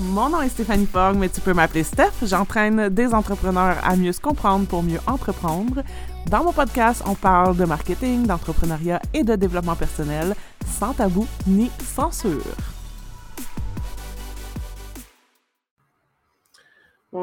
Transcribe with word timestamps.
Mon 0.00 0.28
nom 0.28 0.42
est 0.42 0.50
Stéphanie 0.50 0.86
Fogg, 0.86 1.16
mais 1.16 1.28
tu 1.30 1.40
peux 1.40 1.54
m'appeler 1.54 1.82
Steph. 1.82 2.12
J'entraîne 2.22 2.90
des 2.90 3.14
entrepreneurs 3.14 3.76
à 3.82 3.96
mieux 3.96 4.12
se 4.12 4.20
comprendre 4.20 4.66
pour 4.66 4.82
mieux 4.82 5.00
entreprendre. 5.06 5.82
Dans 6.26 6.44
mon 6.44 6.52
podcast, 6.52 7.02
on 7.06 7.14
parle 7.14 7.56
de 7.56 7.64
marketing, 7.64 8.26
d'entrepreneuriat 8.26 9.00
et 9.14 9.24
de 9.24 9.36
développement 9.36 9.76
personnel, 9.76 10.34
sans 10.66 10.92
tabou 10.92 11.26
ni 11.46 11.70
censure. 11.82 12.42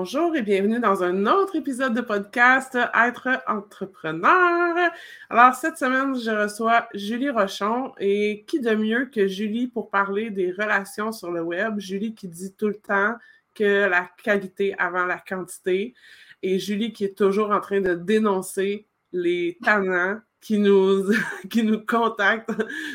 Bonjour 0.04 0.36
et 0.36 0.42
bienvenue 0.42 0.82
dans 0.82 1.02
un 1.02 1.28
autre 1.28 1.56
épisode 1.56 1.94
de 1.94 2.02
podcast 2.02 2.78
Être 2.94 3.42
entrepreneur. 3.48 4.92
Alors 5.30 5.56
cette 5.56 5.78
semaine, 5.78 6.14
je 6.14 6.30
reçois 6.30 6.90
Julie 6.94 7.30
Rochon 7.30 7.94
et 8.00 8.44
qui 8.46 8.60
de 8.60 8.76
mieux 8.76 9.06
que 9.06 9.28
Julie 9.28 9.70
pour 9.70 9.90
parler 9.90 10.30
des 10.30 10.52
relations 10.52 11.14
sur 11.14 11.32
le 11.32 11.42
web? 11.42 11.80
Julie 11.80 12.14
qui 12.14 12.28
dit 12.28 12.54
tout 12.54 12.68
le 12.68 12.76
temps 12.76 13.16
que 13.56 13.88
la 13.88 14.10
qualité 14.22 14.76
avant 14.78 15.06
la 15.06 15.20
quantité 15.20 15.94
et 16.42 16.60
Julie 16.60 16.92
qui 16.92 17.06
est 17.06 17.18
toujours 17.18 17.52
en 17.52 17.62
train 17.62 17.80
de 17.80 17.94
dénoncer 17.94 18.86
les 19.14 19.58
talents 19.64 20.20
qui 20.42 20.60
nous, 20.60 21.14
qui 21.50 21.64
nous 21.64 21.80
contactent 21.80 22.52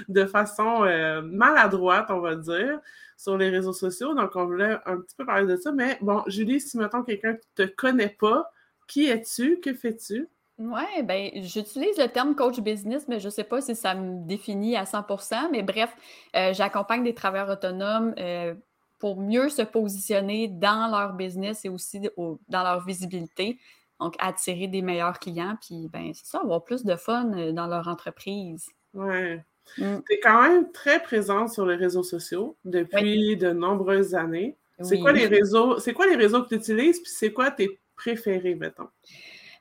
de 0.08 0.26
façon 0.26 0.84
euh, 0.84 1.22
maladroite, 1.22 2.10
on 2.10 2.20
va 2.20 2.34
dire 2.36 2.78
sur 3.18 3.36
les 3.36 3.50
réseaux 3.50 3.74
sociaux. 3.74 4.14
Donc, 4.14 4.36
on 4.36 4.46
voulait 4.46 4.78
un 4.86 4.96
petit 4.98 5.16
peu 5.16 5.26
parler 5.26 5.46
de 5.46 5.56
ça. 5.56 5.72
Mais 5.72 5.98
bon, 6.00 6.22
Julie, 6.28 6.60
si 6.60 6.78
mettons 6.78 7.02
quelqu'un 7.02 7.32
ne 7.32 7.66
te 7.66 7.70
connaît 7.70 8.16
pas, 8.18 8.50
qui 8.86 9.06
es-tu? 9.06 9.60
Que 9.60 9.74
fais-tu? 9.74 10.28
Oui, 10.58 11.02
ben 11.04 11.30
j'utilise 11.34 11.98
le 11.98 12.08
terme 12.08 12.34
coach 12.34 12.58
business, 12.60 13.06
mais 13.06 13.20
je 13.20 13.26
ne 13.26 13.30
sais 13.30 13.44
pas 13.44 13.60
si 13.60 13.76
ça 13.76 13.94
me 13.94 14.26
définit 14.26 14.76
à 14.76 14.84
100% 14.84 15.50
Mais 15.52 15.62
bref, 15.62 15.94
euh, 16.34 16.52
j'accompagne 16.52 17.04
des 17.04 17.14
travailleurs 17.14 17.50
autonomes 17.50 18.14
euh, 18.18 18.54
pour 18.98 19.20
mieux 19.20 19.50
se 19.50 19.62
positionner 19.62 20.48
dans 20.48 20.88
leur 20.90 21.12
business 21.12 21.64
et 21.64 21.68
aussi 21.68 22.00
dans 22.16 22.62
leur 22.62 22.84
visibilité. 22.84 23.58
Donc, 24.00 24.14
attirer 24.20 24.68
des 24.68 24.82
meilleurs 24.82 25.18
clients, 25.18 25.56
puis 25.60 25.88
ben, 25.88 26.12
c'est 26.14 26.26
ça, 26.26 26.40
avoir 26.40 26.62
plus 26.62 26.84
de 26.84 26.94
fun 26.94 27.32
euh, 27.32 27.52
dans 27.52 27.66
leur 27.66 27.88
entreprise. 27.88 28.68
Oui. 28.94 29.40
Mm. 29.76 29.98
Tu 30.08 30.14
es 30.14 30.20
quand 30.20 30.42
même 30.42 30.72
très 30.72 31.02
présente 31.02 31.50
sur 31.50 31.66
les 31.66 31.76
réseaux 31.76 32.02
sociaux 32.02 32.56
depuis 32.64 33.36
de 33.36 33.50
nombreuses 33.50 34.14
années. 34.14 34.56
C'est 34.80 34.98
quoi 34.98 35.12
les 35.12 35.26
réseaux? 35.26 35.78
C'est 35.78 35.92
quoi 35.92 36.06
les 36.06 36.16
réseaux 36.16 36.42
que 36.42 36.48
tu 36.48 36.54
utilises? 36.54 37.00
Puis 37.00 37.10
c'est 37.10 37.32
quoi 37.32 37.50
tes 37.50 37.78
préférés, 37.96 38.54
mettons? 38.54 38.88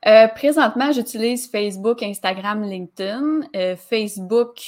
Euh, 0.06 0.28
présentement, 0.28 0.92
j'utilise 0.92 1.50
Facebook, 1.50 2.04
Instagram, 2.04 2.62
LinkedIn. 2.64 3.42
Euh, 3.56 3.76
Facebook, 3.76 4.60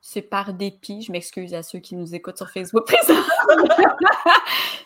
c'est 0.00 0.22
par 0.22 0.54
dépit. 0.54 1.02
Je 1.02 1.12
m'excuse 1.12 1.52
à 1.52 1.62
ceux 1.62 1.78
qui 1.78 1.94
nous 1.94 2.14
écoutent 2.14 2.38
sur 2.38 2.50
Facebook 2.50 2.90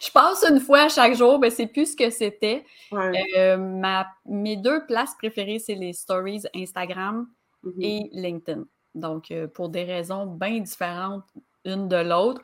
je 0.00 0.10
passe 0.12 0.44
une 0.48 0.60
fois 0.60 0.88
chaque 0.88 1.14
jour, 1.14 1.38
mais 1.38 1.50
c'est 1.50 1.66
plus 1.66 1.92
ce 1.92 1.96
que 1.96 2.10
c'était. 2.10 2.64
Euh, 2.92 4.02
mes 4.26 4.56
deux 4.56 4.84
places 4.86 5.14
préférées, 5.16 5.58
c'est 5.58 5.74
les 5.74 5.92
stories 5.92 6.42
Instagram 6.54 7.28
mm-hmm. 7.64 7.82
et 7.82 8.10
LinkedIn. 8.12 8.64
Donc, 8.96 9.30
euh, 9.30 9.46
pour 9.46 9.68
des 9.68 9.84
raisons 9.84 10.26
bien 10.26 10.58
différentes 10.58 11.24
une 11.66 11.88
de 11.88 11.96
l'autre. 11.96 12.40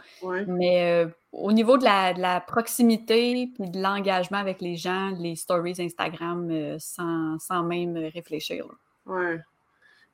Mais 0.46 1.04
euh, 1.04 1.08
au 1.32 1.52
niveau 1.52 1.78
de 1.78 1.84
la, 1.84 2.40
proximité 2.40 3.30
et 3.40 3.46
de 3.58 3.80
l'engagement 3.80 4.38
avec 4.38 4.60
les 4.60 4.76
gens, 4.76 5.10
les 5.18 5.36
stories 5.36 5.76
Instagram, 5.78 6.48
euh, 6.50 6.76
sans, 6.78 7.62
même 7.62 7.96
réfléchir. 8.12 8.66
Oui. 9.06 9.36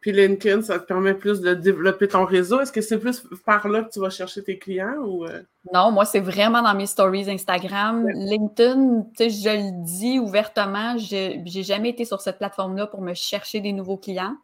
Puis 0.00 0.12
LinkedIn, 0.12 0.62
ça 0.62 0.78
te 0.78 0.84
permet 0.84 1.14
plus 1.14 1.41
de 1.41 1.55
développer 1.55 2.06
ton 2.06 2.25
réseau. 2.25 2.61
Est-ce 2.61 2.70
que 2.70 2.81
c'est 2.81 2.98
plus 2.98 3.27
par 3.44 3.66
là 3.66 3.83
que 3.83 3.91
tu 3.91 3.98
vas 3.98 4.11
chercher 4.11 4.44
tes 4.44 4.56
clients 4.56 4.94
ou. 4.98 5.27
Non, 5.72 5.91
moi, 5.91 6.05
c'est 6.05 6.20
vraiment 6.20 6.62
dans 6.62 6.75
mes 6.75 6.86
stories 6.86 7.28
Instagram. 7.28 8.06
LinkedIn, 8.09 9.06
tu 9.16 9.28
sais, 9.28 9.31
je 9.31 9.48
le 9.48 9.84
dis 9.84 10.20
ouvertement, 10.20 10.97
je 10.98 11.39
n'ai 11.39 11.62
jamais 11.64 11.89
été 11.89 12.05
sur 12.05 12.20
cette 12.20 12.39
plateforme-là 12.39 12.87
pour 12.87 13.00
me 13.00 13.12
chercher 13.15 13.60
des 13.60 13.72
nouveaux 13.72 13.97
clients. 13.97 14.37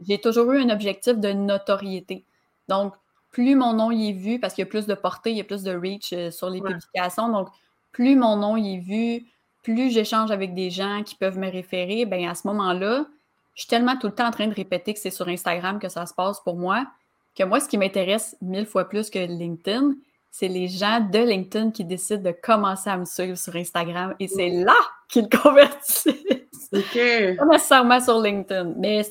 J'ai 0.00 0.18
toujours 0.18 0.52
eu 0.52 0.60
un 0.60 0.70
objectif 0.70 1.18
de 1.18 1.32
notoriété. 1.32 2.24
Donc, 2.68 2.94
plus 3.30 3.54
mon 3.54 3.72
nom 3.72 3.90
y 3.90 4.10
est 4.10 4.12
vu, 4.12 4.38
parce 4.38 4.54
qu'il 4.54 4.62
y 4.62 4.66
a 4.66 4.70
plus 4.70 4.86
de 4.86 4.94
portée, 4.94 5.30
il 5.30 5.36
y 5.36 5.40
a 5.40 5.44
plus 5.44 5.62
de 5.62 5.74
reach 5.74 6.12
euh, 6.12 6.30
sur 6.30 6.50
les 6.50 6.60
publications, 6.60 7.28
donc 7.28 7.48
plus 7.92 8.16
mon 8.16 8.36
nom 8.36 8.56
y 8.56 8.74
est 8.74 8.78
vu, 8.78 9.26
plus 9.62 9.90
j'échange 9.90 10.30
avec 10.30 10.54
des 10.54 10.70
gens 10.70 11.02
qui 11.04 11.14
peuvent 11.14 11.38
me 11.38 11.50
référer, 11.50 12.06
bien 12.06 12.30
à 12.30 12.34
ce 12.34 12.46
moment-là, 12.48 13.06
je 13.54 13.62
suis 13.62 13.68
tellement 13.68 13.96
tout 13.96 14.06
le 14.06 14.14
temps 14.14 14.28
en 14.28 14.30
train 14.30 14.46
de 14.46 14.54
répéter 14.54 14.94
que 14.94 15.00
c'est 15.00 15.10
sur 15.10 15.28
Instagram 15.28 15.78
que 15.78 15.88
ça 15.88 16.06
se 16.06 16.14
passe 16.14 16.40
pour 16.40 16.56
moi, 16.56 16.86
que 17.34 17.44
moi, 17.44 17.60
ce 17.60 17.68
qui 17.68 17.76
m'intéresse 17.76 18.36
mille 18.40 18.66
fois 18.66 18.88
plus 18.88 19.10
que 19.10 19.18
LinkedIn, 19.18 19.94
c'est 20.30 20.48
les 20.48 20.68
gens 20.68 21.00
de 21.00 21.18
LinkedIn 21.18 21.70
qui 21.72 21.84
décident 21.84 22.22
de 22.22 22.36
commencer 22.42 22.88
à 22.90 22.96
me 22.96 23.04
suivre 23.04 23.36
sur 23.36 23.56
Instagram 23.56 24.14
et 24.20 24.28
c'est 24.28 24.50
là 24.50 24.76
qu'ils 25.08 25.28
convertissent. 25.28 26.06
OK. 26.72 27.36
Pas 27.38 27.46
nécessairement 27.46 28.00
sur 28.00 28.20
LinkedIn. 28.20 28.74
Mais 28.76 29.02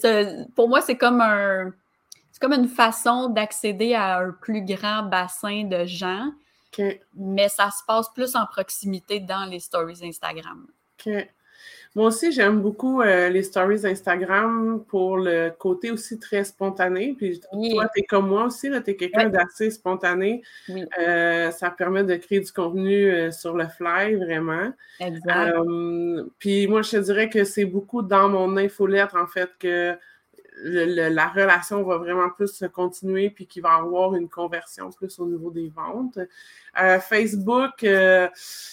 pour 0.55 0.69
moi, 0.69 0.81
c'est 0.81 0.97
comme 0.97 1.21
un 1.21 1.73
c'est 2.31 2.39
comme 2.39 2.53
une 2.53 2.67
façon 2.67 3.29
d'accéder 3.29 3.95
à 3.95 4.19
un 4.19 4.31
plus 4.31 4.63
grand 4.63 5.01
bassin 5.01 5.63
de 5.63 5.85
gens. 5.85 6.29
Mais 7.15 7.49
ça 7.49 7.71
se 7.71 7.83
passe 7.87 8.13
plus 8.13 8.35
en 8.35 8.45
proximité 8.45 9.19
dans 9.19 9.45
les 9.45 9.59
stories 9.59 10.01
Instagram. 10.03 10.67
OK. 10.99 11.27
Moi 11.97 12.09
aussi, 12.09 12.31
j'aime 12.31 12.61
beaucoup 12.61 13.01
euh, 13.01 13.27
les 13.29 13.41
stories 13.41 13.83
Instagram 13.83 14.83
pour 14.87 15.17
le 15.17 15.49
côté 15.49 15.89
aussi 15.89 16.19
très 16.19 16.43
spontané. 16.43 17.15
Puis 17.17 17.39
toi, 17.39 17.89
tu 17.91 18.01
es 18.01 18.03
comme 18.03 18.27
moi 18.27 18.45
aussi, 18.45 18.69
tu 18.69 18.91
es 18.91 18.95
quelqu'un 18.95 19.29
d'assez 19.29 19.71
spontané. 19.71 20.43
Euh, 20.99 21.49
ça 21.49 21.71
permet 21.71 22.03
de 22.03 22.15
créer 22.17 22.39
du 22.39 22.51
contenu 22.51 23.09
euh, 23.09 23.31
sur 23.31 23.57
le 23.57 23.67
fly, 23.67 24.13
vraiment. 24.13 24.71
Exact. 24.99 25.55
puis 26.37 26.67
moi, 26.67 26.83
je 26.83 26.91
te 26.91 26.97
dirais 26.97 27.29
que 27.29 27.43
c'est 27.43 27.65
beaucoup 27.65 28.03
dans 28.03 28.29
mon 28.29 28.57
infolettre, 28.57 29.15
en 29.15 29.25
fait, 29.25 29.49
que 29.57 29.97
la 30.63 31.27
relation 31.27 31.83
va 31.83 31.97
vraiment 31.97 32.29
plus 32.29 32.53
se 32.53 32.65
continuer 32.65 33.29
puis 33.29 33.45
qu'il 33.45 33.61
va 33.61 33.77
y 33.77 33.79
avoir 33.79 34.15
une 34.15 34.29
conversion 34.29 34.89
plus 34.91 35.19
au 35.19 35.25
niveau 35.25 35.51
des 35.51 35.69
ventes. 35.69 36.19
Euh, 36.81 36.99
Facebook, 36.99 37.83
euh, 37.83 38.27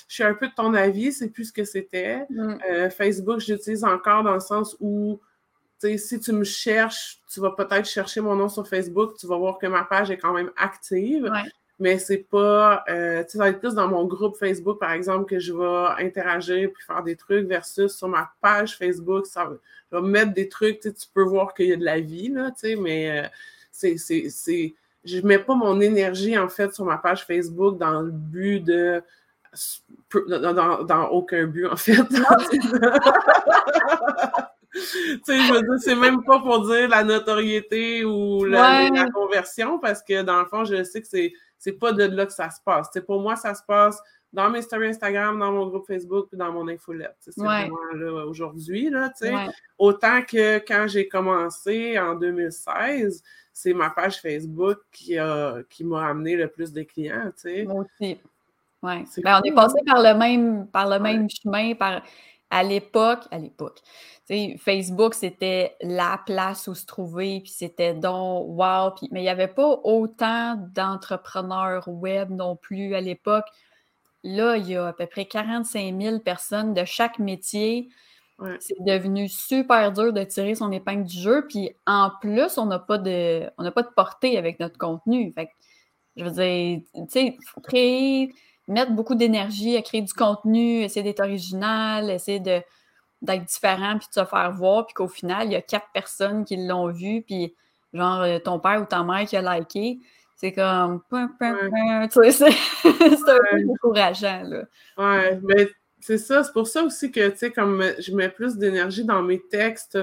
je 0.08 0.14
suis 0.14 0.24
un 0.24 0.34
peu 0.34 0.48
de 0.48 0.54
ton 0.54 0.74
avis, 0.74 1.12
c'est 1.12 1.28
plus 1.28 1.46
ce 1.46 1.52
que 1.52 1.64
c'était. 1.64 2.26
Mm. 2.30 2.54
Euh, 2.70 2.90
Facebook, 2.90 3.40
j'utilise 3.40 3.84
encore 3.84 4.22
dans 4.22 4.34
le 4.34 4.40
sens 4.40 4.76
où 4.80 5.20
si 5.98 6.18
tu 6.18 6.32
me 6.32 6.44
cherches, 6.44 7.20
tu 7.30 7.40
vas 7.40 7.50
peut-être 7.50 7.86
chercher 7.86 8.22
mon 8.22 8.36
nom 8.36 8.48
sur 8.48 8.66
Facebook, 8.66 9.18
tu 9.18 9.26
vas 9.26 9.36
voir 9.36 9.58
que 9.58 9.66
ma 9.66 9.84
page 9.84 10.10
est 10.10 10.16
quand 10.16 10.32
même 10.32 10.50
active. 10.56 11.30
Mais 11.80 11.98
c'est 11.98 12.26
pas, 12.30 12.84
tu 12.86 12.94
sais, 12.94 13.28
ça 13.28 13.38
va 13.38 13.48
être 13.48 13.58
plus 13.58 13.74
dans 13.74 13.88
mon 13.88 14.04
groupe 14.04 14.36
Facebook, 14.36 14.78
par 14.78 14.92
exemple, 14.92 15.28
que 15.28 15.40
je 15.40 15.52
vais 15.52 16.04
interagir 16.04 16.70
puis 16.72 16.84
faire 16.84 17.02
des 17.02 17.16
trucs 17.16 17.48
versus 17.48 17.96
sur 17.96 18.08
ma 18.08 18.30
page 18.40 18.76
Facebook, 18.76 19.26
ça, 19.26 19.50
je 19.90 19.96
vais 19.96 20.02
mettre 20.02 20.32
des 20.32 20.48
trucs, 20.48 20.80
tu 20.80 20.92
peux 21.12 21.22
voir 21.22 21.54
qu'il 21.54 21.66
y 21.66 21.72
a 21.72 21.76
de 21.76 21.84
la 21.84 22.00
vie, 22.00 22.28
là, 22.28 22.50
mais 22.78 23.24
euh, 23.24 23.28
c'est, 23.70 23.96
c'est, 23.98 24.74
je 25.04 25.20
mets 25.20 25.38
pas 25.38 25.54
mon 25.54 25.80
énergie, 25.80 26.36
en 26.38 26.48
fait, 26.48 26.74
sur 26.74 26.84
ma 26.84 26.98
page 26.98 27.24
Facebook 27.24 27.78
dans 27.78 28.00
le 28.00 28.10
but 28.10 28.60
de... 28.60 29.02
Dans, 30.12 31.08
aucun 31.10 31.46
but, 31.46 31.66
en 31.66 31.76
fait. 31.76 31.94
c'est 35.24 35.94
même 35.94 36.24
pas 36.24 36.40
pour 36.40 36.66
dire 36.66 36.88
la 36.88 37.04
notoriété 37.04 38.04
ou 38.04 38.44
la, 38.44 38.90
conversion, 39.12 39.78
parce 39.78 40.02
que 40.02 40.22
dans 40.22 40.40
le 40.40 40.46
fond, 40.46 40.64
je 40.64 40.82
sais 40.82 41.00
que 41.00 41.06
c'est, 41.06 41.32
c'est 41.64 41.72
pas 41.72 41.92
de 41.92 42.04
là 42.04 42.26
que 42.26 42.32
ça 42.32 42.50
se 42.50 42.60
passe. 42.62 42.90
pour 43.06 43.22
moi, 43.22 43.36
ça 43.36 43.54
se 43.54 43.62
passe 43.66 43.98
dans 44.34 44.50
mes 44.50 44.60
stories 44.60 44.88
Instagram, 44.88 45.38
dans 45.38 45.50
mon 45.50 45.66
groupe 45.68 45.86
Facebook, 45.86 46.28
puis 46.28 46.36
dans 46.36 46.52
mon 46.52 46.68
infolette. 46.68 47.16
C'est 47.20 47.38
vraiment 47.38 47.78
là 47.94 48.26
aujourd'hui. 48.26 48.90
Là, 48.90 49.10
Autant 49.78 50.20
que 50.20 50.58
quand 50.58 50.86
j'ai 50.88 51.08
commencé 51.08 51.98
en 51.98 52.16
2016, 52.16 53.22
c'est 53.50 53.72
ma 53.72 53.88
page 53.88 54.20
Facebook 54.20 54.76
qui, 54.92 55.16
a, 55.16 55.62
qui 55.70 55.84
m'a 55.84 56.06
amené 56.06 56.36
le 56.36 56.48
plus 56.48 56.70
de 56.70 56.82
clients. 56.82 57.32
Moi 57.66 57.84
aussi. 57.84 58.18
Ouais. 58.82 59.04
Ben, 59.22 59.40
on 59.42 59.48
est 59.48 59.54
passé 59.54 59.78
par 59.86 60.02
le 60.02 60.18
même, 60.18 60.66
par 60.66 60.86
le 60.86 60.98
même 60.98 61.28
chemin. 61.30 61.74
Par, 61.74 62.02
à 62.54 62.62
l'époque, 62.62 63.24
à 63.32 63.38
l'époque, 63.38 63.80
Facebook, 64.28 65.14
c'était 65.14 65.76
la 65.82 66.20
place 66.24 66.68
où 66.68 66.74
se 66.76 66.86
trouver, 66.86 67.40
puis 67.40 67.50
c'était 67.50 67.94
donc 67.94 68.46
wow. 68.46 68.92
Puis, 68.96 69.08
mais 69.10 69.20
il 69.20 69.24
n'y 69.24 69.28
avait 69.28 69.48
pas 69.48 69.80
autant 69.82 70.54
d'entrepreneurs 70.72 71.88
web 71.88 72.30
non 72.30 72.54
plus 72.54 72.94
à 72.94 73.00
l'époque. 73.00 73.46
Là, 74.22 74.56
il 74.56 74.68
y 74.68 74.76
a 74.76 74.86
à 74.86 74.92
peu 74.92 75.06
près 75.06 75.24
45 75.24 76.00
000 76.00 76.20
personnes 76.20 76.74
de 76.74 76.84
chaque 76.84 77.18
métier. 77.18 77.88
C'est 78.60 78.80
devenu 78.84 79.28
super 79.28 79.92
dur 79.92 80.12
de 80.12 80.22
tirer 80.22 80.54
son 80.54 80.70
épingle 80.70 81.04
du 81.04 81.18
jeu. 81.18 81.46
Puis 81.48 81.70
en 81.86 82.10
plus, 82.20 82.56
on 82.56 82.66
n'a 82.66 82.78
pas 82.78 82.98
de 82.98 83.50
on 83.58 83.68
pas 83.72 83.82
de 83.82 83.90
portée 83.96 84.38
avec 84.38 84.60
notre 84.60 84.78
contenu. 84.78 85.32
Fait 85.32 85.50
je 86.16 86.24
veux 86.24 86.30
dire, 86.30 86.80
tu 86.94 87.02
sais, 87.08 87.36
créer, 87.64 88.32
mettre 88.68 88.92
beaucoup 88.92 89.14
d'énergie 89.14 89.76
à 89.76 89.82
créer 89.82 90.02
du 90.02 90.12
contenu, 90.12 90.82
essayer 90.82 91.02
d'être 91.02 91.20
original, 91.20 92.10
essayer 92.10 92.40
d'être 92.40 93.44
différent, 93.44 93.98
puis 93.98 94.08
de 94.08 94.20
se 94.20 94.24
faire 94.24 94.52
voir, 94.52 94.86
puis 94.86 94.94
qu'au 94.94 95.08
final, 95.08 95.48
il 95.48 95.52
y 95.52 95.56
a 95.56 95.62
quatre 95.62 95.88
personnes 95.92 96.44
qui 96.44 96.56
l'ont 96.56 96.90
vu, 96.90 97.22
puis 97.22 97.54
genre 97.92 98.26
ton 98.42 98.58
père 98.58 98.82
ou 98.82 98.86
ta 98.86 99.02
mère 99.02 99.26
qui 99.26 99.36
a 99.36 99.58
liké 99.58 100.00
c'est 100.36 100.52
comme. 100.52 101.00
c'est 101.10 101.46
un 101.96 103.38
peu 103.50 103.62
décourageant. 103.66 104.42
Là. 104.42 104.64
Ouais, 104.98 105.40
mais 105.42 105.68
c'est 106.00 106.18
ça. 106.18 106.44
C'est 106.44 106.52
pour 106.52 106.66
ça 106.66 106.82
aussi 106.82 107.10
que, 107.10 107.28
tu 107.30 107.38
sais, 107.38 107.50
comme 107.50 107.82
je 107.98 108.14
mets 108.14 108.28
plus 108.28 108.56
d'énergie 108.56 109.04
dans 109.04 109.22
mes 109.22 109.40
textes, 109.40 109.98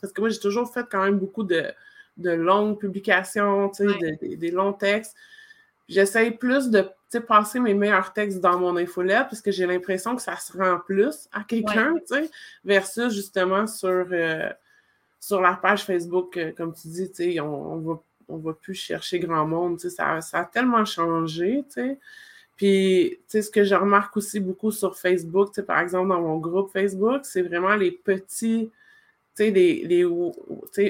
parce 0.00 0.12
que 0.12 0.20
moi, 0.20 0.30
j'ai 0.30 0.38
toujours 0.38 0.72
fait 0.72 0.86
quand 0.90 1.04
même 1.04 1.18
beaucoup 1.18 1.44
de, 1.44 1.64
de 2.18 2.30
longues 2.30 2.78
publications, 2.78 3.70
tu 3.70 3.88
sais, 3.88 4.36
des 4.36 4.50
longs 4.50 4.74
textes. 4.74 5.16
J'essaye 5.88 6.32
plus 6.32 6.70
de 6.70 6.88
passer 7.18 7.60
mes 7.60 7.74
meilleurs 7.74 8.12
textes 8.12 8.40
dans 8.40 8.58
mon 8.58 8.76
infolette 8.76 9.28
parce 9.28 9.40
que 9.40 9.50
j'ai 9.50 9.66
l'impression 9.66 10.16
que 10.16 10.22
ça 10.22 10.36
se 10.36 10.56
rend 10.56 10.78
plus 10.78 11.28
à 11.32 11.44
quelqu'un, 11.44 11.94
tu 12.06 12.14
sais, 12.14 12.30
versus 12.64 13.12
justement 13.12 13.66
sur, 13.66 14.06
euh, 14.12 14.50
sur 15.20 15.40
la 15.40 15.54
page 15.54 15.84
Facebook, 15.84 16.36
euh, 16.36 16.52
comme 16.56 16.74
tu 16.74 16.88
dis, 16.88 17.10
tu 17.10 17.32
sais, 17.32 17.40
on, 17.40 17.72
on 17.74 17.78
va 17.78 18.02
on 18.28 18.38
va 18.38 18.54
plus 18.54 18.74
chercher 18.74 19.18
grand 19.18 19.46
monde. 19.46 19.78
Ça, 19.78 20.20
ça 20.20 20.38
a 20.38 20.44
tellement 20.44 20.84
changé. 20.84 21.64
sais. 21.68 21.98
Puis, 22.56 23.18
tu 23.18 23.24
sais, 23.28 23.42
ce 23.42 23.50
que 23.50 23.64
je 23.64 23.74
remarque 23.74 24.16
aussi 24.16 24.40
beaucoup 24.40 24.70
sur 24.70 24.96
Facebook, 24.96 25.60
par 25.62 25.80
exemple, 25.80 26.08
dans 26.08 26.20
mon 26.20 26.38
groupe 26.38 26.70
Facebook, 26.70 27.22
c'est 27.24 27.42
vraiment 27.42 27.74
les 27.74 27.90
petits, 27.90 28.70
tu 29.34 29.44
sais, 29.44 29.50
les, 29.50 29.84
les 29.84 30.06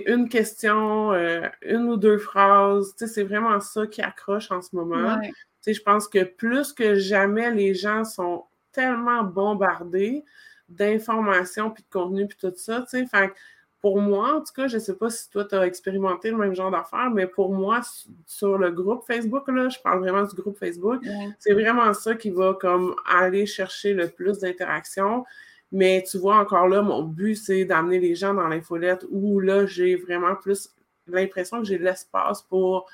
une 0.06 0.28
question, 0.28 1.12
euh, 1.12 1.48
une 1.62 1.88
ou 1.88 1.96
deux 1.96 2.18
phrases, 2.18 2.94
tu 2.98 3.06
sais, 3.06 3.12
c'est 3.12 3.22
vraiment 3.22 3.58
ça 3.60 3.86
qui 3.86 4.02
accroche 4.02 4.50
en 4.50 4.60
ce 4.60 4.74
moment. 4.74 5.18
Je 5.66 5.82
pense 5.82 6.08
que 6.08 6.24
plus 6.24 6.72
que 6.72 6.94
jamais, 6.94 7.50
les 7.52 7.74
gens 7.74 8.04
sont 8.04 8.44
tellement 8.72 9.22
bombardés 9.22 10.24
d'informations, 10.68 11.70
puis 11.70 11.82
de 11.82 11.92
contenu, 11.92 12.26
puis 12.26 12.38
tout 12.40 12.52
ça, 12.56 12.84
tu 12.88 13.06
sais, 13.06 13.32
pour 13.80 14.00
moi, 14.00 14.36
en 14.36 14.40
tout 14.40 14.52
cas, 14.54 14.68
je 14.68 14.76
ne 14.76 14.80
sais 14.80 14.94
pas 14.94 15.10
si 15.10 15.28
toi, 15.28 15.44
tu 15.44 15.56
as 15.56 15.66
expérimenté 15.66 16.30
le 16.30 16.36
même 16.36 16.54
genre 16.54 16.70
d'affaires, 16.70 17.10
mais 17.10 17.26
pour 17.26 17.52
moi, 17.52 17.80
sur 18.26 18.56
le 18.56 18.70
groupe 18.70 19.04
Facebook, 19.04 19.48
là, 19.48 19.68
je 19.68 19.78
parle 19.80 19.98
vraiment 19.98 20.22
du 20.22 20.36
groupe 20.36 20.56
Facebook, 20.56 21.02
c'est 21.40 21.52
vraiment 21.52 21.92
ça 21.92 22.14
qui 22.14 22.30
va 22.30 22.56
comme 22.60 22.94
aller 23.06 23.44
chercher 23.44 23.92
le 23.92 24.08
plus 24.08 24.38
d'interactions. 24.38 25.24
Mais 25.72 26.04
tu 26.08 26.18
vois, 26.18 26.36
encore 26.36 26.68
là, 26.68 26.82
mon 26.82 27.02
but, 27.02 27.34
c'est 27.34 27.64
d'amener 27.64 27.98
les 27.98 28.14
gens 28.14 28.34
dans 28.34 28.46
l'infolette 28.46 29.04
où 29.10 29.40
là, 29.40 29.66
j'ai 29.66 29.96
vraiment 29.96 30.36
plus 30.36 30.68
l'impression 31.08 31.58
que 31.58 31.64
j'ai 31.64 31.78
l'espace 31.78 32.42
pour 32.42 32.88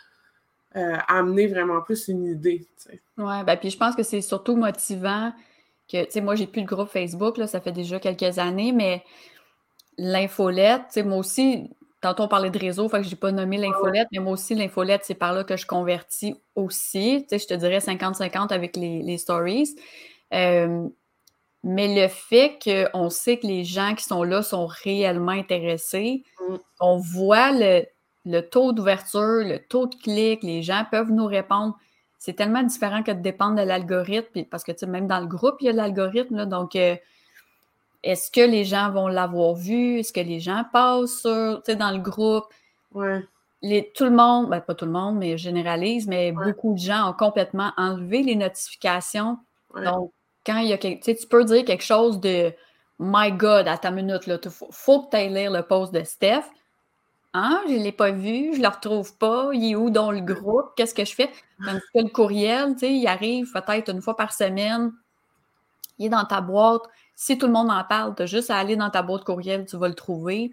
euh, 0.78 0.96
amener 1.08 1.46
vraiment 1.48 1.80
plus 1.80 2.08
une 2.08 2.24
idée. 2.24 2.66
Oui, 3.16 3.44
ben, 3.44 3.56
puis 3.56 3.70
je 3.70 3.76
pense 3.76 3.96
que 3.96 4.02
c'est 4.02 4.20
surtout 4.20 4.56
motivant 4.56 5.32
que, 5.90 6.04
tu 6.04 6.10
sais, 6.10 6.20
moi, 6.20 6.34
j'ai 6.34 6.46
plus 6.46 6.62
de 6.62 6.66
groupe 6.66 6.88
Facebook, 6.88 7.36
là, 7.36 7.46
ça 7.46 7.60
fait 7.60 7.72
déjà 7.72 7.98
quelques 7.98 8.38
années, 8.38 8.72
mais 8.72 9.02
l'infolette, 9.96 10.96
moi 11.04 11.18
aussi, 11.18 11.70
tantôt 12.00 12.24
on 12.24 12.28
parlait 12.28 12.50
de 12.50 12.58
réseau, 12.58 12.88
fait 12.88 12.98
que 12.98 13.04
je 13.04 13.10
n'ai 13.10 13.16
pas 13.16 13.32
nommé 13.32 13.56
l'infolette, 13.58 14.08
mais 14.12 14.20
moi 14.20 14.34
aussi, 14.34 14.54
l'infolette, 14.54 15.02
c'est 15.04 15.14
par 15.14 15.32
là 15.32 15.44
que 15.44 15.56
je 15.56 15.66
convertis 15.66 16.34
aussi. 16.54 17.26
Je 17.30 17.46
te 17.46 17.54
dirais 17.54 17.78
50-50 17.78 18.52
avec 18.52 18.76
les, 18.76 19.18
stories. 19.18 19.74
Euh, 20.32 20.86
mais 21.64 22.00
le 22.00 22.08
fait 22.08 22.58
qu'on 22.62 23.10
sait 23.10 23.38
que 23.38 23.46
les 23.46 23.64
gens 23.64 23.94
qui 23.94 24.04
sont 24.04 24.22
là 24.22 24.42
sont 24.42 24.66
réellement 24.66 25.32
intéressés, 25.32 26.22
mm. 26.48 26.56
on 26.80 26.98
voit 26.98 27.50
le, 27.52 27.84
le 28.28 28.42
taux 28.42 28.72
d'ouverture, 28.72 29.42
le 29.42 29.58
taux 29.58 29.86
de 29.86 29.94
clic, 29.94 30.42
les 30.42 30.62
gens 30.62 30.84
peuvent 30.90 31.10
nous 31.10 31.26
répondre. 31.26 31.76
C'est 32.18 32.34
tellement 32.34 32.62
différent 32.62 33.02
que 33.02 33.12
de 33.12 33.20
dépendre 33.20 33.56
de 33.56 33.62
l'algorithme, 33.62 34.44
parce 34.44 34.64
que 34.64 34.84
même 34.84 35.06
dans 35.06 35.20
le 35.20 35.26
groupe, 35.26 35.56
il 35.60 35.66
y 35.66 35.68
a 35.70 35.72
l'algorithme. 35.72 36.44
Donc, 36.46 36.76
euh, 36.76 36.96
est-ce 38.02 38.30
que 38.30 38.40
les 38.40 38.64
gens 38.64 38.90
vont 38.90 39.08
l'avoir 39.08 39.54
vu? 39.54 40.00
Est-ce 40.00 40.12
que 40.12 40.20
les 40.20 40.40
gens 40.40 40.64
passent 40.72 41.20
sur, 41.20 41.62
dans 41.76 41.90
le 41.90 41.98
groupe? 41.98 42.44
Ouais. 42.92 43.24
Les, 43.62 43.90
tout 43.94 44.04
le 44.04 44.10
monde, 44.10 44.50
ben 44.50 44.60
pas 44.60 44.74
tout 44.74 44.84
le 44.84 44.92
monde, 44.92 45.16
mais 45.16 45.38
je 45.38 45.44
généralise, 45.44 46.06
mais 46.06 46.30
beaucoup 46.30 46.74
de 46.74 46.78
gens 46.78 47.10
ont 47.10 47.12
complètement 47.12 47.72
enlevé 47.76 48.22
les 48.22 48.36
notifications. 48.36 49.38
Donc, 49.74 50.12
quand 50.46 50.58
il 50.58 50.68
y 50.68 50.72
a 50.72 50.78
quelque, 50.78 51.18
tu 51.18 51.26
peux 51.26 51.44
dire 51.44 51.64
quelque 51.64 51.84
chose 51.84 52.20
de 52.20 52.52
My 53.00 53.32
God, 53.32 53.68
à 53.68 53.78
ta 53.78 53.90
minute, 53.90 54.22
il 54.26 54.50
faut, 54.50 55.02
que 55.02 55.10
tu 55.10 55.16
ailles 55.16 55.32
lire 55.32 55.50
le 55.50 55.62
post 55.62 55.92
de 55.92 56.02
Steph. 56.04 56.44
Hein, 57.40 57.62
je 57.68 57.74
ne 57.74 57.84
l'ai 57.84 57.92
pas 57.92 58.10
vu, 58.10 58.52
je 58.52 58.58
ne 58.58 58.62
le 58.62 58.68
retrouve 58.68 59.16
pas, 59.16 59.50
il 59.52 59.70
est 59.70 59.76
où 59.76 59.90
dans 59.90 60.10
le 60.10 60.20
groupe, 60.20 60.72
qu'est-ce 60.76 60.92
que 60.92 61.04
je 61.04 61.14
fais? 61.14 61.30
Tandis 61.64 61.80
que 61.94 62.00
le 62.00 62.08
courriel, 62.08 62.74
il 62.82 63.06
arrive 63.06 63.52
peut-être 63.52 63.90
une 63.90 64.02
fois 64.02 64.16
par 64.16 64.32
semaine, 64.32 64.92
il 65.98 66.06
est 66.06 66.08
dans 66.08 66.24
ta 66.24 66.40
boîte, 66.40 66.82
si 67.14 67.38
tout 67.38 67.46
le 67.46 67.52
monde 67.52 67.70
en 67.70 67.84
parle, 67.84 68.16
tu 68.16 68.22
as 68.22 68.26
juste 68.26 68.50
à 68.50 68.56
aller 68.56 68.74
dans 68.74 68.90
ta 68.90 69.02
boîte 69.02 69.22
courriel, 69.22 69.66
tu 69.66 69.76
vas 69.76 69.86
le 69.86 69.94
trouver. 69.94 70.50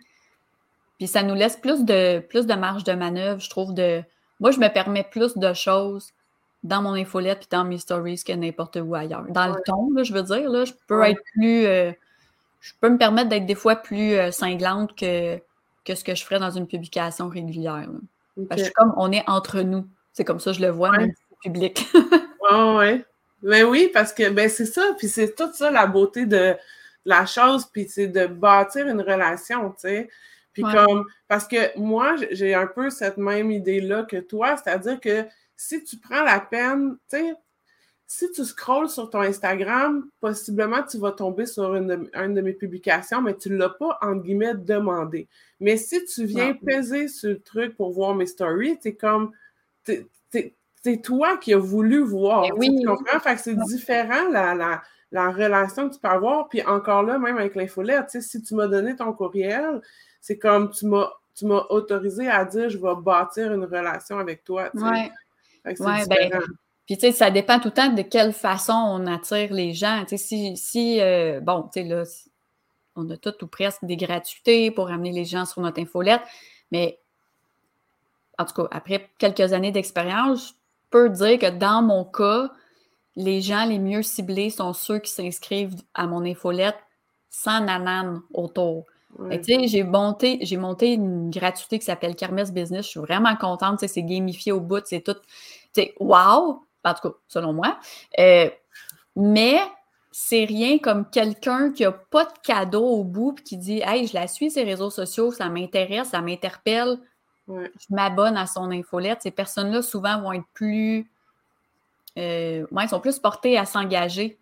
Puis 0.99 1.07
ça 1.07 1.23
nous 1.23 1.33
laisse 1.33 1.57
plus 1.57 1.85
de, 1.85 2.19
plus 2.19 2.45
de 2.45 2.53
marge 2.53 2.83
de 2.83 2.93
manœuvre, 2.93 3.41
je 3.41 3.49
trouve. 3.49 3.73
de 3.73 4.03
Moi, 4.39 4.51
je 4.51 4.59
me 4.59 4.71
permets 4.71 5.03
plus 5.03 5.35
de 5.38 5.53
choses 5.53 6.11
dans 6.63 6.83
mon 6.83 6.93
infolette 6.93 7.39
puis 7.39 7.47
dans 7.49 7.63
mes 7.63 7.79
stories 7.79 8.23
que 8.23 8.33
n'importe 8.33 8.77
où 8.79 8.93
ailleurs. 8.93 9.25
Dans 9.29 9.47
le 9.47 9.55
ton, 9.65 9.89
je 10.03 10.13
veux 10.13 10.23
dire, 10.23 10.49
là, 10.49 10.65
je 10.65 10.73
peux 10.88 11.01
être 11.03 11.21
plus. 11.33 11.65
Euh, 11.65 11.91
je 12.61 12.73
peux 12.79 12.89
me 12.89 12.97
permettre 12.97 13.29
d'être 13.29 13.45
des 13.47 13.55
fois 13.55 13.75
plus 13.75 14.13
euh, 14.13 14.31
cinglante 14.31 14.95
que, 14.95 15.39
que 15.85 15.95
ce 15.95 16.03
que 16.03 16.15
je 16.15 16.23
ferais 16.23 16.39
dans 16.39 16.51
une 16.51 16.67
publication 16.67 17.29
régulière. 17.29 17.87
Parce 18.49 18.63
que 18.63 18.73
comme 18.73 18.93
on 18.97 19.11
est 19.11 19.23
entre 19.27 19.61
nous. 19.61 19.87
C'est 20.11 20.23
comme 20.23 20.39
ça 20.39 20.51
je 20.51 20.61
le 20.61 20.69
vois, 20.69 20.91
même 20.91 21.13
public. 21.43 21.85
ouais, 21.93 22.75
ouais. 22.75 23.05
Mais 23.41 23.61
ben 23.61 23.69
oui, 23.69 23.91
parce 23.93 24.11
que 24.11 24.29
ben 24.29 24.49
c'est 24.49 24.65
ça, 24.65 24.95
puis 24.97 25.07
c'est 25.07 25.35
tout 25.35 25.53
ça 25.53 25.69
la 25.69 25.85
beauté 25.85 26.25
de 26.25 26.55
la 27.05 27.25
chose, 27.25 27.65
puis 27.71 27.87
c'est 27.87 28.07
de 28.07 28.25
bâtir 28.25 28.87
une 28.87 29.01
relation, 29.01 29.69
tu 29.71 29.81
sais. 29.81 30.09
Puis 30.51 30.63
comme, 30.63 31.05
parce 31.27 31.47
que 31.47 31.77
moi, 31.77 32.15
j'ai 32.31 32.55
un 32.55 32.65
peu 32.65 32.89
cette 32.89 33.17
même 33.17 33.51
idée-là 33.51 34.03
que 34.03 34.17
toi, 34.17 34.55
c'est-à-dire 34.55 35.01
que 35.01 35.25
si 35.55 35.83
tu 35.83 35.97
prends 35.97 36.23
la 36.23 36.39
peine, 36.39 36.95
tu 37.09 37.17
sais, 37.17 37.33
si 38.07 38.31
tu 38.31 38.45
scrolles 38.45 38.89
sur 38.89 39.09
ton 39.09 39.21
Instagram, 39.21 40.07
possiblement 40.21 40.83
tu 40.83 40.97
vas 40.97 41.11
tomber 41.11 41.45
sur 41.45 41.75
une 41.75 41.87
de, 41.87 42.41
mes 42.41 42.53
publications, 42.53 43.21
mais 43.21 43.35
tu 43.35 43.49
ne 43.49 43.57
l'as 43.57 43.69
pas, 43.69 43.97
entre 44.01 44.21
guillemets, 44.21 44.53
demandé. 44.53 45.27
Mais 45.59 45.77
si 45.77 46.05
tu 46.05 46.25
viens 46.25 46.53
peser 46.53 47.07
sur 47.07 47.29
le 47.29 47.41
truc 47.41 47.75
pour 47.75 47.91
voir 47.91 48.13
mes 48.13 48.27
stories, 48.27 48.77
c'est 48.81 48.95
comme, 48.95 49.31
c'est 49.83 51.01
toi 51.01 51.37
qui 51.37 51.53
as 51.53 51.57
voulu 51.57 51.99
voir. 52.03 52.43
Ben 52.43 52.53
oui. 52.57 52.79
Tu 52.79 52.85
comprends? 52.85 53.19
Fait 53.19 53.35
que 53.35 53.41
c'est 53.41 53.57
différent 53.57 54.29
la, 54.31 54.81
la, 55.11 55.31
relation 55.31 55.89
que 55.89 55.95
tu 55.95 55.99
peux 55.99 56.07
avoir. 56.07 56.47
Puis 56.47 56.63
encore 56.63 57.01
là, 57.01 57.17
même 57.17 57.37
avec 57.37 57.55
l'infolette, 57.55 58.21
si 58.21 58.41
tu 58.43 58.53
m'as 58.53 58.67
donné 58.67 58.95
ton 58.95 59.13
courriel, 59.13 59.81
c'est 60.21 60.37
comme 60.37 60.69
tu 60.69 60.85
m'as 60.85 61.09
tu 61.35 61.45
m'as 61.45 61.65
autorisé 61.69 62.29
à 62.29 62.45
dire 62.45 62.69
je 62.69 62.77
vais 62.77 62.95
bâtir 62.95 63.51
une 63.51 63.65
relation 63.65 64.17
avec 64.19 64.43
toi. 64.43 64.69
Oui. 64.73 64.81
Ouais, 65.79 66.05
ben, 66.07 66.41
puis, 66.85 66.97
tu 66.97 67.07
sais, 67.07 67.11
ça 67.11 67.31
dépend 67.31 67.59
tout 67.59 67.69
le 67.69 67.73
temps 67.73 67.91
de 67.91 68.01
quelle 68.03 68.31
façon 68.31 68.74
on 68.74 69.07
attire 69.07 69.51
les 69.53 69.74
gens. 69.74 70.03
Tu 70.07 70.17
sais, 70.17 70.24
si, 70.24 70.57
si 70.57 71.01
euh, 71.01 71.39
bon, 71.41 71.63
tu 71.63 71.81
sais, 71.81 71.83
là, 71.83 72.03
on 72.95 73.10
a 73.10 73.17
tout 73.17 73.33
ou 73.43 73.48
presque 73.48 73.83
des 73.83 73.98
gratuités 73.98 74.71
pour 74.71 74.89
amener 74.89 75.12
les 75.12 75.25
gens 75.25 75.45
sur 75.45 75.62
notre 75.62 75.81
infolette, 75.81 76.21
mais 76.71 77.00
en 78.38 78.45
tout 78.45 78.53
cas, 78.53 78.67
après 78.71 79.10
quelques 79.17 79.53
années 79.53 79.71
d'expérience, 79.71 80.55
peux 80.89 81.10
dire 81.10 81.39
que 81.39 81.50
dans 81.50 81.81
mon 81.81 82.05
cas, 82.05 82.50
les 83.15 83.41
gens 83.41 83.65
les 83.65 83.79
mieux 83.79 84.03
ciblés 84.03 84.50
sont 84.50 84.74
ceux 84.74 85.00
qui 85.00 85.12
s'inscrivent 85.12 85.81
à 85.93 86.07
mon 86.07 86.24
infolette 86.25 86.77
sans 87.29 87.62
nanan 87.62 88.21
autour. 88.33 88.86
J'ai 89.43 89.83
monté, 89.83 90.39
j'ai 90.41 90.57
monté 90.57 90.93
une 90.93 91.29
gratuité 91.29 91.79
qui 91.79 91.86
s'appelle 91.86 92.15
Kermesse 92.15 92.51
Business. 92.51 92.86
Je 92.86 92.91
suis 92.91 93.00
vraiment 93.00 93.36
contente. 93.38 93.79
C'est 93.88 94.03
gamifié 94.03 94.51
au 94.51 94.60
bout. 94.60 94.83
C'est 94.86 95.01
tout. 95.01 95.15
Wow! 96.00 96.64
En 96.86 96.94
tout 96.94 97.10
cas, 97.10 97.15
selon 97.27 97.51
moi. 97.51 97.77
Euh, 98.20 98.50
mais 99.15 99.60
c'est 100.12 100.46
rien 100.46 100.77
comme 100.77 101.10
quelqu'un 101.10 101.72
qui 101.72 101.84
n'a 101.84 101.92
pas 101.92 102.25
de 102.25 102.34
cadeau 102.44 102.86
au 102.86 103.04
bout 103.04 103.36
et 103.39 103.44
qui 103.44 103.58
dit 103.58 103.82
Hey, 103.84 104.08
je 104.08 104.13
la 104.13 104.27
suis 104.27 104.51
ces 104.51 104.63
réseaux 104.63 104.89
sociaux, 104.89 105.32
ça 105.32 105.50
m'intéresse, 105.50 106.10
ça 106.10 106.22
m'interpelle 106.22 107.00
je 107.48 107.86
m'abonne 107.89 108.38
à 108.38 108.48
son 108.48 108.72
infolette. 108.72 109.22
Ces 109.22 109.32
personnes-là, 109.32 109.82
souvent, 109.82 110.22
vont 110.22 110.34
être 110.34 110.48
plus. 110.54 111.10
Euh, 112.18 112.65
ils 112.72 112.89
sont 112.89 113.00
plus 113.00 113.20
portés 113.20 113.58
à 113.58 113.65
s'engager. 113.65 114.39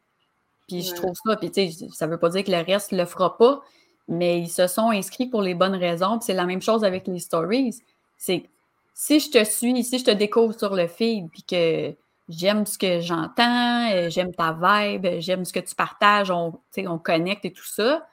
Puis 0.68 0.84
je 0.84 0.94
trouve 0.94 1.14
ça. 1.26 1.36
Puis 1.36 1.52
tu 1.52 1.72
sais, 1.72 1.88
ça 1.92 2.08
ne 2.08 2.12
veut 2.12 2.20
pas 2.20 2.30
dire 2.30 2.44
que 2.44 2.52
le 2.52 2.64
reste 2.64 2.92
ne 2.92 2.98
le 2.98 3.06
fera 3.06 3.38
pas, 3.38 3.62
mais 4.08 4.40
ils 4.40 4.50
se 4.50 4.68
sont 4.68 4.90
inscrits 4.90 5.28
pour 5.28 5.42
les 5.42 5.54
bonnes 5.54 5.76
raisons. 5.76 6.18
Puis 6.18 6.28
c'est 6.28 6.34
la 6.34 6.46
même 6.46 6.62
chose 6.62 6.84
avec 6.84 7.08
les 7.08 7.20
stories. 7.20 7.76
C'est 8.18 8.46
si 8.94 9.20
je 9.20 9.32
te 9.32 9.44
suis, 9.44 9.84
si 9.84 10.00
je 10.00 10.06
te 10.06 10.12
découvre 10.12 10.58
sur 10.58 10.74
le 10.76 10.88
feed, 10.88 11.30
puis 11.32 11.44
que 11.44 11.94
j'aime 12.30 12.66
ce 12.66 12.78
que 12.78 13.02
j'entends, 13.02 13.92
euh, 13.92 14.10
j'aime 14.10 14.34
ta 14.34 14.54
vibe, 14.54 15.20
j'aime 15.20 15.46
ce 15.46 15.54
que 15.54 15.60
tu 15.60 15.76
partages, 15.76 16.32
on, 16.32 16.60
on 16.78 16.98
connecte 16.98 17.46
et 17.46 17.52
tout 17.52 17.66
ça, 17.66 18.08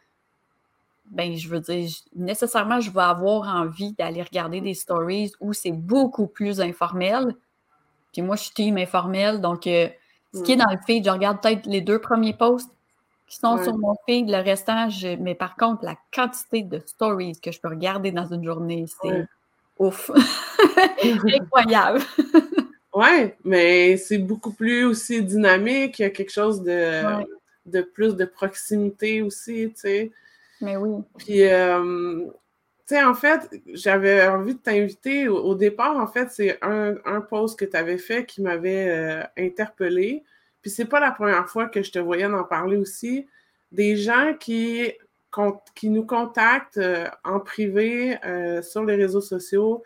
ben, 1.11 1.37
je 1.37 1.49
veux 1.49 1.61
dire, 1.61 1.89
nécessairement, 2.15 2.81
je 2.81 2.91
vais 2.91 3.01
avoir 3.01 3.49
envie 3.49 3.93
d'aller 3.95 4.23
regarder 4.23 4.61
des 4.61 4.75
stories 4.75 5.33
où 5.41 5.53
c'est 5.53 5.73
beaucoup 5.73 6.29
plus 6.29 6.61
informel. 6.61 7.35
Puis 8.13 8.23
moi, 8.23 8.37
je 8.37 8.43
suis 8.45 8.53
team 8.53 8.79
informel, 8.79 9.41
donc 9.41 9.67
euh, 9.67 9.89
ce 10.33 10.43
qui 10.43 10.53
est 10.53 10.57
dans 10.57 10.71
le 10.71 10.79
feed, 10.87 11.05
je 11.05 11.11
regarde 11.11 11.41
peut-être 11.41 11.67
les 11.67 11.81
deux 11.81 12.01
premiers 12.01 12.35
posts 12.35 12.71
qui 13.27 13.37
sont 13.37 13.63
sur 13.63 13.77
mon 13.79 13.95
feed, 14.09 14.29
le 14.29 14.43
restant, 14.43 14.89
mais 15.21 15.35
par 15.37 15.57
contre, 15.57 15.85
la 15.85 15.97
quantité 16.13 16.63
de 16.63 16.81
stories 16.85 17.39
que 17.41 17.53
je 17.53 17.61
peux 17.61 17.69
regarder 17.69 18.11
dans 18.11 18.27
une 18.27 18.45
journée, 18.45 18.87
c'est 19.03 19.25
ouf, 19.79 20.11
incroyable. 21.35 22.01
ouais, 22.95 23.37
mais 23.45 23.97
c'est 23.97 24.19
beaucoup 24.19 24.53
plus 24.53 24.85
aussi 24.85 25.23
dynamique, 25.23 25.99
il 25.99 26.03
y 26.03 26.05
a 26.05 26.11
quelque 26.11 26.33
chose 26.33 26.63
de, 26.63 27.03
de 27.67 27.83
plus 27.83 28.17
de 28.17 28.25
proximité 28.25 29.23
aussi, 29.23 29.73
tu 29.75 29.81
sais. 29.81 30.13
Mais 30.61 30.77
oui. 30.77 31.03
Puis, 31.19 31.45
euh, 31.45 32.27
tu 32.87 32.95
sais, 32.95 33.03
en 33.03 33.15
fait, 33.15 33.51
j'avais 33.73 34.27
envie 34.27 34.55
de 34.55 34.61
t'inviter. 34.61 35.29
Au, 35.29 35.55
départ, 35.55 35.97
en 35.97 36.07
fait, 36.07 36.31
c'est 36.31 36.59
un, 36.63 36.97
un 37.05 37.21
post 37.21 37.59
que 37.59 37.65
tu 37.65 37.77
avais 37.77 37.99
fait 37.99 38.27
qui 38.27 38.43
m'avait 38.43 38.89
euh, 38.91 39.23
interpellé. 39.39 40.23
Puis, 40.61 40.71
c'est 40.71 40.85
pas 40.85 41.01
la 41.01 41.13
première 41.13 41.49
fois 41.49 41.67
que 41.67 41.83
je 41.83 41.91
te 41.91 41.99
voyais 41.99 42.27
en 42.27 42.45
parler 42.45 42.77
aussi. 42.77 43.27
Des 43.73 43.97
gens 43.97 44.35
qui, 44.39 44.93
qui 45.75 45.89
nous 45.89 46.05
contactent 46.05 46.77
euh, 46.79 47.09
en 47.25 47.41
privé 47.41 48.19
sur 48.63 48.85
les 48.85 48.97
réseaux 48.97 49.21
sociaux 49.23 49.83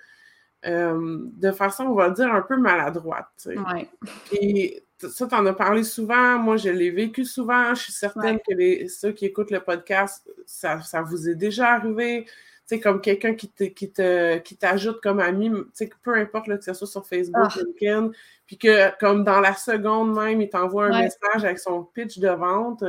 de 0.64 1.50
façon, 1.52 1.84
on 1.84 1.94
va 1.94 2.10
dire, 2.10 2.32
un 2.32 2.42
peu 2.42 2.56
maladroite. 2.56 3.46
Ouais. 3.46 3.88
Puis, 4.30 4.80
ça, 4.98 5.26
tu 5.26 5.34
en 5.34 5.46
as 5.46 5.52
parlé 5.52 5.84
souvent. 5.84 6.38
Moi, 6.38 6.56
je 6.56 6.70
l'ai 6.70 6.90
vécu 6.90 7.24
souvent. 7.24 7.74
Je 7.74 7.82
suis 7.82 7.92
certaine 7.92 8.38
que 8.38 8.54
les, 8.54 8.88
ceux 8.88 9.12
qui 9.12 9.26
écoutent 9.26 9.50
le 9.50 9.60
podcast, 9.60 10.28
ça, 10.46 10.80
vous 11.02 11.28
est 11.28 11.34
déjà 11.34 11.72
arrivé. 11.72 12.24
Tu 12.24 12.76
sais, 12.76 12.80
comme 12.80 13.02
quelqu'un 13.02 13.34
qui 13.34 13.52
qui 13.52 13.92
qui 13.92 14.56
t'ajoute 14.56 15.02
comme 15.02 15.20
ami, 15.20 15.50
tu 15.50 15.64
sais, 15.74 15.90
peu 16.02 16.14
importe 16.14 16.46
que 16.46 16.64
ce 16.64 16.72
soit 16.72 16.86
sur 16.86 17.06
Facebook, 17.06 17.44
ah. 17.44 17.58
LinkedIn, 17.58 18.10
puis 18.46 18.56
que 18.56 18.98
comme 18.98 19.22
dans 19.22 19.40
la 19.40 19.54
seconde 19.54 20.14
même, 20.14 20.40
il 20.40 20.48
t'envoie 20.48 20.86
un 20.86 21.02
message 21.02 21.44
avec 21.44 21.58
son 21.58 21.84
pitch 21.84 22.18
de 22.18 22.30
vente. 22.30 22.82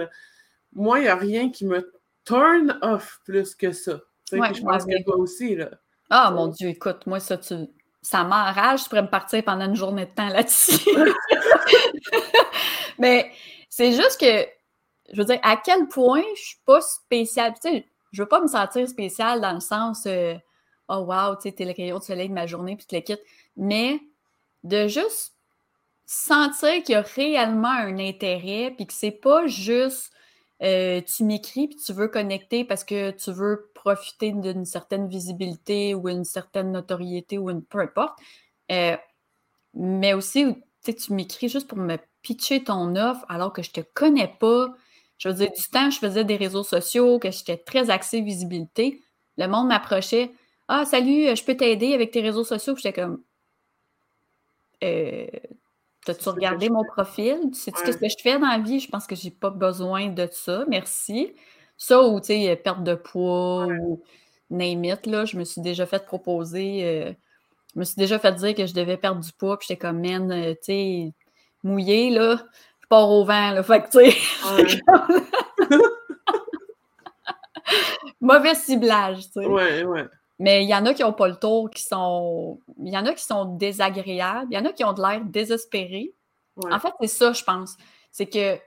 Moi, 0.71 0.99
il 0.99 1.03
n'y 1.03 1.07
a 1.09 1.15
rien 1.15 1.49
qui 1.49 1.65
me 1.65 1.91
turn 2.23 2.79
off 2.81 3.19
plus 3.25 3.53
que 3.53 3.73
ça. 3.73 3.99
Tu 4.29 4.37
sais, 4.39 4.53
je 4.53 4.61
pense 4.61 4.85
que 4.85 5.03
toi 5.03 5.17
aussi, 5.17 5.57
là. 5.57 5.71
Ah, 6.09 6.31
mon 6.31 6.47
Dieu, 6.47 6.69
écoute, 6.69 7.07
moi, 7.07 7.19
ça, 7.19 7.37
tu 7.37 7.55
ça 8.01 8.23
m'enrage, 8.23 8.83
je 8.83 8.89
pourrais 8.89 9.01
me 9.01 9.09
partir 9.09 9.43
pendant 9.43 9.65
une 9.65 9.75
journée 9.75 10.05
de 10.05 10.11
temps 10.11 10.29
là-dessus. 10.29 10.89
Mais 12.99 13.31
c'est 13.67 13.93
juste 13.93 14.19
que, 14.19 14.47
je 15.11 15.17
veux 15.17 15.25
dire, 15.25 15.39
à 15.41 15.57
quel 15.57 15.87
point 15.87 16.21
je 16.35 16.41
suis 16.41 16.59
pas 16.65 16.81
spéciale. 16.81 17.53
Tu 17.55 17.69
sais, 17.69 17.87
je 18.11 18.21
veux 18.21 18.27
pas 18.27 18.41
me 18.41 18.47
sentir 18.47 18.87
spéciale 18.87 19.41
dans 19.41 19.53
le 19.53 19.59
sens, 19.59 20.05
euh, 20.05 20.35
oh 20.87 20.97
wow, 20.97 21.35
tu 21.35 21.49
sais, 21.49 21.51
t'es 21.53 21.65
le 21.65 21.73
rayon 21.75 21.97
de 21.97 22.03
soleil 22.03 22.29
de 22.29 22.33
ma 22.33 22.45
journée, 22.45 22.75
puis 22.75 22.85
tu 22.85 22.93
le 22.93 23.01
quittes. 23.01 23.23
Mais 23.57 23.99
de 24.63 24.87
juste 24.87 25.33
sentir 26.05 26.83
qu'il 26.83 26.93
y 26.93 26.95
a 26.95 27.01
réellement 27.01 27.71
un 27.71 27.97
intérêt, 27.97 28.71
puis 28.75 28.85
que 28.85 28.93
c'est 28.93 29.09
pas 29.09 29.47
juste 29.47 30.11
euh, 30.63 31.01
tu 31.01 31.23
m'écris 31.25 31.67
puis 31.67 31.77
tu 31.77 31.91
veux 31.93 32.07
connecter 32.07 32.63
parce 32.63 32.83
que 32.83 33.11
tu 33.11 33.31
veux 33.31 33.71
profiter 33.73 34.31
d'une 34.31 34.65
certaine 34.65 35.07
visibilité 35.07 35.93
ou 35.93 36.07
une 36.07 36.23
certaine 36.23 36.71
notoriété 36.71 37.37
ou 37.37 37.61
peu 37.61 37.79
importe. 37.79 38.17
Euh, 38.71 38.95
mais 39.73 40.13
aussi, 40.13 40.45
tu 40.83 41.13
m'écris 41.13 41.49
juste 41.49 41.67
pour 41.67 41.77
me 41.77 41.97
pitcher 42.21 42.63
ton 42.63 42.95
offre 42.95 43.25
alors 43.29 43.53
que 43.53 43.61
je 43.61 43.71
te 43.71 43.81
connais 43.93 44.33
pas. 44.39 44.73
Je 45.17 45.29
veux 45.29 45.35
dire, 45.35 45.51
du 45.51 45.63
temps, 45.69 45.89
je 45.89 45.99
faisais 45.99 46.23
des 46.23 46.37
réseaux 46.37 46.63
sociaux, 46.63 47.19
que 47.19 47.31
j'étais 47.31 47.57
très 47.57 47.89
axée 47.89 48.21
visibilité. 48.21 49.01
Le 49.37 49.47
monde 49.47 49.67
m'approchait. 49.67 50.31
Ah, 50.67 50.85
salut, 50.85 51.35
je 51.35 51.43
peux 51.43 51.55
t'aider 51.55 51.93
avec 51.93 52.11
tes 52.11 52.21
réseaux 52.21 52.43
sociaux. 52.43 52.75
J'étais 52.75 52.93
comme. 52.93 53.21
Euh, 54.83 55.27
T'as-tu 56.05 56.29
regardé 56.29 56.69
mon 56.69 56.83
profil? 56.83 57.39
Tu 57.51 57.59
sais 57.59 57.71
-tu 57.71 57.91
ce 57.91 57.97
que 57.97 58.07
je 58.07 58.15
fais 58.21 58.39
dans 58.39 58.47
la 58.47 58.59
vie? 58.59 58.79
Je 58.79 58.89
pense 58.89 59.07
que 59.07 59.15
j'ai 59.15 59.31
pas 59.31 59.49
besoin 59.49 60.09
de 60.09 60.27
ça. 60.31 60.65
Merci. 60.67 61.33
Ça 61.77 62.03
ou, 62.03 62.19
tu 62.19 62.27
sais, 62.27 62.55
perte 62.55 62.83
de 62.83 62.95
poids 62.95 63.67
ou 63.67 64.01
name 64.49 64.85
it, 64.85 65.05
là, 65.05 65.25
je 65.25 65.37
me 65.37 65.43
suis 65.43 65.61
déjà 65.61 65.85
fait 65.85 66.05
proposer, 66.05 66.83
euh, 66.83 67.13
je 67.73 67.79
me 67.79 67.83
suis 67.83 67.95
déjà 67.95 68.19
fait 68.19 68.33
dire 68.33 68.55
que 68.55 68.65
je 68.65 68.73
devais 68.73 68.97
perdre 68.97 69.21
du 69.21 69.31
poids, 69.33 69.57
puis 69.57 69.67
j'étais 69.67 69.79
comme, 69.79 70.01
man, 70.01 70.31
euh, 70.31 70.53
tu 70.53 70.59
sais, 70.63 71.13
mouillé, 71.63 72.09
là, 72.09 72.37
je 72.81 72.87
pars 72.87 73.09
au 73.09 73.25
vent, 73.25 73.51
là, 73.51 73.63
fait 73.63 73.83
que, 73.83 73.89
tu 73.89 74.11
sais, 74.11 74.81
mauvais 78.21 78.55
ciblage, 78.55 79.25
tu 79.25 79.41
sais. 79.41 79.45
Ouais, 79.45 79.83
ouais. 79.83 80.05
Mais 80.39 80.63
il 80.63 80.69
y 80.69 80.75
en 80.75 80.85
a 80.85 80.93
qui 80.93 81.01
n'ont 81.01 81.13
pas 81.13 81.27
le 81.27 81.37
tour, 81.37 81.69
qui 81.69 81.83
sont. 81.83 82.59
Il 82.83 82.93
y 82.93 82.97
en 82.97 83.05
a 83.05 83.13
qui 83.13 83.23
sont 83.23 83.45
désagréables, 83.45 84.47
il 84.51 84.55
y 84.55 84.57
en 84.57 84.65
a 84.65 84.73
qui 84.73 84.83
ont 84.83 84.93
de 84.93 85.01
l'air 85.01 85.21
désespérés. 85.23 86.13
En 86.69 86.79
fait, 86.79 86.93
c'est 87.01 87.07
ça, 87.07 87.33
je 87.33 87.43
pense. 87.43 87.75
C'est 88.11 88.27
que 88.27 88.57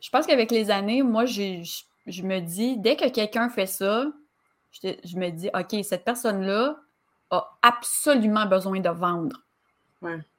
je 0.00 0.10
pense 0.10 0.26
qu'avec 0.26 0.50
les 0.50 0.70
années, 0.70 1.02
moi, 1.02 1.24
je, 1.24 1.62
me 2.22 2.40
dis, 2.40 2.76
dès 2.78 2.96
que 2.96 3.08
quelqu'un 3.08 3.48
fait 3.48 3.66
ça, 3.66 4.06
je, 4.82 5.16
me 5.16 5.30
dis, 5.30 5.50
OK, 5.54 5.84
cette 5.84 6.04
personne-là 6.04 6.76
a 7.30 7.58
absolument 7.62 8.46
besoin 8.46 8.80
de 8.80 8.88
vendre. 8.88 9.40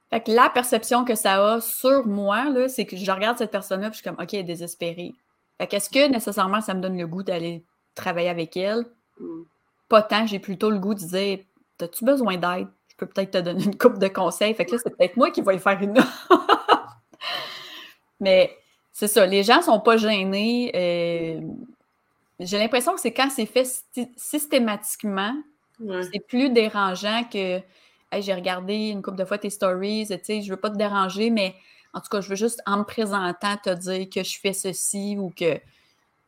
Fait 0.10 0.22
que 0.22 0.32
la 0.32 0.50
perception 0.50 1.06
que 1.06 1.16
ça 1.16 1.54
a 1.54 1.62
sur 1.62 2.06
moi, 2.06 2.46
c'est 2.68 2.86
que 2.86 2.96
je 2.96 3.12
regarde 3.12 3.38
cette 3.38 3.52
personne-là 3.52 3.88
et 3.88 3.92
je 3.92 3.96
suis 3.96 4.04
comme, 4.04 4.22
OK, 4.22 4.34
elle 4.34 4.42
est 4.42 4.44
désespérée. 4.44 5.14
Fait 5.58 5.68
qu'est-ce 5.68 5.90
que 5.90 6.08
nécessairement 6.10 6.62
ça 6.62 6.74
me 6.74 6.82
donne 6.82 6.98
le 6.98 7.08
goût 7.08 7.24
d'aller 7.24 7.64
travailler 7.96 8.30
avec 8.30 8.58
elle? 8.58 8.86
Mm 9.20 9.44
pas 9.90 10.02
tant, 10.02 10.26
j'ai 10.26 10.40
plutôt 10.40 10.70
le 10.70 10.80
goût 10.80 10.94
de 10.94 11.00
dire 11.00 11.40
As-tu 11.82 12.06
besoin 12.06 12.38
d'aide? 12.38 12.68
Je 12.88 12.96
peux 12.96 13.08
peut-être 13.08 13.32
te 13.32 13.38
donner 13.40 13.64
une 13.64 13.78
coupe 13.78 13.98
de 13.98 14.08
conseils. 14.08 14.54
Fait 14.54 14.66
que 14.66 14.74
là, 14.74 14.78
c'est 14.82 14.96
peut-être 14.96 15.18
moi 15.18 15.32
qui 15.32 15.42
vais 15.42 15.56
y 15.56 15.60
faire 15.60 15.82
une 15.82 15.94
Mais 18.20 18.56
c'est 18.92 19.08
ça, 19.08 19.26
les 19.26 19.44
gens 19.44 19.58
ne 19.58 19.64
sont 19.64 19.80
pas 19.80 19.98
gênés. 19.98 20.72
Euh, 20.76 21.42
j'ai 22.40 22.58
l'impression 22.58 22.94
que 22.94 23.02
c'est 23.02 23.12
quand 23.12 23.30
c'est 23.30 23.46
fait 23.46 23.68
systématiquement, 24.16 25.36
c'est 26.12 26.26
plus 26.26 26.50
dérangeant 26.50 27.24
que 27.32 27.60
j'ai 28.20 28.34
regardé 28.34 28.90
une 28.90 29.02
couple 29.02 29.18
de 29.18 29.26
fois 29.26 29.38
tes 29.38 29.50
stories, 29.50 30.06
tu 30.08 30.18
sais, 30.24 30.42
je 30.42 30.50
veux 30.52 30.60
pas 30.60 30.70
te 30.70 30.78
déranger, 30.78 31.30
mais 31.30 31.56
en 31.94 32.00
tout 32.00 32.10
cas, 32.10 32.22
je 32.22 32.30
veux 32.30 32.36
juste 32.36 32.62
en 32.66 32.78
me 32.78 32.84
présentant 32.84 33.58
te 33.58 33.70
dire 33.72 34.08
que 34.10 34.24
je 34.24 34.40
fais 34.40 34.54
ceci 34.54 35.16
ou 35.18 35.32
que 35.36 35.60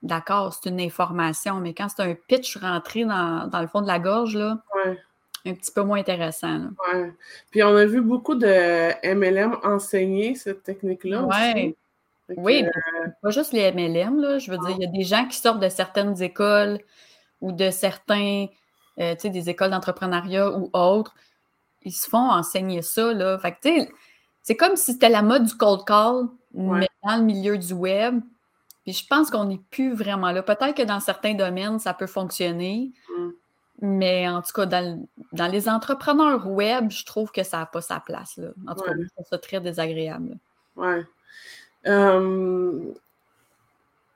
d'accord, 0.03 0.53
c'est 0.53 0.69
une 0.69 0.81
information, 0.81 1.55
mais 1.55 1.73
quand 1.73 1.87
c'est 1.89 2.03
un 2.03 2.15
pitch 2.27 2.57
rentré 2.57 3.05
dans, 3.05 3.49
le 3.59 3.67
fond 3.67 3.81
de 3.81 3.87
la 3.87 3.99
gorge, 3.99 4.35
là, 4.35 4.59
un 5.45 5.53
petit 5.53 5.71
peu 5.71 5.83
moins 5.83 5.99
intéressant. 5.99 6.69
Ouais. 6.93 7.11
Puis 7.51 7.63
on 7.63 7.75
a 7.75 7.85
vu 7.85 8.01
beaucoup 8.01 8.35
de 8.35 9.13
MLM 9.13 9.57
enseigner 9.63 10.35
cette 10.35 10.63
technique-là 10.63 11.23
ouais. 11.23 11.75
Oui, 12.37 12.63
euh, 12.63 13.07
pas 13.21 13.29
juste 13.29 13.53
les 13.53 13.71
MLM, 13.71 14.19
là, 14.19 14.39
je 14.39 14.49
veux 14.49 14.57
dire, 14.57 14.71
il 14.71 14.81
y 14.81 14.85
a 14.85 14.91
des 14.91 15.03
gens 15.03 15.27
qui 15.27 15.37
sortent 15.37 15.59
de 15.59 15.69
certaines 15.69 16.19
écoles 16.23 16.79
ou 17.39 17.51
de 17.51 17.69
certains, 17.69 18.47
euh, 18.99 19.13
tu 19.13 19.21
sais, 19.21 19.29
des 19.29 19.49
écoles 19.49 19.69
d'entrepreneuriat 19.69 20.49
ou 20.57 20.71
autres, 20.73 21.13
ils 21.83 21.91
se 21.91 22.09
font 22.09 22.31
enseigner 22.31 22.81
ça, 22.81 23.13
là. 23.13 23.37
Fait 23.37 23.51
que, 23.51 23.57
tu 23.61 23.79
sais, 23.79 23.91
c'est 24.41 24.55
comme 24.55 24.75
si 24.75 24.93
c'était 24.93 25.09
la 25.09 25.21
mode 25.21 25.43
du 25.43 25.53
cold 25.55 25.85
call, 25.85 26.27
mais 26.55 26.87
dans 27.03 27.17
le 27.17 27.23
milieu 27.23 27.59
du 27.59 27.73
web, 27.73 28.21
puis 28.85 28.93
je 28.93 29.05
pense 29.07 29.31
qu'on 29.31 29.45
n'est 29.45 29.61
plus 29.71 29.93
vraiment 29.93 30.31
là. 30.31 30.43
Peut-être 30.43 30.75
que 30.75 30.83
dans 30.83 30.99
certains 30.99 31.33
domaines, 31.33 31.79
ça 31.79 31.95
peut 31.95 32.05
fonctionner. 32.05 32.91
Mm. 33.09 33.29
Mais 33.81 34.29
en 34.29 34.41
tout 34.43 34.53
cas, 34.53 34.67
dans, 34.67 35.07
les 35.51 35.67
entrepreneurs 35.67 36.47
web, 36.47 36.91
je 36.91 37.03
trouve 37.03 37.31
que 37.31 37.43
ça 37.43 37.57
n'a 37.57 37.65
pas 37.65 37.81
sa 37.81 37.99
place. 37.99 38.37
Là. 38.37 38.49
En 38.67 38.75
tout 38.75 38.83
cas, 38.83 38.93
je 38.97 39.07
trouve 39.07 39.25
ça 39.27 39.37
très 39.39 39.59
désagréable. 39.59 40.37
Oui. 40.75 41.03
Euh, 41.87 42.93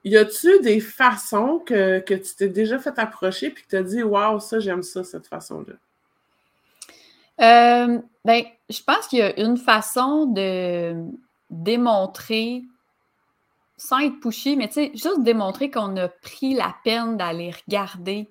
y 0.04 0.16
a-tu 0.16 0.60
des 0.60 0.80
façons 0.80 1.58
que, 1.58 1.98
tu 1.98 2.34
t'es 2.36 2.48
déjà 2.48 2.78
fait 2.78 2.96
approcher 2.98 3.50
puis 3.50 3.64
que 3.64 3.68
tu 3.70 3.76
as 3.76 3.82
dit 3.82 4.02
Waouh, 4.04 4.38
ça, 4.38 4.60
j'aime 4.60 4.84
ça, 4.84 5.02
cette 5.02 5.26
façon-là? 5.26 5.74
Euh, 7.40 7.98
ben, 8.24 8.44
je 8.68 8.82
pense 8.82 9.08
qu'il 9.08 9.18
y 9.18 9.22
a 9.22 9.38
une 9.40 9.56
façon 9.56 10.26
de 10.26 10.94
démontrer 11.50 12.62
sans 13.80 14.00
être 14.00 14.20
pushy, 14.20 14.56
mais 14.56 14.68
tu 14.68 14.74
sais, 14.74 14.90
juste 14.92 15.22
démontrer 15.22 15.70
qu'on 15.70 15.96
a 15.96 16.08
pris 16.08 16.52
la 16.52 16.74
peine 16.84 17.16
d'aller 17.16 17.50
regarder 17.66 18.30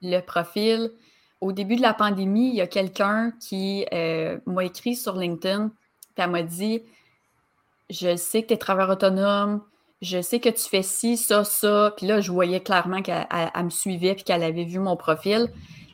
le 0.00 0.20
profil. 0.20 0.92
Au 1.40 1.50
début 1.50 1.74
de 1.74 1.82
la 1.82 1.92
pandémie, 1.92 2.50
il 2.50 2.54
y 2.54 2.60
a 2.60 2.68
quelqu'un 2.68 3.32
qui 3.40 3.84
euh, 3.92 4.38
m'a 4.46 4.64
écrit 4.64 4.94
sur 4.94 5.16
LinkedIn, 5.16 5.68
puis 5.68 6.24
elle 6.24 6.30
m'a 6.30 6.42
dit 6.42 6.82
Je 7.90 8.14
sais 8.14 8.42
que 8.42 8.48
tu 8.48 8.54
es 8.54 8.56
travailleur 8.56 8.90
autonome, 8.90 9.62
je 10.00 10.22
sais 10.22 10.38
que 10.38 10.48
tu 10.48 10.62
fais 10.62 10.82
ci, 10.82 11.16
ça, 11.16 11.42
ça. 11.42 11.92
Puis 11.96 12.06
là, 12.06 12.20
je 12.20 12.30
voyais 12.30 12.60
clairement 12.60 13.02
qu'elle 13.02 13.26
me 13.64 13.70
suivait 13.70 14.14
puis 14.14 14.22
qu'elle 14.22 14.44
avait 14.44 14.64
vu 14.64 14.78
mon 14.78 14.96
profil. 14.96 15.48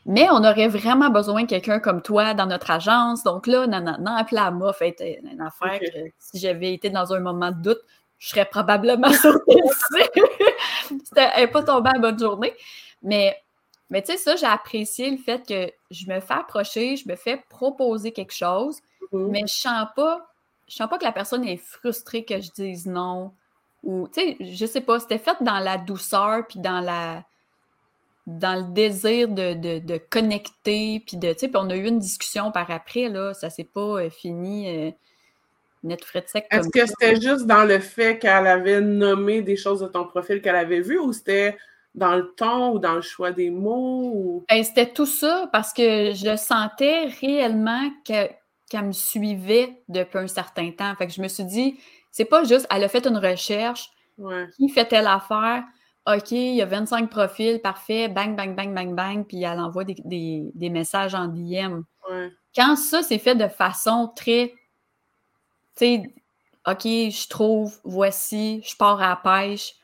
Mais 0.04 0.28
on 0.30 0.44
aurait 0.44 0.68
vraiment 0.68 1.10
besoin 1.10 1.42
de 1.42 1.48
quelqu'un 1.48 1.80
comme 1.80 2.00
toi 2.02 2.34
dans 2.34 2.46
notre 2.46 2.70
agence. 2.70 3.24
Donc 3.24 3.46
là, 3.46 3.66
non, 3.66 3.80
non, 3.80 3.96
non. 3.98 4.24
Puis 4.26 4.36
là, 4.36 4.48
elle 4.48 4.54
m'a 4.54 4.72
fait 4.74 4.96
une 5.22 5.40
affaire 5.40 5.80
que 5.80 6.10
si 6.18 6.38
j'avais 6.38 6.74
été 6.74 6.90
dans 6.90 7.12
un 7.12 7.20
moment 7.20 7.50
de 7.50 7.60
doute, 7.60 7.80
je 8.18 8.28
serais 8.28 8.44
probablement 8.44 9.12
sortie 9.12 9.60
C'était 11.04 11.46
pas 11.46 11.62
tombé 11.62 11.90
à 11.94 11.98
bonne 11.98 12.18
journée. 12.18 12.54
Mais, 13.02 13.36
mais 13.90 14.02
tu 14.02 14.12
sais, 14.12 14.18
ça, 14.18 14.36
j'ai 14.36 14.46
apprécié 14.46 15.10
le 15.10 15.18
fait 15.18 15.46
que 15.46 15.72
je 15.90 16.06
me 16.10 16.20
fais 16.20 16.34
approcher, 16.34 16.96
je 16.96 17.08
me 17.08 17.16
fais 17.16 17.42
proposer 17.48 18.12
quelque 18.12 18.34
chose, 18.34 18.80
mm-hmm. 19.12 19.28
mais 19.30 19.42
je 19.46 19.54
sens 19.54 19.86
pas, 19.94 20.28
je 20.68 20.74
sens 20.74 20.88
pas 20.88 20.98
que 20.98 21.04
la 21.04 21.12
personne 21.12 21.44
est 21.44 21.56
frustrée 21.56 22.24
que 22.24 22.40
je 22.40 22.50
dise 22.50 22.86
non. 22.86 23.32
Ou, 23.84 24.08
tu 24.08 24.20
sais, 24.20 24.36
je 24.40 24.66
sais 24.66 24.80
pas, 24.80 24.98
c'était 24.98 25.18
fait 25.18 25.36
dans 25.40 25.60
la 25.60 25.78
douceur 25.78 26.46
puis 26.48 26.58
dans 26.58 26.80
la 26.80 27.24
dans 28.28 28.56
le 28.56 28.74
désir 28.74 29.26
de, 29.26 29.98
connecter, 30.10 31.00
puis 31.00 31.16
de, 31.16 31.32
tu 31.32 31.38
sais, 31.38 31.48
puis 31.48 31.56
on 31.56 31.70
a 31.70 31.76
eu 31.76 31.86
une 31.86 31.98
discussion 31.98 32.52
par 32.52 32.70
après, 32.70 33.08
là, 33.08 33.32
ça 33.32 33.48
s'est 33.48 33.64
pas 33.64 33.80
euh, 33.80 34.10
fini 34.10 34.68
euh, 34.68 34.90
net 35.88 36.04
frais 36.04 36.22
de 36.22 36.28
sec. 36.28 36.46
Est-ce 36.50 36.68
que 36.68 36.86
c'était 36.86 37.20
juste 37.20 37.46
dans 37.46 37.64
le 37.64 37.78
fait 37.78 38.18
qu'elle 38.18 38.46
avait 38.46 38.80
nommé 38.80 39.42
des 39.42 39.56
choses 39.56 39.80
de 39.80 39.86
ton 39.86 40.04
profil 40.04 40.40
qu'elle 40.40 40.56
avait 40.56 40.80
vues 40.80 40.98
ou 40.98 41.12
c'était 41.12 41.56
dans 41.94 42.14
le 42.16 42.32
ton 42.36 42.72
ou 42.72 42.78
dans 42.78 42.94
le 42.94 43.02
choix 43.02 43.32
des 43.32 43.50
mots? 43.50 44.44
Ben, 44.48 44.62
c'était 44.62 44.92
tout 44.92 45.06
ça 45.06 45.48
parce 45.52 45.72
que 45.72 46.12
je 46.12 46.36
sentais 46.36 47.06
réellement 47.20 47.90
qu'elle 48.04 48.36
me 48.84 48.92
suivait 48.92 49.82
depuis 49.88 50.18
un 50.18 50.28
certain 50.28 50.70
temps. 50.70 50.94
Fait 50.96 51.06
que 51.06 51.12
je 51.12 51.20
me 51.20 51.28
suis 51.28 51.44
dit, 51.44 51.78
c'est 52.10 52.24
pas 52.24 52.44
juste, 52.44 52.66
elle 52.70 52.84
a 52.84 52.88
fait 52.88 53.06
une 53.06 53.18
recherche, 53.18 53.90
qui 54.56 54.68
fait 54.68 54.86
telle 54.86 55.06
affaire, 55.06 55.64
OK, 56.06 56.30
il 56.32 56.54
y 56.54 56.62
a 56.62 56.66
25 56.66 57.10
profils, 57.10 57.60
parfait, 57.60 58.08
bang, 58.08 58.34
bang, 58.34 58.56
bang, 58.56 58.74
bang, 58.74 58.94
bang, 58.94 59.26
puis 59.26 59.42
elle 59.42 59.60
envoie 59.60 59.84
des, 59.84 60.52
messages 60.70 61.14
en 61.14 61.28
DM. 61.28 61.82
Quand 62.56 62.76
ça, 62.76 63.02
c'est 63.02 63.18
fait 63.18 63.34
de 63.34 63.48
façon 63.48 64.10
très, 64.16 64.54
sais, 65.78 66.02
OK, 66.66 66.82
je 66.84 67.28
trouve, 67.28 67.78
voici, 67.84 68.62
je 68.64 68.76
pars 68.76 69.00
à 69.00 69.08
la 69.08 69.16
pêche, 69.16 69.74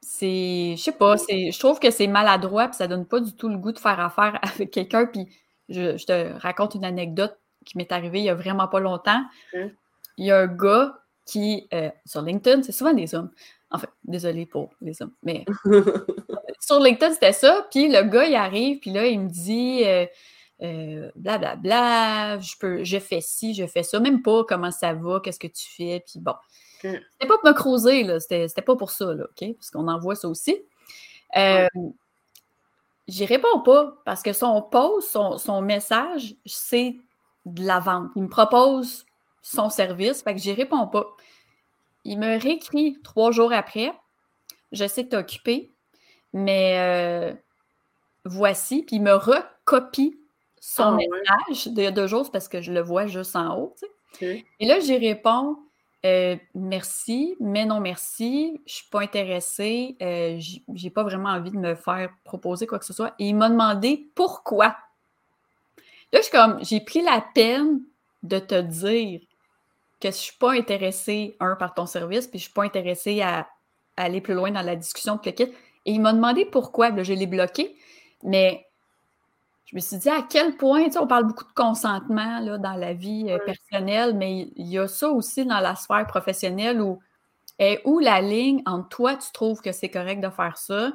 c'est, 0.00 0.74
je 0.76 0.82
sais 0.82 0.92
pas, 0.92 1.16
je 1.16 1.58
trouve 1.58 1.78
que 1.78 1.90
c'est 1.90 2.08
maladroit, 2.08 2.68
puis 2.68 2.76
ça 2.76 2.88
donne 2.88 3.06
pas 3.06 3.20
du 3.20 3.34
tout 3.34 3.48
le 3.48 3.56
goût 3.56 3.72
de 3.72 3.78
faire 3.78 4.00
affaire 4.00 4.38
avec 4.42 4.70
quelqu'un, 4.70 5.06
puis 5.06 5.28
je, 5.68 6.04
te 6.04 6.38
raconte 6.40 6.74
une 6.74 6.84
anecdote 6.84 7.38
qui 7.64 7.78
m'est 7.78 7.92
arrivée 7.92 8.18
il 8.18 8.24
y 8.24 8.30
a 8.30 8.34
vraiment 8.34 8.66
pas 8.66 8.80
longtemps. 8.80 9.22
Il 9.52 10.26
y 10.26 10.32
a 10.32 10.40
un 10.40 10.46
gars 10.48 10.98
qui, 11.24 11.68
euh, 11.72 11.90
sur 12.04 12.22
LinkedIn, 12.22 12.62
c'est 12.64 12.72
souvent 12.72 12.92
des 12.92 13.14
hommes. 13.14 13.30
En 13.70 13.78
fait, 13.78 13.88
désolé 14.04 14.44
pour 14.44 14.70
les 14.80 15.00
hommes, 15.00 15.12
mais 15.22 15.44
sur 16.60 16.80
LinkedIn, 16.80 17.14
c'était 17.14 17.32
ça. 17.32 17.66
Puis 17.70 17.88
le 17.88 18.02
gars, 18.02 18.24
il 18.24 18.34
arrive, 18.34 18.80
puis 18.80 18.90
là, 18.90 19.06
il 19.06 19.20
me 19.20 19.28
dit 19.28 19.84
blablabla, 21.16 22.34
euh, 22.34 22.34
euh, 22.34 22.36
bla, 22.36 22.38
je, 22.40 22.56
peux, 22.58 22.84
je 22.84 22.98
fais 22.98 23.20
ci, 23.20 23.54
je 23.54 23.66
fais 23.66 23.82
ça, 23.82 24.00
même 24.00 24.22
pas 24.22 24.44
comment 24.44 24.70
ça 24.70 24.94
va, 24.94 25.20
qu'est-ce 25.20 25.40
que 25.40 25.48
tu 25.48 25.68
fais, 25.68 26.04
puis 26.06 26.20
bon. 26.20 26.34
C'était 26.80 27.26
pas 27.28 27.38
pour 27.38 27.48
me 27.48 27.52
creuser, 27.52 28.02
là, 28.02 28.18
c'était 28.18 28.62
pas 28.62 28.76
pour 28.76 28.90
ça, 28.90 29.14
là, 29.14 29.24
OK? 29.24 29.54
Parce 29.54 29.70
qu'on 29.70 29.86
envoie 29.88 30.16
ça 30.16 30.28
aussi. 30.28 30.56
Euh, 31.36 31.68
J'y 33.08 33.26
réponds 33.26 33.60
pas 33.60 33.94
parce 34.04 34.22
que 34.22 34.32
son 34.32 34.62
post, 34.62 35.10
son, 35.10 35.36
son 35.36 35.60
message, 35.60 36.34
c'est 36.46 36.96
de 37.44 37.64
la 37.64 37.80
vente. 37.80 38.10
Il 38.14 38.22
me 38.22 38.28
propose 38.28 39.04
son 39.42 39.70
service. 39.70 40.22
Fait 40.22 40.34
que 40.34 40.40
j'y 40.40 40.52
réponds 40.52 40.86
pas. 40.86 41.06
Il 42.04 42.18
me 42.18 42.40
réécrit 42.40 42.98
trois 43.02 43.32
jours 43.32 43.52
après. 43.52 43.92
Je 44.70 44.86
sais 44.86 45.04
que 45.04 45.10
tu 45.10 45.16
es 45.16 45.18
occupé, 45.18 45.70
mais 46.32 46.78
euh, 46.78 47.34
voici. 48.24 48.84
Puis 48.84 48.96
il 48.96 49.02
me 49.02 49.14
recopie 49.14 50.18
son 50.64 50.96
ah 50.96 51.36
message 51.48 51.66
de 51.74 51.90
deux 51.90 52.06
jours 52.06 52.30
parce 52.30 52.46
que 52.46 52.62
je 52.62 52.72
le 52.72 52.80
vois 52.80 53.08
juste 53.08 53.34
en 53.34 53.58
haut. 53.58 53.74
Et 54.20 54.44
là, 54.60 54.78
j'y 54.78 54.96
réponds 54.96 55.56
euh, 56.04 56.36
merci, 56.54 57.36
mais 57.40 57.64
non 57.64 57.80
merci. 57.80 58.60
Je 58.66 58.74
suis 58.74 58.88
pas 58.88 59.00
intéressée. 59.00 59.96
Euh, 60.00 60.38
j'ai 60.74 60.90
pas 60.90 61.02
vraiment 61.02 61.30
envie 61.30 61.50
de 61.50 61.58
me 61.58 61.74
faire 61.74 62.10
proposer 62.22 62.66
quoi 62.66 62.78
que 62.78 62.84
ce 62.84 62.92
soit. 62.92 63.14
Et 63.18 63.28
il 63.28 63.34
m'a 63.34 63.48
demandé 63.48 64.08
pourquoi. 64.14 64.76
Là, 66.12 66.18
je 66.18 66.22
suis 66.22 66.32
comme, 66.32 66.62
j'ai 66.64 66.80
pris 66.80 67.02
la 67.02 67.24
peine 67.34 67.80
de 68.22 68.38
te 68.38 68.60
dire 68.60 69.20
que 70.00 70.08
je 70.10 70.16
ne 70.16 70.20
suis 70.20 70.36
pas 70.38 70.52
intéressée, 70.52 71.36
un, 71.40 71.56
par 71.56 71.74
ton 71.74 71.86
service, 71.86 72.28
puis 72.28 72.38
je 72.38 72.44
ne 72.44 72.46
suis 72.46 72.52
pas 72.52 72.64
intéressée 72.64 73.20
à, 73.22 73.48
aller 73.96 74.20
plus 74.20 74.34
loin 74.34 74.50
dans 74.50 74.62
la 74.62 74.76
discussion 74.76 75.16
de 75.16 75.20
le 75.24 75.32
kit. 75.32 75.52
Et 75.86 75.92
il 75.92 76.00
m'a 76.00 76.12
demandé 76.12 76.44
pourquoi. 76.44 76.90
je 77.02 77.12
l'ai 77.12 77.26
bloqué. 77.26 77.76
Mais 78.22 78.66
je 79.72 79.76
me 79.76 79.80
suis 79.80 79.96
dit 79.96 80.10
à 80.10 80.20
quel 80.20 80.56
point, 80.56 80.84
tu 80.84 80.92
sais, 80.92 80.98
on 80.98 81.06
parle 81.06 81.24
beaucoup 81.24 81.44
de 81.44 81.52
consentement 81.54 82.40
là, 82.40 82.58
dans 82.58 82.74
la 82.74 82.92
vie 82.92 83.26
euh, 83.30 83.38
personnelle, 83.38 84.14
mais 84.14 84.48
il 84.54 84.66
y 84.66 84.78
a 84.78 84.86
ça 84.86 85.08
aussi 85.08 85.46
dans 85.46 85.60
la 85.60 85.74
sphère 85.76 86.06
professionnelle 86.06 86.82
où 86.82 87.00
est 87.58 87.80
où 87.86 87.98
la 87.98 88.20
ligne 88.20 88.62
entre 88.66 88.88
toi, 88.88 89.16
tu 89.16 89.32
trouves 89.32 89.62
que 89.62 89.72
c'est 89.72 89.88
correct 89.88 90.20
de 90.20 90.28
faire 90.28 90.58
ça. 90.58 90.92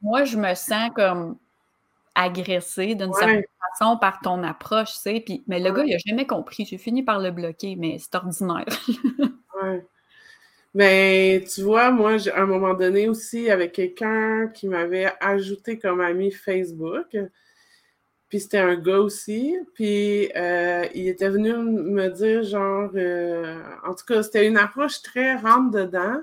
Moi, 0.00 0.24
je 0.24 0.38
me 0.38 0.54
sens 0.54 0.90
comme 0.94 1.36
agressée 2.14 2.94
d'une 2.94 3.12
certaine 3.12 3.44
façon 3.78 3.98
par 3.98 4.20
ton 4.20 4.42
approche, 4.44 4.92
tu 4.92 4.98
sais. 4.98 5.20
Puis, 5.20 5.44
mais 5.46 5.60
le 5.60 5.70
gars, 5.70 5.84
il 5.84 5.92
n'a 5.92 5.98
jamais 5.98 6.26
compris. 6.26 6.64
J'ai 6.64 6.78
fini 6.78 7.02
par 7.02 7.18
le 7.18 7.30
bloquer, 7.30 7.76
mais 7.76 7.98
c'est 7.98 8.14
ordinaire. 8.14 8.64
ouais. 9.62 9.84
Mais 10.72 11.44
tu 11.52 11.62
vois, 11.62 11.90
moi, 11.90 12.16
à 12.34 12.40
un 12.40 12.46
moment 12.46 12.72
donné 12.72 13.08
aussi, 13.08 13.50
avec 13.50 13.72
quelqu'un 13.72 14.48
qui 14.48 14.68
m'avait 14.68 15.12
ajouté 15.20 15.78
comme 15.78 16.00
ami 16.00 16.30
Facebook, 16.30 17.16
puis 18.30 18.38
c'était 18.38 18.58
un 18.58 18.76
gars 18.76 19.00
aussi, 19.00 19.56
puis 19.74 20.30
euh, 20.36 20.86
il 20.94 21.08
était 21.08 21.28
venu 21.28 21.52
me 21.52 22.08
dire, 22.10 22.44
genre, 22.44 22.88
euh, 22.94 23.60
en 23.84 23.92
tout 23.92 24.04
cas, 24.06 24.22
c'était 24.22 24.46
une 24.46 24.56
approche 24.56 25.02
très 25.02 25.34
rentre-dedans. 25.34 26.20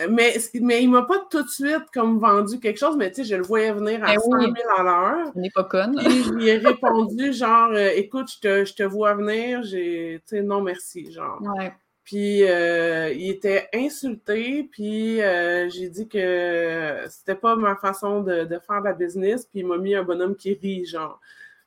Euh, 0.00 0.08
mais, 0.10 0.36
mais 0.60 0.82
il 0.82 0.90
m'a 0.90 1.02
pas 1.02 1.24
tout 1.30 1.44
de 1.44 1.48
suite 1.48 1.86
comme 1.94 2.18
vendu 2.18 2.58
quelque 2.58 2.78
chose, 2.78 2.96
mais 2.96 3.10
tu 3.12 3.22
sais, 3.22 3.30
je 3.30 3.36
le 3.36 3.44
voyais 3.44 3.72
venir 3.72 4.02
à 4.02 4.12
100 4.16 4.40
000 4.40 4.52
à 4.76 4.82
l'heure. 4.82 5.32
On 5.36 5.40
n'est 5.40 5.50
pas 5.54 5.64
conne. 5.64 5.98
je 6.00 6.32
lui 6.32 6.48
ai 6.48 6.58
répondu 6.58 7.32
genre, 7.32 7.74
écoute, 7.76 8.28
je 8.34 8.40
te, 8.40 8.64
je 8.64 8.74
te 8.74 8.82
vois 8.82 9.14
venir, 9.14 9.62
j'ai, 9.62 10.20
tu 10.26 10.36
sais, 10.36 10.42
non 10.42 10.62
merci, 10.62 11.12
genre. 11.12 11.40
Ouais. 11.40 11.72
Puis 12.08 12.42
euh, 12.42 13.12
il 13.12 13.28
était 13.28 13.68
insulté, 13.74 14.66
puis 14.72 15.18
j'ai 15.18 15.90
dit 15.90 16.08
que 16.08 17.04
c'était 17.10 17.34
pas 17.34 17.54
ma 17.54 17.76
façon 17.76 18.22
de, 18.22 18.44
de, 18.44 18.58
faire 18.58 18.80
de 18.80 18.86
la 18.86 18.94
business, 18.94 19.44
puis 19.44 19.60
il 19.60 19.66
m'a 19.66 19.76
mis 19.76 19.94
un 19.94 20.04
bonhomme 20.04 20.34
qui 20.34 20.54
rit, 20.54 20.86
genre. 20.86 21.20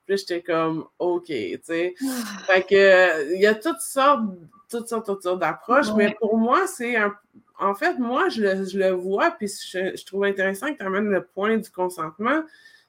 Puis 0.07 0.17
j'étais 0.17 0.41
comme, 0.41 0.87
OK, 0.97 1.27
tu 1.27 1.59
sais. 1.61 1.93
fait 2.47 2.67
que, 2.67 3.35
il 3.35 3.39
y 3.39 3.45
a 3.45 3.53
toutes 3.53 3.81
sortes, 3.81 4.23
toutes 4.67 4.87
sortes, 4.87 5.05
toutes 5.05 5.21
sortes 5.21 5.39
d'approches, 5.39 5.93
mais 5.95 6.15
pour 6.19 6.35
moi, 6.35 6.65
c'est 6.65 6.95
un 6.95 7.15
en 7.61 7.75
fait, 7.75 7.99
moi, 7.99 8.27
je 8.29 8.41
le, 8.75 8.89
vois, 8.89 9.29
puis 9.31 9.47
je, 9.47 10.03
trouve 10.03 10.23
intéressant 10.23 10.73
que 10.73 10.79
tu 10.79 10.83
amènes 10.83 11.09
le 11.11 11.23
point 11.23 11.57
du 11.57 11.69
consentement, 11.69 12.41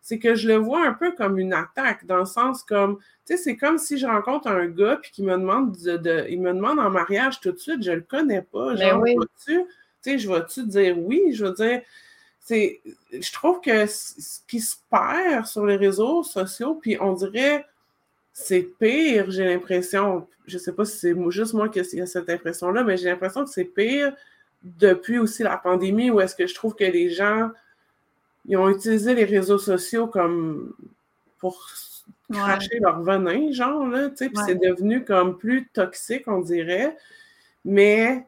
c'est 0.02 0.18
que 0.18 0.34
je 0.34 0.48
le 0.48 0.56
vois 0.56 0.84
un 0.84 0.92
peu 0.92 1.12
comme 1.12 1.38
une 1.38 1.54
attaque, 1.54 2.04
dans 2.06 2.18
le 2.18 2.24
sens 2.24 2.64
comme, 2.64 2.98
tu 3.24 3.36
sais, 3.36 3.36
c'est 3.36 3.56
comme 3.56 3.78
si 3.78 3.98
je 3.98 4.06
rencontre 4.06 4.48
un 4.48 4.66
gars, 4.66 4.98
puis 5.00 5.12
qu'il 5.12 5.24
me 5.24 5.32
demande 5.32 5.76
de, 5.76 6.26
il 6.28 6.40
me 6.42 6.52
demande 6.52 6.80
en 6.80 6.90
mariage 6.90 7.40
tout 7.40 7.52
de 7.52 7.56
suite, 7.56 7.82
je 7.84 7.92
le 7.92 8.00
connais 8.00 8.42
pas, 8.42 8.74
ben 8.74 8.76
genre, 8.76 9.04
tu 9.44 9.64
sais, 10.00 10.18
je 10.18 10.28
vais-tu 10.28 10.66
dire 10.66 10.98
oui, 10.98 11.32
je 11.32 11.46
veux 11.46 11.52
dire, 11.52 11.82
c'est, 12.40 12.80
je 13.12 13.32
trouve 13.32 13.60
que 13.60 13.86
ce 13.86 14.40
qui 14.48 14.58
se 14.58 14.74
perd 14.90 15.46
sur 15.46 15.64
les 15.64 15.76
réseaux 15.76 16.24
sociaux, 16.24 16.74
puis 16.74 16.96
on 17.00 17.12
dirait, 17.12 17.64
c'est 18.32 18.66
pire, 18.80 19.30
j'ai 19.30 19.44
l'impression, 19.44 20.26
je 20.46 20.58
sais 20.58 20.72
pas 20.72 20.84
si 20.84 20.98
c'est 20.98 21.30
juste 21.30 21.54
moi 21.54 21.68
qui 21.68 21.78
a 21.78 21.84
cette 21.84 22.28
impression-là, 22.28 22.82
mais 22.82 22.96
j'ai 22.96 23.08
l'impression 23.08 23.44
que 23.44 23.50
c'est 23.50 23.64
pire 23.64 24.12
depuis 24.64 25.18
aussi 25.18 25.44
la 25.44 25.56
pandémie 25.56 26.10
où 26.10 26.20
est-ce 26.20 26.34
que 26.34 26.48
je 26.48 26.54
trouve 26.54 26.74
que 26.74 26.84
les 26.84 27.10
gens 27.10 27.50
ils 28.46 28.56
ont 28.56 28.68
utilisé 28.68 29.14
les 29.14 29.24
réseaux 29.24 29.58
sociaux 29.58 30.06
comme 30.06 30.74
pour 31.38 31.64
cracher 32.30 32.78
leur 32.80 33.02
venin, 33.02 33.52
genre, 33.52 33.86
là, 33.86 34.08
tu 34.08 34.16
sais, 34.16 34.28
puis 34.28 34.38
c'est 34.46 34.60
devenu 34.60 35.04
comme 35.04 35.36
plus 35.36 35.68
toxique, 35.68 36.24
on 36.26 36.40
dirait. 36.40 36.96
Mais, 37.64 38.26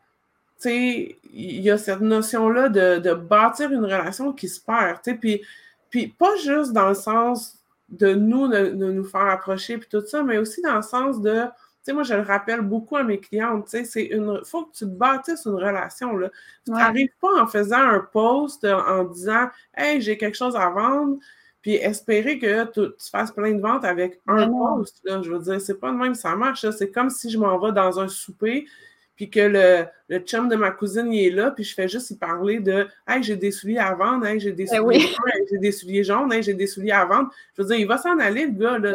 tu 0.61 0.69
sais, 0.69 1.17
il 1.33 1.61
y 1.61 1.71
a 1.71 1.79
cette 1.79 2.01
notion-là 2.01 2.69
de, 2.69 3.15
bâtir 3.15 3.71
une 3.73 3.85
relation 3.85 4.33
qui 4.33 4.49
se 4.49 4.61
perd, 4.61 5.01
tu 5.03 5.11
sais, 5.11 5.17
puis, 5.17 5.43
puis 5.91 6.09
pas 6.09 6.37
juste 6.37 6.73
dans 6.73 6.89
le 6.89 6.95
sens 6.95 7.59
de 7.89 8.15
nous, 8.15 8.49
de, 8.49 8.71
de 8.71 8.91
nous 8.91 9.05
faire 9.05 9.27
approcher, 9.27 9.79
puis 9.79 9.89
tout 9.91 10.05
ça, 10.05 10.23
mais 10.23 10.39
aussi 10.39 10.61
dans 10.61 10.77
le 10.77 10.83
sens 10.83 11.21
de 11.21 11.45
sais, 11.85 11.93
moi, 11.93 12.03
je 12.03 12.15
le 12.15 12.23
rappelle 12.23 12.63
beaucoup 12.63 12.97
à 12.97 13.03
mes 13.03 13.19
clientes, 13.19 13.65
tu 13.65 13.71
sais, 13.71 13.85
c'est 13.85 14.05
une... 14.05 14.41
faut 14.45 14.65
que 14.65 14.77
tu 14.77 14.87
bâtisses 14.87 15.45
une 15.45 15.55
relation, 15.55 16.17
là. 16.17 16.31
Tu 16.65 16.73
n'arrives 16.73 17.13
pas 17.21 17.43
en 17.43 17.47
faisant 17.47 17.81
un 17.81 18.01
post 18.01 18.65
en 18.65 19.05
disant 19.05 19.49
«Hey, 19.77 20.01
j'ai 20.01 20.17
quelque 20.17 20.37
chose 20.37 20.57
à 20.57 20.71
vendre», 20.71 21.19
puis 21.63 21.75
espérer 21.77 22.39
que 22.39 22.65
tu, 22.73 23.11
fasses 23.11 23.33
plein 23.33 23.53
de 23.53 23.61
ventes 23.61 23.85
avec 23.85 24.21
un 24.27 24.49
post, 24.49 25.01
là. 25.05 25.21
Je 25.23 25.31
veux 25.31 25.39
dire, 25.41 25.61
c'est 25.61 25.79
pas 25.79 25.91
de 25.91 25.97
même 25.97 26.13
que 26.13 26.19
ça 26.19 26.35
marche, 26.37 26.67
C'est 26.71 26.91
comme 26.91 27.11
si 27.11 27.31
je 27.31 27.39
m'en 27.39 27.59
vais 27.59 27.73
dans 27.73 28.01
un 28.01 28.09
souper, 28.09 28.67
puis 29.15 29.31
que 29.31 29.41
le, 29.41 29.85
le 30.09 30.19
chum 30.21 30.49
de 30.49 30.57
ma 30.57 30.71
cousine, 30.71 31.13
il 31.13 31.27
est 31.27 31.31
là, 31.31 31.51
puis 31.51 31.65
je 31.65 31.75
fais 31.75 31.87
juste 31.87 32.11
y 32.11 32.17
parler 32.17 32.61
de 32.61 32.87
«Hey, 33.07 33.23
j'ai 33.23 33.37
des 33.37 33.51
souliers 33.51 33.79
à 33.79 33.95
vendre, 33.95 34.27
hey, 34.27 34.41
j'ai 34.41 34.53
des, 34.53 34.65
ben 34.65 35.61
des 35.61 35.73
souliers 35.73 36.03
jaunes, 36.03 36.33
hey, 36.33 36.43
j'ai 36.43 36.55
des 36.55 36.67
souliers 36.67 36.93
à 36.93 37.05
vendre.» 37.05 37.31
Je 37.57 37.63
veux 37.63 37.69
dire, 37.69 37.77
il 37.77 37.87
va 37.87 37.99
s'en 37.99 38.19
aller, 38.19 38.47
le 38.47 38.53
gars, 38.53 38.79
là. 38.79 38.93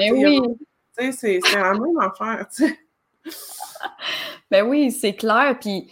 C'est 1.12 1.40
la 1.54 1.74
même 1.74 2.00
affaire, 2.00 2.48
tu 2.54 2.68
sais. 2.68 2.80
ben 4.52 4.68
oui, 4.68 4.92
c'est 4.92 5.14
clair. 5.14 5.58
Puis, 5.60 5.92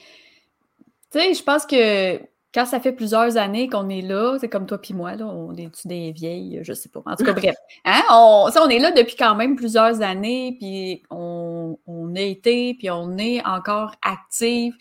tu 1.11 1.19
sais, 1.19 1.33
je 1.33 1.43
pense 1.43 1.65
que 1.65 2.19
quand 2.53 2.65
ça 2.65 2.79
fait 2.79 2.93
plusieurs 2.93 3.37
années 3.37 3.69
qu'on 3.69 3.89
est 3.89 4.01
là, 4.01 4.37
c'est 4.39 4.49
comme 4.49 4.65
toi 4.65 4.79
puis 4.79 4.93
moi, 4.93 5.15
là, 5.15 5.25
on 5.25 5.55
est 5.55 5.69
des 5.85 6.11
vieilles, 6.11 6.59
je 6.63 6.73
sais 6.73 6.89
pas. 6.89 7.01
En 7.05 7.15
tout 7.15 7.23
cas, 7.23 7.33
bref. 7.33 7.55
Hein, 7.85 8.01
on, 8.09 8.49
on 8.55 8.69
est 8.69 8.79
là 8.79 8.91
depuis 8.91 9.15
quand 9.15 9.35
même 9.35 9.55
plusieurs 9.55 10.01
années, 10.01 10.55
puis 10.59 11.03
on, 11.09 11.77
on 11.85 12.15
a 12.15 12.21
été, 12.21 12.73
puis 12.73 12.89
on 12.89 13.17
est 13.17 13.45
encore 13.45 13.95
actif. 14.01 14.73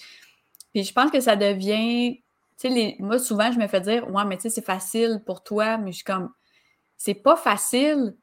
Puis 0.73 0.85
je 0.85 0.93
pense 0.93 1.11
que 1.11 1.21
ça 1.21 1.37
devient 1.37 2.21
tu 2.59 2.73
sais, 2.73 2.97
moi, 3.01 3.19
souvent, 3.19 3.53
je 3.53 3.59
me 3.59 3.67
fais 3.67 3.81
dire, 3.81 4.09
ouais, 4.11 4.25
mais 4.25 4.37
tu 4.37 4.43
sais, 4.43 4.51
c'est 4.51 4.65
facile 4.65 5.23
pour 5.27 5.43
toi, 5.43 5.77
mais 5.77 5.93
je 5.93 5.97
suis 5.97 6.05
comme, 6.05 6.31
c'est 6.97 7.15
pas 7.15 7.37
facile 7.37 8.17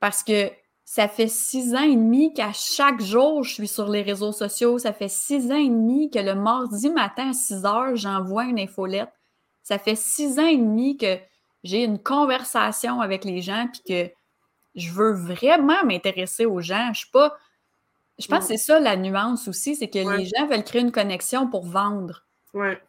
parce 0.00 0.22
que 0.22 0.50
ça 0.94 1.08
fait 1.08 1.26
six 1.26 1.74
ans 1.74 1.82
et 1.82 1.96
demi 1.96 2.32
qu'à 2.32 2.52
chaque 2.52 3.00
jour, 3.00 3.42
je 3.42 3.52
suis 3.52 3.66
sur 3.66 3.88
les 3.88 4.02
réseaux 4.02 4.30
sociaux. 4.30 4.78
Ça 4.78 4.92
fait 4.92 5.08
six 5.08 5.50
ans 5.50 5.56
et 5.56 5.68
demi 5.68 6.08
que 6.08 6.20
le 6.20 6.36
mardi 6.36 6.88
matin 6.88 7.30
à 7.30 7.32
6 7.32 7.64
heures, 7.64 7.96
j'envoie 7.96 8.44
une 8.44 8.60
infolette. 8.60 9.10
Ça 9.64 9.80
fait 9.80 9.96
six 9.96 10.38
ans 10.38 10.46
et 10.46 10.56
demi 10.56 10.96
que 10.96 11.18
j'ai 11.64 11.82
une 11.82 11.98
conversation 11.98 13.00
avec 13.00 13.24
les 13.24 13.42
gens 13.42 13.66
puis 13.72 13.82
que 13.82 14.12
je 14.76 14.92
veux 14.92 15.14
vraiment 15.14 15.82
m'intéresser 15.84 16.46
aux 16.46 16.60
gens. 16.60 16.92
Je 16.92 17.00
suis 17.00 17.10
pas. 17.10 17.36
Je 18.20 18.28
pense 18.28 18.46
que 18.46 18.56
c'est 18.56 18.56
ça 18.56 18.78
la 18.78 18.94
nuance 18.94 19.48
aussi, 19.48 19.74
c'est 19.74 19.90
que 19.90 19.98
les 19.98 20.26
gens 20.26 20.46
veulent 20.46 20.62
créer 20.62 20.82
une 20.82 20.92
connexion 20.92 21.50
pour 21.50 21.66
vendre. 21.66 22.24
Ouais. 22.52 22.80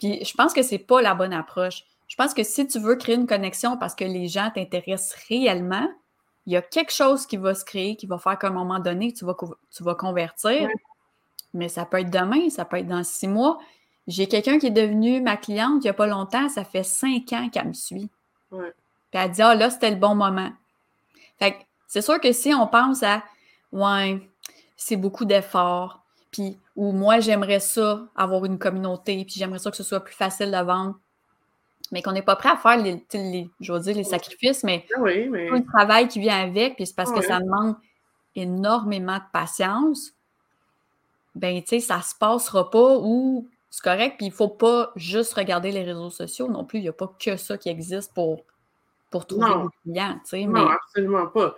Puis 0.00 0.24
je 0.24 0.34
pense 0.34 0.52
que 0.52 0.64
c'est 0.64 0.78
pas 0.78 1.00
la 1.00 1.14
bonne 1.14 1.32
approche. 1.32 1.84
Je 2.08 2.16
pense 2.16 2.34
que 2.34 2.42
si 2.42 2.66
tu 2.66 2.80
veux 2.80 2.96
créer 2.96 3.14
une 3.14 3.28
connexion 3.28 3.76
parce 3.76 3.94
que 3.94 4.02
les 4.02 4.26
gens 4.26 4.50
t'intéressent 4.52 5.14
réellement, 5.28 5.88
il 6.46 6.52
y 6.52 6.56
a 6.56 6.62
quelque 6.62 6.92
chose 6.92 7.26
qui 7.26 7.36
va 7.36 7.54
se 7.54 7.64
créer, 7.64 7.96
qui 7.96 8.06
va 8.06 8.18
faire 8.18 8.38
qu'à 8.38 8.48
un 8.48 8.52
moment 8.52 8.80
donné, 8.80 9.12
tu 9.12 9.24
vas, 9.24 9.36
tu 9.70 9.82
vas 9.82 9.94
convertir. 9.94 10.68
Mais 11.54 11.68
ça 11.68 11.84
peut 11.84 12.00
être 12.00 12.10
demain, 12.10 12.50
ça 12.50 12.64
peut 12.64 12.78
être 12.78 12.88
dans 12.88 13.04
six 13.04 13.28
mois. 13.28 13.58
J'ai 14.06 14.26
quelqu'un 14.26 14.58
qui 14.58 14.66
est 14.66 14.70
devenu 14.70 15.20
ma 15.20 15.36
cliente 15.36 15.76
il 15.80 15.86
n'y 15.86 15.90
a 15.90 15.94
pas 15.94 16.06
longtemps, 16.06 16.48
ça 16.48 16.64
fait 16.64 16.82
cinq 16.82 17.32
ans 17.32 17.48
qu'elle 17.50 17.68
me 17.68 17.72
suit. 17.72 18.10
Puis 18.50 18.60
elle 19.12 19.30
dit 19.30 19.42
Ah 19.42 19.54
là, 19.54 19.70
c'était 19.70 19.90
le 19.90 19.96
bon 19.96 20.14
moment. 20.14 20.50
Fait 21.38 21.56
c'est 21.86 22.02
sûr 22.02 22.20
que 22.20 22.32
si 22.32 22.54
on 22.54 22.66
pense 22.66 23.02
à 23.02 23.22
Ouais, 23.70 24.20
c'est 24.76 24.96
beaucoup 24.96 25.24
d'efforts, 25.24 26.04
puis 26.30 26.58
ou 26.76 26.92
moi 26.92 27.20
j'aimerais 27.20 27.60
ça, 27.60 28.02
avoir 28.14 28.44
une 28.44 28.58
communauté, 28.58 29.24
puis 29.24 29.36
j'aimerais 29.38 29.58
ça 29.58 29.70
que 29.70 29.76
ce 29.76 29.82
soit 29.82 30.00
plus 30.00 30.14
facile 30.14 30.50
de 30.50 30.58
vendre, 30.58 30.98
mais 31.92 32.02
qu'on 32.02 32.12
n'est 32.12 32.22
pas 32.22 32.36
prêt 32.36 32.48
à 32.48 32.56
faire 32.56 32.78
les, 32.78 33.50
je 33.60 33.72
veux 33.72 33.80
dire, 33.80 33.94
les 33.94 34.04
sacrifices, 34.04 34.64
mais, 34.64 34.86
ah 34.96 35.00
oui, 35.00 35.28
mais... 35.28 35.50
le 35.50 35.64
travail 35.64 36.08
qui 36.08 36.18
vient 36.18 36.42
avec, 36.42 36.74
puis 36.76 36.86
c'est 36.86 36.96
parce 36.96 37.12
que 37.12 37.20
ça 37.20 37.38
demande 37.38 37.76
énormément 38.34 39.18
de 39.18 39.30
patience, 39.32 40.12
ben, 41.34 41.62
tu 41.62 41.68
sais, 41.68 41.80
ça 41.80 42.00
se 42.00 42.14
passera 42.18 42.70
pas 42.70 42.96
ou 42.98 43.46
c'est 43.70 43.82
correct, 43.82 44.16
puis 44.16 44.26
il 44.26 44.32
faut 44.32 44.48
pas 44.48 44.90
juste 44.96 45.34
regarder 45.34 45.70
les 45.70 45.82
réseaux 45.82 46.10
sociaux 46.10 46.48
non 46.48 46.64
plus. 46.64 46.78
Il 46.78 46.82
n'y 46.82 46.88
a 46.88 46.92
pas 46.92 47.14
que 47.18 47.36
ça 47.36 47.56
qui 47.56 47.68
existe 47.68 48.12
pour, 48.12 48.42
pour 49.10 49.26
trouver 49.26 49.46
des 49.46 49.92
clients, 49.92 50.14
tu 50.24 50.30
sais. 50.30 50.44
Non, 50.44 50.68
absolument 50.68 51.26
pas. 51.26 51.54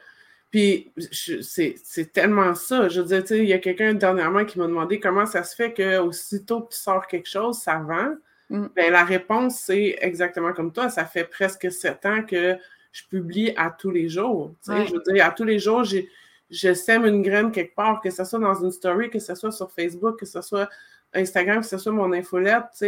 Puis 0.50 0.92
c'est 1.10 2.12
tellement 2.12 2.54
ça. 2.54 2.88
Je 2.88 3.00
veux 3.00 3.06
dire, 3.06 3.22
tu 3.22 3.28
sais, 3.28 3.38
il 3.38 3.48
y 3.48 3.52
a 3.52 3.58
quelqu'un 3.58 3.94
dernièrement 3.94 4.44
qui 4.44 4.58
m'a 4.58 4.66
demandé 4.66 5.00
comment 5.00 5.26
ça 5.26 5.42
se 5.42 5.56
fait 5.56 5.74
qu'aussitôt 5.74 6.60
que 6.62 6.72
tu 6.72 6.78
sors 6.78 7.06
quelque 7.08 7.28
chose, 7.28 7.58
ça 7.58 7.78
vend. 7.78 8.14
Mm. 8.50 8.66
Ben, 8.74 8.92
la 8.92 9.04
réponse, 9.04 9.60
c'est 9.64 9.96
exactement 10.00 10.52
comme 10.52 10.72
toi. 10.72 10.88
Ça 10.88 11.04
fait 11.04 11.24
presque 11.24 11.70
sept 11.70 12.04
ans 12.06 12.22
que 12.22 12.56
je 12.92 13.02
publie 13.08 13.52
à 13.56 13.70
tous 13.70 13.90
les 13.90 14.08
jours. 14.08 14.54
Je 14.66 14.92
veux 14.92 15.02
dire, 15.12 15.26
à 15.26 15.30
tous 15.30 15.44
les 15.44 15.58
jours, 15.58 15.84
je 15.84 16.74
sème 16.74 17.04
une 17.06 17.22
graine 17.22 17.50
quelque 17.50 17.74
part, 17.74 18.00
que 18.00 18.10
ce 18.10 18.24
soit 18.24 18.38
dans 18.38 18.54
une 18.54 18.70
story, 18.70 19.10
que 19.10 19.18
ce 19.18 19.34
soit 19.34 19.50
sur 19.50 19.70
Facebook, 19.70 20.18
que 20.20 20.26
ce 20.26 20.40
soit 20.40 20.68
Instagram, 21.12 21.60
que 21.60 21.66
ce 21.66 21.78
soit 21.78 21.92
mon 21.92 22.12
infolette, 22.12 22.84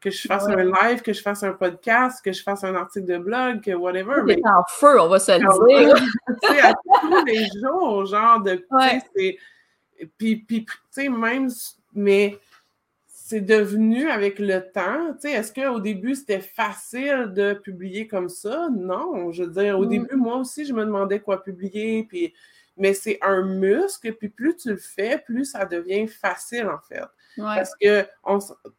que 0.00 0.10
je 0.10 0.28
fasse 0.28 0.46
un 0.46 0.64
live, 0.64 1.02
que 1.02 1.12
je 1.12 1.22
fasse 1.22 1.42
un 1.42 1.52
podcast, 1.52 2.24
que 2.24 2.32
je 2.32 2.42
fasse 2.42 2.62
un 2.64 2.74
article 2.74 3.06
de 3.06 3.18
blog, 3.18 3.60
que 3.62 3.72
whatever. 3.72 4.22
Mais 4.24 4.40
en 4.44 4.62
feu, 4.68 5.00
on 5.00 5.08
va 5.08 5.18
se 5.18 5.32
le 5.32 5.84
dire. 5.84 6.64
à 6.64 6.74
tous 7.00 7.24
les 7.24 7.46
jours, 7.60 8.06
genre 8.06 8.40
de. 8.40 8.64
Puis, 10.16 10.36
puis 10.36 10.64
tu 10.64 10.76
sais, 10.90 11.08
même, 11.08 11.48
mais 11.94 12.38
c'est 13.28 13.42
devenu 13.42 14.08
avec 14.08 14.38
le 14.38 14.60
temps. 14.72 15.12
Tu 15.12 15.28
sais, 15.28 15.32
est-ce 15.32 15.52
qu'au 15.52 15.80
début, 15.80 16.14
c'était 16.14 16.40
facile 16.40 17.30
de 17.34 17.52
publier 17.52 18.06
comme 18.06 18.30
ça? 18.30 18.70
Non. 18.74 19.32
Je 19.32 19.42
veux 19.42 19.50
dire, 19.50 19.78
au 19.78 19.84
mm. 19.84 19.88
début, 19.90 20.16
moi 20.16 20.36
aussi, 20.38 20.64
je 20.64 20.72
me 20.72 20.82
demandais 20.82 21.20
quoi 21.20 21.42
publier, 21.42 22.06
puis 22.08 22.32
mais 22.78 22.94
c'est 22.94 23.18
un 23.20 23.42
muscle, 23.42 24.14
puis 24.14 24.30
plus 24.30 24.56
tu 24.56 24.70
le 24.70 24.78
fais, 24.78 25.18
plus 25.18 25.44
ça 25.44 25.66
devient 25.66 26.06
facile, 26.06 26.68
en 26.68 26.78
fait. 26.78 27.04
Parce 27.36 27.74
que 27.78 28.06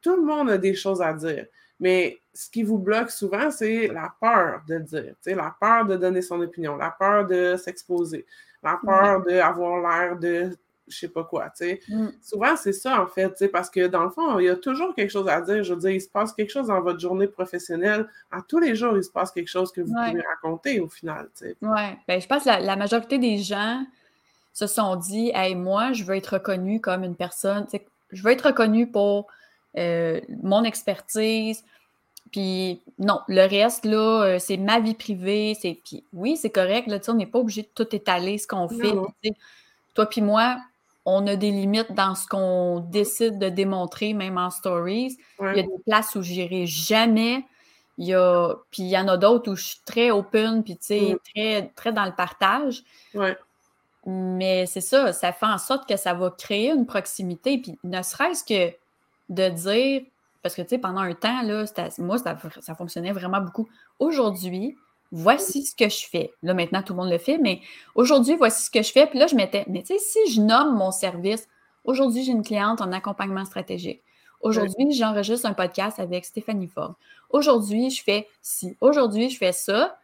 tout 0.02 0.16
le 0.16 0.24
monde 0.24 0.50
a 0.50 0.58
des 0.58 0.74
choses 0.74 1.02
à 1.04 1.14
dire. 1.14 1.46
Mais 1.80 2.18
ce 2.34 2.50
qui 2.50 2.64
vous 2.64 2.80
bloque 2.80 3.12
souvent, 3.12 3.52
c'est 3.52 3.88
la 3.88 4.12
peur 4.20 4.64
de 4.68 4.80
dire, 4.80 5.14
la 5.28 5.56
peur 5.62 5.86
de 5.86 5.96
donner 5.96 6.24
son 6.24 6.42
opinion, 6.42 6.76
la 6.76 6.90
peur 6.90 7.28
de 7.28 7.56
s'exposer, 7.56 8.26
la 8.64 8.80
peur 8.84 9.24
d'avoir 9.24 9.80
l'air 9.80 10.18
de 10.18 10.58
je 10.90 10.98
sais 10.98 11.08
pas 11.08 11.24
quoi, 11.24 11.50
tu 11.50 11.66
sais. 11.66 11.80
Mm. 11.88 12.08
Souvent, 12.22 12.56
c'est 12.56 12.74
ça, 12.74 13.02
en 13.02 13.08
fait, 13.08 13.30
tu 13.30 13.38
sais, 13.38 13.48
parce 13.48 13.70
que 13.70 13.88
dans 13.88 14.04
le 14.04 14.10
fond, 14.10 14.40
il 14.40 14.46
y 14.46 14.50
a 14.50 14.56
toujours 14.56 14.94
quelque 14.96 15.12
chose 15.12 15.28
à 15.28 15.42
dire. 15.42 15.64
Je 15.64 15.74
veux 15.74 15.80
dire, 15.80 15.92
il 15.92 16.02
se 16.02 16.10
passe 16.10 16.34
quelque 16.34 16.52
chose 16.52 16.68
dans 16.68 16.82
votre 16.82 17.00
journée 17.00 17.28
professionnelle. 17.28 18.08
À 18.32 18.42
tous 18.42 18.60
les 18.60 18.76
jours, 18.76 18.98
il 18.98 19.04
se 19.04 19.12
passe 19.12 19.32
quelque 19.32 19.48
chose 19.48 19.72
que 19.72 19.82
vous 19.82 19.94
pouvez 19.94 20.22
raconter 20.22 20.80
au 20.80 20.88
final, 20.88 21.30
tu 21.38 21.46
sais. 21.46 21.56
Oui. 21.62 21.82
Ben, 22.08 22.20
je 22.20 22.28
pense 22.28 22.44
que 22.44 22.50
la, 22.50 22.76
majorité 22.76 23.18
des 23.18 23.38
gens 23.38 23.84
se 24.54 24.68
sont 24.68 24.96
dit, 24.96 25.32
hey, 25.34 25.56
moi, 25.56 25.94
je 25.94 26.04
veux 26.04 26.16
être 26.16 26.34
reconnue 26.34 26.82
comme 26.82 27.04
une 27.04 27.16
personne, 27.16 27.66
tu 27.66 27.78
sais, 27.78 27.86
je 28.12 28.24
veux 28.24 28.32
être 28.32 28.48
reconnue 28.48 28.88
pour 28.88 29.28
euh, 29.78 30.20
mon 30.42 30.64
expertise, 30.64 31.64
puis 32.32 32.82
non, 33.00 33.22
le 33.28 33.48
reste, 33.48 33.86
là, 33.86 34.24
euh, 34.24 34.40
c'est 34.40 34.58
ma 34.58 34.80
vie 34.80 34.94
privée. 34.94 35.56
C'est, 35.60 35.80
puis 35.84 36.04
oui, 36.14 36.38
c'est 36.38 36.50
correct. 36.50 36.88
Là, 36.88 37.00
on 37.08 37.14
n'est 37.14 37.26
pas 37.26 37.40
obligé 37.40 37.64
de 37.64 37.70
tout 37.74 37.96
étaler 37.96 38.38
ce 38.38 38.48
qu'on 38.48 38.68
fait. 38.68 38.94
toi 39.96 40.06
puis 40.06 40.22
moi, 40.22 40.58
on 41.10 41.28
a 41.28 41.36
des 41.36 41.52
limites 41.52 41.92
dans 41.94 42.16
ce 42.16 42.28
qu'on 42.28 42.80
décide 42.80 43.40
de 43.40 43.50
démontrer, 43.50 44.14
même 44.14 44.38
en 44.38 44.50
stories. 44.50 45.18
Il 45.40 45.46
y 45.56 45.60
a 45.60 45.64
des 45.64 45.84
places 45.86 46.16
où 46.16 46.22
j'irai 46.22 46.66
jamais. 46.66 47.46
Il 47.98 48.08
y 48.08 48.14
a, 48.14 48.56
puis 48.72 48.84
il 48.84 48.90
y 48.90 48.98
en 48.98 49.08
a 49.08 49.18
d'autres 49.18 49.52
où 49.52 49.56
je 49.56 49.64
suis 49.64 49.82
très 49.86 50.10
open, 50.12 50.64
puis 50.64 50.78
tu 50.78 50.86
sais, 50.86 51.18
très, 51.36 51.72
très 51.76 51.92
dans 51.92 52.06
le 52.06 52.14
partage. 52.14 52.84
Mais 54.06 54.66
c'est 54.66 54.82
ça, 54.82 55.12
ça 55.12 55.34
fait 55.34 55.46
en 55.46 55.58
sorte 55.58 55.88
que 55.88 55.98
ça 55.98 56.14
va 56.14 56.32
créer 56.32 56.72
une 56.72 56.86
proximité. 56.86 57.58
Puis 57.58 57.78
ne 57.84 58.02
serait-ce 58.02 58.44
que 58.44 58.74
de 59.30 59.50
dire, 59.50 60.04
parce 60.42 60.56
que 60.56 60.62
tu 60.62 60.70
sais, 60.70 60.78
pendant 60.78 61.02
un 61.02 61.14
temps, 61.14 61.42
là, 61.42 61.66
moi, 61.98 62.18
ça, 62.18 62.38
ça 62.62 62.76
fonctionnait 62.76 63.12
vraiment 63.12 63.42
beaucoup. 63.42 63.68
Aujourd'hui, 64.00 64.78
voici 65.12 65.66
ce 65.66 65.76
que 65.76 65.90
je 65.90 66.08
fais. 66.08 66.32
Là, 66.44 66.54
maintenant, 66.54 66.84
tout 66.84 66.94
le 66.94 67.00
monde 67.00 67.12
le 67.12 67.18
fait, 67.18 67.38
mais 67.38 67.62
aujourd'hui, 67.96 68.36
voici 68.36 68.64
ce 68.64 68.72
que 68.72 68.82
je 68.82 68.92
fais. 68.92 69.08
Puis 69.08 69.20
là, 69.20 69.28
je 69.28 69.36
mettais, 69.36 69.66
mais 69.68 69.82
tu 69.82 69.94
sais, 69.94 70.00
si 70.00 70.34
je 70.34 70.42
nomme 70.42 70.76
mon 70.76 70.92
service, 70.92 71.48
aujourd'hui, 71.84 72.24
j'ai 72.24 72.32
une 72.32 72.44
cliente 72.44 72.82
en 72.82 72.92
accompagnement 72.92 73.46
stratégique. 73.46 74.02
Aujourd'hui, 74.42 74.92
j'enregistre 74.94 75.48
un 75.48 75.54
podcast 75.54 76.00
avec 76.00 76.24
Stéphanie 76.26 76.68
Ford. 76.68 76.96
Aujourd'hui, 77.30 77.90
je 77.90 78.02
fais 78.04 78.28
ci. 78.42 78.78
Aujourd'hui, 78.80 79.30
je 79.30 79.38
fais 79.38 79.52
ça. 79.52 79.98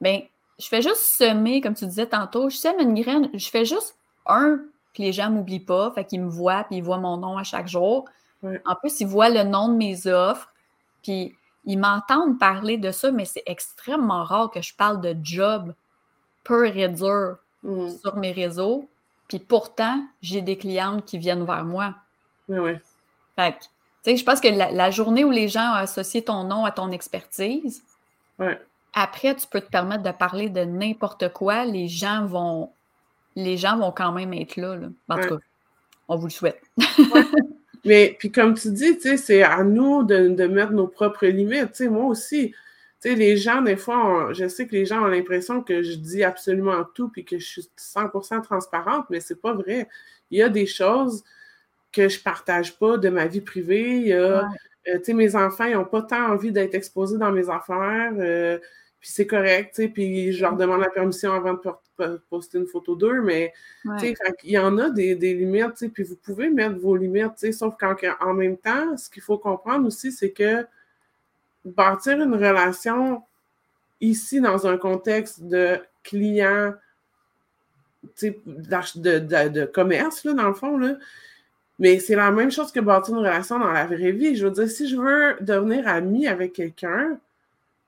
Bien, 0.00 0.22
je 0.58 0.66
fais 0.66 0.82
juste 0.82 0.96
semer, 0.96 1.60
comme 1.60 1.74
tu 1.74 1.86
disais 1.86 2.06
tantôt, 2.06 2.50
je 2.50 2.56
sème 2.56 2.80
une 2.80 3.00
graine, 3.00 3.30
je 3.34 3.48
fais 3.48 3.64
juste 3.64 3.96
un, 4.26 4.60
que 4.94 5.02
les 5.02 5.12
gens 5.12 5.30
ne 5.30 5.36
m'oublient 5.36 5.60
pas, 5.60 5.92
fait 5.92 6.04
qu'ils 6.04 6.22
me 6.22 6.28
voient, 6.28 6.64
puis 6.64 6.76
ils 6.76 6.82
voient 6.82 6.98
mon 6.98 7.16
nom 7.16 7.38
à 7.38 7.44
chaque 7.44 7.68
jour. 7.68 8.06
En 8.42 8.74
plus, 8.76 9.00
ils 9.00 9.06
voient 9.06 9.28
le 9.28 9.44
nom 9.44 9.68
de 9.68 9.74
mes 9.74 10.06
offres, 10.06 10.52
puis 11.02 11.34
ils 11.66 11.78
m'entendent 11.78 12.38
parler 12.38 12.78
de 12.78 12.90
ça, 12.90 13.10
mais 13.10 13.24
c'est 13.24 13.42
extrêmement 13.46 14.24
rare 14.24 14.50
que 14.50 14.62
je 14.62 14.74
parle 14.74 15.00
de 15.00 15.16
job 15.22 15.74
pur 16.44 16.76
et 16.76 16.88
dur 16.88 17.36
mm. 17.64 17.90
sur 18.00 18.16
mes 18.16 18.32
réseaux. 18.32 18.88
Puis 19.28 19.40
pourtant, 19.40 20.06
j'ai 20.22 20.40
des 20.40 20.56
clientes 20.56 21.04
qui 21.04 21.18
viennent 21.18 21.44
vers 21.44 21.64
moi. 21.64 21.94
Oui, 22.48 22.58
oui. 22.58 22.72
Fait 23.34 23.52
que, 23.52 23.58
tu 23.58 23.68
sais, 24.04 24.16
je 24.16 24.24
pense 24.24 24.40
que 24.40 24.48
la, 24.48 24.90
journée 24.90 25.24
où 25.24 25.30
les 25.30 25.48
gens 25.48 25.72
ont 25.72 25.74
associé 25.74 26.22
ton 26.22 26.44
nom 26.44 26.64
à 26.64 26.70
ton 26.70 26.92
expertise, 26.92 27.82
après, 28.94 29.34
tu 29.34 29.46
peux 29.48 29.60
te 29.60 29.68
permettre 29.68 30.04
de 30.04 30.12
parler 30.12 30.48
de 30.48 30.60
n'importe 30.60 31.32
quoi. 31.32 31.64
Les 31.64 31.88
gens 31.88 32.24
vont 32.26 32.70
les 33.34 33.58
gens 33.58 33.76
vont 33.76 33.92
quand 33.92 34.12
même 34.12 34.32
être 34.32 34.56
là. 34.56 34.78
En 35.08 35.16
tout 35.20 35.28
cas, 35.28 35.42
on 36.08 36.16
vous 36.16 36.26
le 36.26 36.32
souhaite. 36.32 36.62
Mais 37.86 38.16
puis 38.18 38.30
comme 38.32 38.54
tu 38.54 38.70
dis, 38.72 38.98
c'est 39.16 39.42
à 39.42 39.62
nous 39.62 40.02
de, 40.02 40.46
mettre 40.46 40.72
nos 40.72 40.88
propres 40.88 41.26
limites. 41.26 41.80
moi 41.82 42.06
aussi, 42.06 42.54
les 43.04 43.36
gens, 43.36 43.62
des 43.62 43.76
fois, 43.76 44.30
je 44.32 44.48
sais 44.48 44.66
que 44.66 44.72
les 44.72 44.84
gens 44.84 45.02
ont 45.02 45.06
l'impression 45.06 45.62
que 45.62 45.82
je 45.82 45.94
dis 45.94 46.24
absolument 46.24 46.84
tout 46.94 47.08
puis 47.08 47.24
que 47.24 47.38
je 47.38 47.46
suis 47.46 47.68
100% 47.78 48.42
transparente, 48.42 49.06
mais 49.10 49.20
c'est 49.20 49.40
pas 49.40 49.52
vrai. 49.52 49.88
Il 50.30 50.38
y 50.38 50.42
a 50.42 50.48
des 50.48 50.66
choses 50.66 51.22
que 51.92 52.08
je 52.08 52.20
partage 52.20 52.78
pas 52.78 52.98
de 52.98 53.08
ma 53.08 53.26
vie 53.26 53.40
privée. 53.40 53.98
Il 53.98 54.08
y 54.08 54.12
a, 54.12 54.48
euh, 54.88 55.14
mes 55.14 55.36
enfants, 55.36 55.64
ils 55.64 55.74
n'ont 55.74 55.84
pas 55.84 56.02
tant 56.02 56.32
envie 56.32 56.52
d'être 56.52 56.74
exposés 56.74 57.18
dans 57.18 57.32
mes 57.32 57.48
affaires. 57.48 58.12
Euh, 58.18 58.58
puis 59.00 59.10
c'est 59.10 59.26
correct, 59.26 59.74
tu 59.74 59.82
sais, 59.82 59.88
puis 59.88 60.32
je 60.32 60.42
leur 60.42 60.56
demande 60.56 60.80
la 60.80 60.90
permission 60.90 61.32
avant 61.32 61.54
de 61.54 62.22
poster 62.30 62.58
une 62.58 62.66
photo 62.66 62.96
d'eux, 62.96 63.20
mais 63.20 63.52
tu 63.98 64.08
sais, 64.08 64.14
il 64.42 64.50
y 64.50 64.58
en 64.58 64.78
a 64.78 64.90
des, 64.90 65.14
limites, 65.14 65.72
tu 65.72 65.76
sais, 65.76 65.88
puis 65.88 66.02
vous 66.02 66.16
pouvez 66.16 66.50
mettre 66.50 66.78
vos 66.78 66.96
limites, 66.96 67.34
tu 67.38 67.46
sais, 67.46 67.52
sauf 67.52 67.74
qu'en 67.78 68.34
même 68.34 68.56
temps, 68.56 68.96
ce 68.96 69.10
qu'il 69.10 69.22
faut 69.22 69.38
comprendre 69.38 69.86
aussi, 69.86 70.12
c'est 70.12 70.32
que 70.32 70.66
bâtir 71.64 72.20
une 72.20 72.34
relation 72.34 73.22
ici 74.00 74.40
dans 74.40 74.66
un 74.66 74.76
contexte 74.76 75.42
de 75.42 75.78
client, 76.02 76.74
tu 78.16 78.28
sais, 78.28 78.40
de, 78.44 79.48
de, 79.48 79.64
commerce, 79.66 80.24
là, 80.24 80.32
dans 80.32 80.48
le 80.48 80.54
fond, 80.54 80.78
là, 80.78 80.96
Mais 81.78 81.98
c'est 81.98 82.16
la 82.16 82.30
même 82.30 82.50
chose 82.50 82.72
que 82.72 82.80
bâtir 82.80 83.14
une 83.14 83.20
relation 83.20 83.58
dans 83.58 83.70
la 83.70 83.86
vraie 83.86 84.12
vie. 84.12 84.36
Je 84.36 84.46
veux 84.46 84.52
dire, 84.52 84.68
si 84.68 84.88
je 84.88 84.96
veux 84.96 85.36
devenir 85.40 85.86
ami 85.86 86.26
avec 86.26 86.54
quelqu'un, 86.54 87.18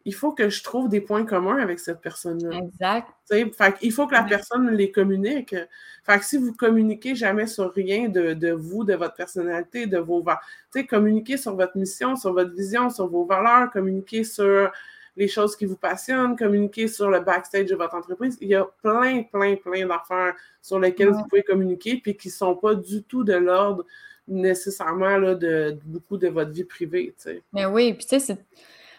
il 0.08 0.14
faut 0.14 0.32
que 0.32 0.48
je 0.48 0.62
trouve 0.62 0.88
des 0.88 1.02
points 1.02 1.26
communs 1.26 1.58
avec 1.58 1.78
cette 1.78 2.00
personne-là. 2.00 2.56
Exact. 2.56 3.08
Fait 3.28 3.74
il 3.82 3.92
faut 3.92 4.06
que 4.06 4.14
la 4.14 4.22
personne 4.22 4.70
les 4.70 4.90
communique. 4.90 5.54
Fait 6.02 6.18
que 6.18 6.24
si 6.24 6.38
vous 6.38 6.54
communiquez 6.54 7.14
jamais 7.14 7.46
sur 7.46 7.70
rien 7.70 8.08
de, 8.08 8.52
vous, 8.52 8.84
de 8.84 8.94
votre 8.94 9.12
personnalité, 9.12 9.84
de 9.86 9.98
vos 9.98 10.22
valeurs, 10.22 10.40
communiquez 10.88 11.36
sur 11.36 11.54
votre 11.56 11.76
mission, 11.76 12.16
sur 12.16 12.32
votre 12.32 12.54
vision, 12.54 12.88
sur 12.88 13.06
vos 13.06 13.26
valeurs, 13.26 13.70
communiquez 13.70 14.24
sur 14.24 14.72
les 15.14 15.28
choses 15.28 15.54
qui 15.54 15.66
vous 15.66 15.76
passionnent, 15.76 16.36
communiquer 16.36 16.88
sur 16.88 17.10
le 17.10 17.20
backstage 17.20 17.66
de 17.66 17.76
votre 17.76 17.94
entreprise. 17.94 18.38
Il 18.40 18.48
y 18.48 18.54
a 18.54 18.64
plein, 18.82 19.24
plein, 19.24 19.56
plein 19.56 19.86
d'affaires 19.86 20.32
sur 20.62 20.78
lesquelles 20.80 21.10
vous 21.10 21.24
pouvez 21.24 21.42
communiquer 21.42 22.00
puis 22.02 22.16
qui 22.16 22.28
ne 22.28 22.32
sont 22.32 22.56
pas 22.56 22.74
du 22.74 23.02
tout 23.02 23.24
de 23.24 23.34
l'ordre 23.34 23.84
nécessairement 24.26 25.18
là, 25.18 25.34
de, 25.34 25.76
beaucoup 25.84 26.16
de 26.16 26.28
votre 26.28 26.50
vie 26.50 26.64
privée. 26.64 27.14
Mais 27.52 27.66
oui, 27.66 27.92
puis 27.92 28.06
tu 28.06 28.18
sais, 28.18 28.38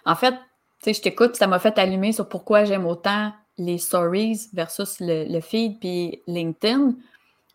en 0.05 0.15
fait, 0.15 0.35
sais, 0.81 0.93
je 0.93 1.01
t'écoute, 1.01 1.35
ça 1.35 1.47
m'a 1.47 1.59
fait 1.59 1.77
allumer 1.77 2.11
sur 2.11 2.27
pourquoi 2.29 2.65
j'aime 2.65 2.85
autant 2.85 3.31
les 3.57 3.77
stories 3.77 4.49
versus 4.53 4.97
le, 4.99 5.39
feed 5.41 5.79
puis 5.79 6.21
LinkedIn. 6.27 6.93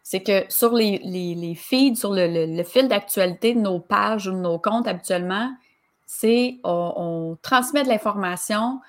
C'est 0.03 0.23
que 0.23 0.45
sur 0.51 0.75
les, 0.75 0.99
les, 0.99 1.55
feeds, 1.55 1.97
sur 1.97 2.13
le, 2.13 2.63
fil 2.63 2.89
d'actualité 2.89 3.55
de 3.55 3.61
nos 3.61 3.81
pages 3.81 4.29
ou 4.29 4.33
de 4.33 4.37
nos 4.37 4.59
comptes 4.59 4.87
habituellement, 4.87 5.51
c'est 6.07 6.59
on, 6.63 7.39
transmet 7.41 7.83
de 7.83 7.89
l'information, 7.89 8.81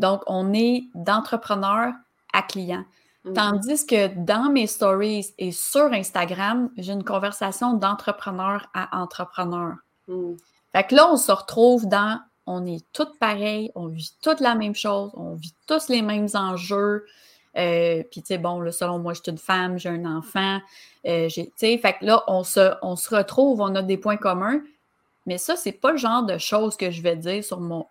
donc 0.00 0.22
on 0.26 0.52
est 0.52 0.84
d'entrepreneur 0.94 1.92
à 2.32 2.42
client. 2.42 2.84
Mm. 3.24 3.32
Tandis 3.34 3.86
que 3.86 4.08
dans 4.08 4.50
mes 4.50 4.66
stories 4.66 5.32
et 5.38 5.52
sur 5.52 5.92
Instagram, 5.92 6.70
j'ai 6.76 6.92
une 6.92 7.04
conversation 7.04 7.74
d'entrepreneur 7.74 8.66
à 8.74 9.00
entrepreneur. 9.00 9.76
Mm. 10.08 10.32
Fait 10.72 10.84
que 10.84 10.96
là, 10.96 11.08
on 11.08 11.16
se 11.16 11.30
retrouve 11.30 11.86
dans 11.86 12.20
on 12.46 12.66
est 12.66 12.84
toutes 12.92 13.18
pareilles, 13.18 13.70
on 13.74 13.86
vit 13.86 14.12
toutes 14.22 14.40
la 14.40 14.54
même 14.54 14.74
chose, 14.74 15.10
on 15.14 15.34
vit 15.34 15.54
tous 15.66 15.88
les 15.88 16.02
mêmes 16.02 16.28
enjeux. 16.34 17.06
Euh, 17.56 18.02
puis, 18.10 18.20
tu 18.20 18.28
sais, 18.28 18.38
bon, 18.38 18.60
là, 18.60 18.72
selon 18.72 18.98
moi, 18.98 19.14
je 19.14 19.20
suis 19.22 19.30
une 19.30 19.38
femme, 19.38 19.78
j'ai 19.78 19.88
un 19.88 20.04
enfant. 20.04 20.58
Euh, 21.06 21.28
tu 21.28 21.46
sais, 21.56 21.78
fait 21.78 21.94
que 21.94 22.04
là, 22.04 22.22
on 22.26 22.42
se, 22.44 23.14
retrouve, 23.14 23.60
on 23.60 23.74
a 23.74 23.82
des 23.82 23.96
points 23.96 24.16
communs. 24.16 24.60
Mais 25.26 25.38
ça, 25.38 25.56
c'est 25.56 25.72
pas 25.72 25.92
le 25.92 25.96
genre 25.96 26.24
de 26.24 26.36
choses 26.36 26.76
que 26.76 26.90
je 26.90 27.00
vais 27.00 27.16
dire 27.16 27.42
sur 27.42 27.60
mon, 27.60 27.86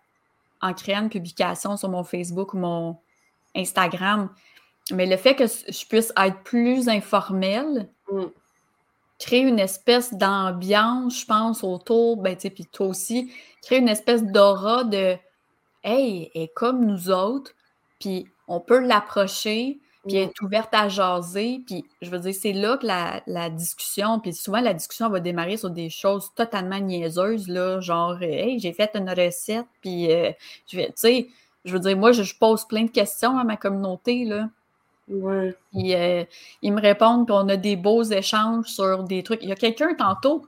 en 0.60 0.72
créant 0.72 1.02
une 1.02 1.08
publication 1.08 1.76
sur 1.76 1.88
mon 1.88 2.04
Facebook 2.04 2.54
ou 2.54 2.58
mon 2.58 2.96
Instagram. 3.56 4.28
Mais 4.92 5.06
le 5.06 5.16
fait 5.16 5.34
que 5.34 5.46
je 5.46 5.86
puisse 5.86 6.12
être 6.16 6.42
plus 6.42 6.88
informelle, 6.88 7.88
mm 8.12 8.26
créer 9.24 9.40
une 9.40 9.58
espèce 9.58 10.12
d'ambiance, 10.12 11.20
je 11.20 11.26
pense, 11.26 11.64
autour, 11.64 12.18
ben, 12.18 12.34
tu 12.36 12.42
sais, 12.42 12.50
puis 12.50 12.66
toi 12.66 12.88
aussi, 12.88 13.32
créer 13.62 13.78
une 13.78 13.88
espèce 13.88 14.22
d'aura 14.22 14.84
de 14.84 15.16
Hey, 15.82 16.30
elle 16.34 16.42
est 16.42 16.54
comme 16.54 16.84
nous 16.84 17.10
autres, 17.10 17.52
puis 17.98 18.26
on 18.48 18.60
peut 18.60 18.80
l'approcher, 18.80 19.80
puis 20.06 20.16
être 20.16 20.42
ouverte 20.42 20.74
à 20.74 20.90
jaser. 20.90 21.62
Puis 21.66 21.84
je 22.02 22.10
veux 22.10 22.18
dire, 22.18 22.34
c'est 22.34 22.52
là 22.52 22.76
que 22.76 22.86
la, 22.86 23.50
discussion, 23.50 24.20
puis 24.20 24.34
souvent 24.34 24.60
la 24.60 24.74
discussion 24.74 25.08
va 25.08 25.20
démarrer 25.20 25.56
sur 25.56 25.70
des 25.70 25.88
choses 25.88 26.30
totalement 26.34 26.78
niaiseuses, 26.78 27.48
là, 27.48 27.80
genre 27.80 28.22
Hey, 28.22 28.58
j'ai 28.58 28.74
fait 28.74 28.90
une 28.94 29.08
recette, 29.08 29.66
puis 29.80 30.12
euh, 30.12 30.32
je 30.70 30.76
vais, 30.76 30.86
tu 30.88 30.92
sais, 30.96 31.28
je 31.64 31.72
veux 31.72 31.80
dire, 31.80 31.96
moi, 31.96 32.12
je, 32.12 32.34
pose 32.38 32.66
plein 32.66 32.84
de 32.84 32.90
questions 32.90 33.38
à 33.38 33.44
ma 33.44 33.56
communauté, 33.56 34.26
là. 34.26 34.50
Ouais. 35.08 35.54
Euh, 35.74 36.24
ils 36.62 36.72
me 36.72 36.80
répondent, 36.80 37.26
puis 37.26 37.36
on 37.36 37.48
a 37.48 37.56
des 37.56 37.76
beaux 37.76 38.02
échanges 38.02 38.66
sur 38.66 39.04
des 39.04 39.22
trucs. 39.22 39.42
Il 39.42 39.48
y 39.48 39.52
a 39.52 39.56
quelqu'un 39.56 39.94
tantôt 39.94 40.46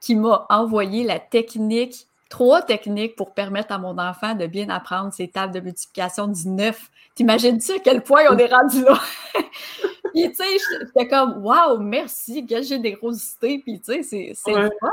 qui 0.00 0.16
m'a 0.16 0.46
envoyé 0.48 1.04
la 1.04 1.18
technique, 1.18 2.06
trois 2.30 2.62
techniques 2.62 3.16
pour 3.16 3.34
permettre 3.34 3.72
à 3.72 3.78
mon 3.78 3.98
enfant 3.98 4.34
de 4.34 4.46
bien 4.46 4.70
apprendre 4.70 5.12
ses 5.12 5.28
tables 5.28 5.52
de 5.52 5.60
multiplication 5.60 6.28
du 6.28 6.48
9. 6.48 6.90
T'imagines-tu 7.14 7.72
à 7.72 7.78
quel 7.80 8.02
point 8.02 8.22
on 8.30 8.38
est 8.38 8.52
rendu 8.52 8.82
là? 8.82 8.98
puis, 10.14 10.30
tu 10.30 10.34
sais, 10.34 10.56
j'étais 10.80 11.08
comme, 11.08 11.44
waouh, 11.44 11.78
merci, 11.78 12.46
j'ai 12.48 12.78
des 12.78 12.92
grossités, 12.92 13.58
puis, 13.58 13.80
tu 13.80 14.02
sais, 14.02 14.32
c'est 14.34 14.52
fun. 14.80 14.90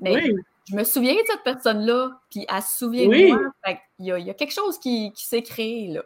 Mais 0.00 0.34
je 0.68 0.76
me 0.76 0.84
souviens 0.84 1.14
de 1.14 1.26
cette 1.26 1.42
personne-là, 1.42 2.20
puis 2.30 2.44
elle 2.48 2.62
se 2.62 2.78
souvient 2.78 3.08
de 3.08 3.28
moi. 3.28 3.52
il, 3.98 4.06
y 4.06 4.12
a, 4.12 4.18
il 4.18 4.26
y 4.26 4.30
a 4.30 4.34
quelque 4.34 4.52
chose 4.52 4.78
qui, 4.78 5.12
qui 5.12 5.24
s'est 5.24 5.42
créé, 5.42 5.88
là. 5.88 6.02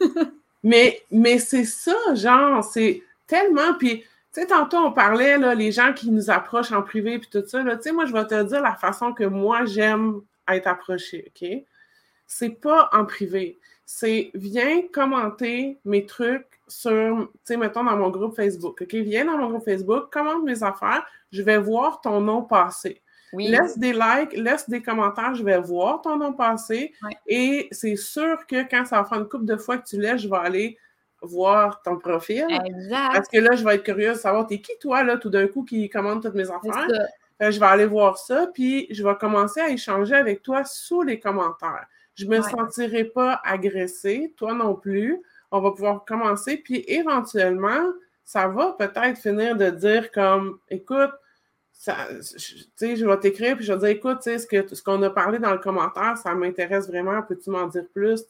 Mais, 1.10 1.38
c'est 1.38 1.64
ça, 1.64 1.96
genre, 2.14 2.62
c'est 2.62 3.02
tellement. 3.26 3.74
Puis, 3.78 4.00
tu 4.00 4.06
sais, 4.32 4.46
tantôt, 4.46 4.76
on 4.76 4.92
parlait, 4.92 5.38
les 5.54 5.72
gens 5.72 5.92
qui 5.92 6.10
nous 6.10 6.30
approchent 6.30 6.72
en 6.72 6.82
privé, 6.82 7.18
puis 7.18 7.28
tout 7.30 7.46
ça. 7.46 7.62
Tu 7.62 7.82
sais, 7.82 7.92
moi, 7.92 8.04
je 8.04 8.12
vais 8.12 8.26
te 8.26 8.42
dire 8.42 8.60
la 8.60 8.74
façon 8.74 9.12
que 9.12 9.24
moi, 9.24 9.64
j'aime 9.64 10.20
être 10.46 10.66
approché, 10.66 11.30
OK? 11.34 11.48
C'est 12.26 12.60
pas 12.60 12.90
en 12.92 13.06
privé. 13.06 13.58
C'est 13.86 14.30
viens 14.34 14.82
commenter 14.92 15.78
mes 15.86 16.04
trucs 16.04 16.60
sur, 16.66 17.30
tu 17.32 17.38
sais, 17.44 17.56
mettons 17.56 17.84
dans 17.84 17.96
mon 17.96 18.10
groupe 18.10 18.36
Facebook, 18.36 18.82
OK? 18.82 18.94
Viens 18.94 19.24
dans 19.24 19.38
mon 19.38 19.48
groupe 19.48 19.64
Facebook, 19.64 20.12
commente 20.12 20.44
mes 20.44 20.62
affaires, 20.62 21.06
je 21.32 21.40
vais 21.40 21.56
voir 21.56 22.02
ton 22.02 22.20
nom 22.20 22.42
passer. 22.42 23.00
Laisse 23.32 23.78
des 23.78 23.92
likes, 23.92 24.32
laisse 24.32 24.68
des 24.68 24.82
commentaires, 24.82 25.34
je 25.34 25.44
vais 25.44 25.58
voir 25.58 26.00
ton 26.02 26.16
nom 26.16 26.32
passer. 26.32 26.92
Et 27.26 27.68
c'est 27.70 27.96
sûr 27.96 28.46
que 28.46 28.68
quand 28.68 28.84
ça 28.86 29.02
va 29.02 29.08
faire 29.08 29.18
une 29.18 29.28
couple 29.28 29.44
de 29.44 29.56
fois 29.56 29.78
que 29.78 29.86
tu 29.86 30.00
laisses, 30.00 30.22
je 30.22 30.28
vais 30.28 30.36
aller 30.36 30.78
voir 31.22 31.82
ton 31.82 31.98
profil. 31.98 32.46
Exact. 32.48 33.12
Parce 33.12 33.28
que 33.28 33.38
là, 33.38 33.54
je 33.54 33.64
vais 33.64 33.76
être 33.76 33.84
curieuse 33.84 34.16
de 34.16 34.22
savoir, 34.22 34.46
t'es 34.46 34.60
qui 34.60 34.72
toi, 34.80 35.02
là, 35.02 35.16
tout 35.16 35.30
d'un 35.30 35.46
coup, 35.48 35.64
qui 35.64 35.88
commande 35.88 36.22
toutes 36.22 36.34
mes 36.34 36.50
affaires? 36.50 36.86
je 37.40 37.60
vais 37.60 37.66
aller 37.66 37.86
voir 37.86 38.18
ça, 38.18 38.48
puis 38.52 38.88
je 38.90 39.04
vais 39.04 39.14
commencer 39.14 39.60
à 39.60 39.70
échanger 39.70 40.14
avec 40.14 40.42
toi 40.42 40.64
sous 40.64 41.02
les 41.02 41.20
commentaires. 41.20 41.86
Je 42.14 42.26
ne 42.26 42.36
me 42.36 42.42
sentirai 42.42 43.04
pas 43.04 43.40
agressée, 43.44 44.34
toi 44.36 44.54
non 44.54 44.74
plus. 44.74 45.22
On 45.52 45.60
va 45.60 45.70
pouvoir 45.70 46.04
commencer, 46.04 46.56
puis 46.56 46.84
éventuellement, 46.88 47.92
ça 48.24 48.48
va 48.48 48.72
peut-être 48.72 49.18
finir 49.18 49.56
de 49.56 49.70
dire 49.70 50.10
comme, 50.10 50.58
écoute, 50.68 51.12
je 51.86 53.06
vais 53.06 53.18
t'écrire 53.18 53.56
puis 53.56 53.64
je 53.64 53.72
vais 53.72 53.78
dire 53.78 53.88
écoute, 53.88 54.22
ce 54.22 54.46
qu'on 54.46 54.74
ce 54.74 54.82
qu'on 54.82 55.02
a 55.02 55.10
parlé 55.10 55.38
dans 55.38 55.52
le 55.52 55.58
commentaire, 55.58 56.16
ça 56.16 56.34
m'intéresse 56.34 56.88
vraiment, 56.88 57.22
peux-tu 57.22 57.50
m'en 57.50 57.66
dire 57.66 57.84
plus? 57.92 58.24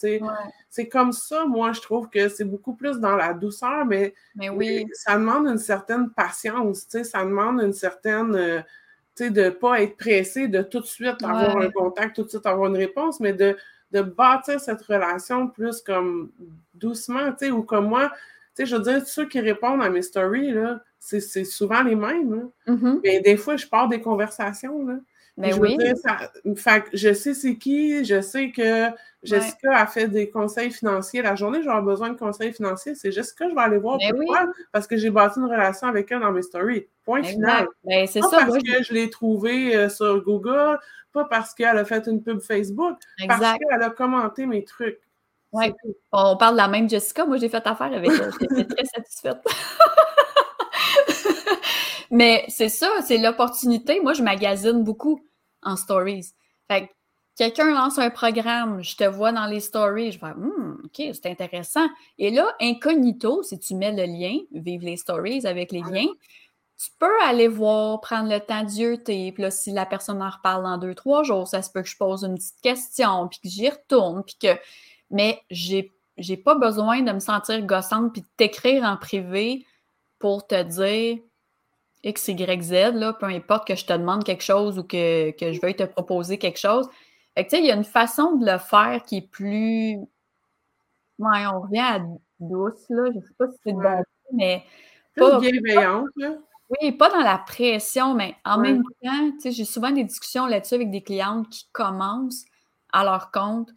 C'est 0.69 0.89
comme 0.89 1.13
ça, 1.13 1.47
moi, 1.47 1.73
je 1.73 1.81
trouve 1.81 2.11
que 2.11 2.29
c'est 2.29 2.45
beaucoup 2.45 2.75
plus 2.75 2.99
dans 2.99 3.17
la 3.17 3.33
douceur, 3.33 3.87
mais, 3.87 4.15
mais 4.35 4.51
oui. 4.51 4.87
ça 4.93 5.15
demande 5.15 5.47
une 5.47 5.59
certaine 5.59 6.11
patience, 6.11 6.87
ça 6.89 7.25
demande 7.25 7.61
une 7.61 7.73
certaine. 7.73 8.35
Euh, 8.35 8.61
de 9.21 9.41
ne 9.41 9.51
pas 9.51 9.83
être 9.83 9.97
pressé 9.97 10.47
de 10.47 10.63
tout 10.63 10.79
de 10.79 10.87
suite 10.87 11.23
avoir 11.25 11.57
un 11.57 11.71
contact, 11.71 12.15
tout 12.15 12.23
de 12.23 12.29
suite 12.29 12.47
avoir 12.47 12.69
une 12.69 12.77
réponse, 12.77 13.19
mais 13.19 13.33
de, 13.33 13.57
de 13.91 14.01
bâtir 14.01 14.61
cette 14.61 14.83
relation 14.83 15.49
plus 15.49 15.81
comme 15.81 16.31
doucement, 16.75 17.35
ou 17.51 17.63
comme 17.63 17.89
moi, 17.89 18.13
je 18.57 18.77
veux 18.77 18.83
dire, 18.83 19.05
ceux 19.07 19.27
qui 19.27 19.41
répondent 19.41 19.83
à 19.83 19.91
mes 19.91 20.03
stories, 20.03 20.53
là, 20.53 20.81
c'est 21.01 21.45
souvent 21.45 21.83
les 21.83 21.95
mêmes. 21.95 22.51
Mm-hmm. 22.67 23.01
Mais 23.03 23.21
des 23.21 23.37
fois, 23.37 23.57
je 23.57 23.67
pars 23.67 23.89
des 23.89 24.01
conversations. 24.01 24.87
Là. 24.87 24.97
Mais 25.39 25.53
ben 25.53 25.61
oui. 25.61 25.79
je 26.93 27.13
sais 27.13 27.33
c'est 27.33 27.57
qui, 27.59 28.05
je 28.05 28.21
sais 28.21 28.51
que 28.51 28.89
Jessica 29.23 29.77
a 29.77 29.87
fait 29.87 30.09
des 30.09 30.31
conseils 30.31 30.73
financiers. 30.73 31.23
La 31.23 31.37
journée, 31.37 31.63
j'aurai 31.63 31.81
besoin 31.81 32.11
de 32.11 32.19
conseils 32.19 32.53
financiers. 32.53 32.97
C'est 32.97 33.13
Jessica, 33.13 33.49
je 33.49 33.55
vais 33.55 33.61
aller 33.61 33.79
voir 33.79 33.99
ben 33.99 34.17
pourquoi. 34.17 34.47
Parce 34.73 34.89
que 34.89 34.97
j'ai 34.97 35.11
bâti 35.11 35.39
une 35.39 35.47
relation 35.47 35.87
avec 35.87 36.11
elle 36.11 36.21
dans 36.21 36.33
mes 36.33 36.43
stories. 36.43 36.87
Point 37.05 37.23
final. 37.23 37.69
Ben, 37.85 38.09
pas 38.09 38.31
parce 38.31 38.59
que 38.59 38.83
je 38.83 38.93
l'ai 38.93 39.11
trouvée 39.11 39.77
euh, 39.77 39.89
sur 39.89 40.21
Google, 40.25 40.81
pas 41.13 41.25
parce 41.25 41.55
qu'elle 41.55 41.79
a 41.79 41.85
fait 41.85 42.09
une 42.09 42.21
pub 42.21 42.41
Facebook, 42.41 42.99
parce 43.29 43.59
qu'elle 43.59 43.83
a 43.83 43.91
commenté 43.91 44.45
mes 44.45 44.65
trucs. 44.65 45.01
Oui, 45.53 45.73
on 46.11 46.37
parle 46.37 46.55
de 46.55 46.59
la 46.59 46.69
même 46.69 46.91
Jessica. 46.91 47.25
Moi, 47.25 47.37
j'ai 47.37 47.49
fait 47.49 47.65
affaire 47.65 47.93
avec 47.93 48.11
elle. 48.11 48.33
J'étais 48.41 48.65
très 48.65 48.85
satisfaite. 48.87 49.39
Mais 52.11 52.45
c'est 52.49 52.69
ça, 52.69 52.89
c'est 53.05 53.19
l'opportunité. 53.19 54.01
Moi, 54.01 54.15
je 54.15 54.23
magasine 54.23 54.83
beaucoup 54.83 55.21
en 55.63 55.77
stories. 55.77 56.33
Fait 56.71 56.87
que 56.87 56.93
quelqu'un 57.37 57.73
lance 57.73 57.99
un 57.99 58.11
programme, 58.11 58.83
je 58.83 58.97
te 58.97 59.05
vois 59.05 59.33
dans 59.33 59.47
les 59.47 59.61
stories, 59.61 60.13
je 60.13 60.21
vais, 60.21 60.33
hmm, 60.33 60.83
OK, 60.85 60.97
c'est 60.97 61.27
intéressant. 61.27 61.87
Et 62.19 62.31
là, 62.31 62.47
incognito, 62.61 63.43
si 63.43 63.59
tu 63.59 63.75
mets 63.75 63.93
le 63.93 64.05
lien, 64.05 64.39
vive 64.53 64.83
les 64.83 64.97
stories 64.97 65.47
avec 65.47 65.73
les 65.73 65.81
liens, 65.81 66.09
tu 66.79 66.91
peux 66.99 67.21
aller 67.25 67.49
voir, 67.49 68.01
prendre 68.01 68.31
le 68.31 68.39
temps 68.39 68.63
d'y 68.63 68.85
Puis 69.05 69.43
là, 69.43 69.51
si 69.51 69.73
la 69.73 69.85
personne 69.85 70.23
en 70.23 70.31
reparle 70.31 70.63
dans 70.63 70.79
deux, 70.79 70.95
trois 70.95 71.25
jours, 71.25 71.49
ça 71.49 71.61
se 71.63 71.71
peut 71.71 71.83
que 71.83 71.89
je 71.89 71.97
pose 71.97 72.23
une 72.23 72.37
petite 72.37 72.61
question, 72.63 73.29
puis 73.29 73.41
que 73.41 73.49
j'y 73.49 73.69
retourne, 73.69 74.23
puis 74.25 74.37
que. 74.41 74.59
Mais 75.11 75.43
j'ai 75.51 75.93
j'ai 76.19 76.37
pas 76.37 76.57
besoin 76.57 77.03
de 77.03 77.13
me 77.13 77.21
sentir 77.21 77.63
gossante 77.63 78.13
puis 78.13 78.23
de 78.23 78.27
t'écrire 78.37 78.83
en 78.83 78.97
privé 78.97 79.65
pour 80.19 80.47
te 80.47 80.61
dire 80.63 81.19
X, 82.05 82.29
Y, 82.29 82.63
Z, 82.63 82.73
là, 82.95 83.13
peu 83.13 83.27
importe 83.27 83.67
que 83.67 83.75
je 83.75 83.85
te 83.85 83.93
demande 83.93 84.25
quelque 84.25 84.45
chose 84.45 84.79
ou 84.79 84.85
que, 84.85 85.33
je 85.41 85.61
veuille 85.61 85.77
te 85.77 85.85
proposer 85.85 86.39
quelque 86.39 86.59
chose. 86.59 86.89
Fait 87.37 87.47
que, 87.47 87.57
il 87.57 87.67
y 87.67 87.71
a 87.71 87.75
une 87.75 87.85
façon 87.85 88.37
de 88.37 88.47
le 88.47 88.59
faire 88.59 89.03
qui 89.05 89.19
est 89.19 89.29
plus. 89.29 89.99
Ouais, 91.19 91.47
on 91.53 91.61
revient 91.61 91.79
à 91.81 92.01
douce, 92.41 92.85
là. 92.89 93.11
Je 93.15 93.21
sais 93.21 93.35
pas 93.39 93.49
si 93.49 93.57
c'est 93.65 93.73
bon, 93.73 94.03
mais. 94.33 94.65
Pas 95.17 95.41
bienveillante, 95.41 96.09
là. 96.17 96.35
Oui, 96.71 96.93
pas 96.93 97.09
dans 97.09 97.23
la 97.23 97.39
pression, 97.39 98.15
mais 98.15 98.37
en 98.45 98.59
même 98.59 98.83
temps, 99.03 99.31
j'ai 99.43 99.65
souvent 99.65 99.91
des 99.91 100.05
discussions 100.05 100.47
là-dessus 100.47 100.75
avec 100.75 100.91
des 100.91 101.03
clientes 101.03 101.49
qui 101.49 101.67
commencent 101.73 102.45
à 102.93 103.05
leur 103.05 103.31
compte. 103.31 103.71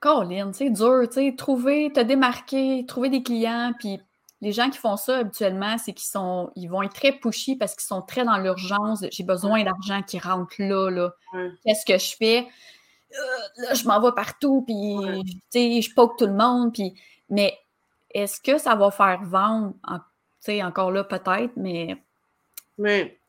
Colin, 0.00 0.52
c'est 0.52 0.70
dur, 0.70 1.02
tu 1.08 1.14
sais, 1.14 1.34
trouver, 1.36 1.92
te 1.92 2.00
démarquer, 2.00 2.84
trouver 2.86 3.08
des 3.08 3.22
clients, 3.22 3.72
puis 3.78 4.00
les 4.40 4.52
gens 4.52 4.70
qui 4.70 4.78
font 4.78 4.96
ça 4.96 5.18
habituellement, 5.18 5.76
c'est 5.76 5.92
qu'ils 5.92 6.08
sont, 6.08 6.50
ils 6.56 6.68
vont 6.68 6.82
être 6.82 6.94
très 6.94 7.12
pushy 7.12 7.56
parce 7.56 7.74
qu'ils 7.74 7.86
sont 7.86 8.00
très 8.00 8.24
dans 8.24 8.38
l'urgence. 8.38 9.04
J'ai 9.10 9.24
besoin 9.24 9.64
d'argent 9.64 10.02
qui 10.02 10.18
rentre 10.18 10.54
là, 10.58 10.90
là. 10.90 11.12
Qu'est-ce 11.64 11.84
que 11.84 11.98
je 11.98 12.16
fais? 12.16 12.48
Euh, 13.12 13.62
là, 13.62 13.74
je 13.74 13.84
m'en 13.86 14.00
vais 14.00 14.12
partout, 14.12 14.62
puis 14.66 14.72
je 15.52 15.94
poke 15.94 16.18
tout 16.18 16.26
le 16.26 16.34
monde, 16.34 16.72
puis... 16.72 16.94
Mais 17.28 17.56
est-ce 18.12 18.40
que 18.40 18.58
ça 18.58 18.74
va 18.74 18.90
faire 18.90 19.20
vendre? 19.22 19.74
encore 20.62 20.90
là, 20.90 21.04
peut-être, 21.04 21.52
mais... 21.56 21.96
Mais, 22.78 23.20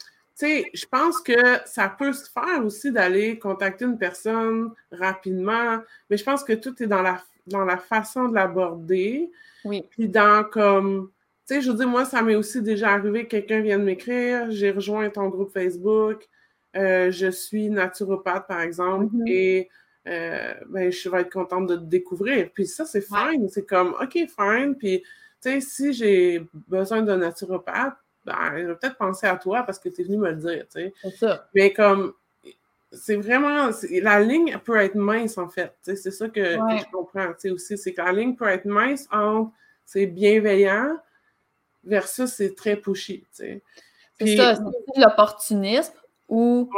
sais, 0.45 0.65
je 0.73 0.85
pense 0.85 1.19
que 1.21 1.33
ça 1.65 1.89
peut 1.89 2.13
se 2.13 2.29
faire 2.29 2.65
aussi 2.65 2.91
d'aller 2.91 3.39
contacter 3.39 3.85
une 3.85 3.97
personne 3.97 4.71
rapidement, 4.91 5.79
mais 6.09 6.17
je 6.17 6.23
pense 6.23 6.43
que 6.43 6.53
tout 6.53 6.81
est 6.81 6.87
dans 6.87 7.01
la, 7.01 7.21
dans 7.47 7.65
la 7.65 7.77
façon 7.77 8.27
de 8.27 8.35
l'aborder. 8.35 9.31
Oui. 9.65 9.83
Puis 9.89 10.07
dans 10.07 10.43
comme... 10.43 11.11
Tu 11.47 11.55
sais, 11.55 11.61
je 11.61 11.71
veux 11.71 11.77
dire, 11.77 11.87
moi, 11.87 12.05
ça 12.05 12.21
m'est 12.21 12.35
aussi 12.35 12.61
déjà 12.61 12.91
arrivé 12.91 13.23
que 13.25 13.29
quelqu'un 13.31 13.61
vienne 13.61 13.83
m'écrire, 13.83 14.51
j'ai 14.51 14.71
rejoint 14.71 15.09
ton 15.09 15.27
groupe 15.27 15.51
Facebook, 15.51 16.27
euh, 16.75 17.11
je 17.11 17.29
suis 17.31 17.69
naturopathe, 17.69 18.47
par 18.47 18.61
exemple, 18.61 19.13
mm-hmm. 19.13 19.29
et 19.29 19.69
euh, 20.07 20.53
ben, 20.69 20.91
je 20.91 21.09
vais 21.09 21.21
être 21.21 21.31
contente 21.31 21.67
de 21.67 21.75
te 21.75 21.83
découvrir. 21.83 22.49
Puis 22.53 22.67
ça, 22.67 22.85
c'est 22.85 23.01
fine. 23.01 23.47
C'est 23.49 23.65
comme, 23.65 23.95
OK, 24.01 24.13
fine. 24.13 24.75
Puis, 24.77 25.01
tu 25.41 25.49
sais, 25.49 25.61
si 25.61 25.93
j'ai 25.93 26.47
besoin 26.67 27.01
d'un 27.01 27.17
naturopathe, 27.17 27.95
ben, 28.25 28.57
je 28.57 28.67
vais 28.67 28.75
peut-être 28.75 28.97
penser 28.97 29.27
à 29.27 29.35
toi 29.35 29.63
parce 29.63 29.79
que 29.79 29.89
tu 29.89 30.01
es 30.01 30.03
venu 30.03 30.17
me 30.17 30.29
le 30.29 30.35
dire, 30.35 30.65
tu 30.73 30.81
sais. 30.81 30.93
C'est 31.01 31.17
ça. 31.17 31.47
Mais 31.55 31.73
comme, 31.73 32.13
c'est 32.91 33.15
vraiment, 33.15 33.69
la 34.01 34.19
ligne 34.19 34.57
peut 34.63 34.77
être 34.77 34.95
mince, 34.95 35.37
en 35.37 35.47
fait. 35.47 35.73
C'est 35.81 35.95
ça 35.95 36.29
que, 36.29 36.43
je 36.43 36.91
comprends, 36.91 37.27
tu 37.33 37.39
sais, 37.39 37.49
aussi. 37.51 37.77
C'est 37.77 37.93
que 37.93 38.01
la 38.01 38.11
ligne 38.11 38.35
peut 38.35 38.47
être 38.47 38.65
mince 38.65 39.07
entre 39.11 39.51
c'est 39.85 40.05
bienveillant 40.05 40.97
versus 41.83 42.29
c'est 42.29 42.55
très 42.55 42.75
pushy, 42.75 43.21
tu 43.21 43.27
sais. 43.31 43.61
C'est 44.19 44.37
ça, 44.37 44.55
c'est 44.55 45.01
l'opportunisme 45.01 45.93
ou 46.29 46.69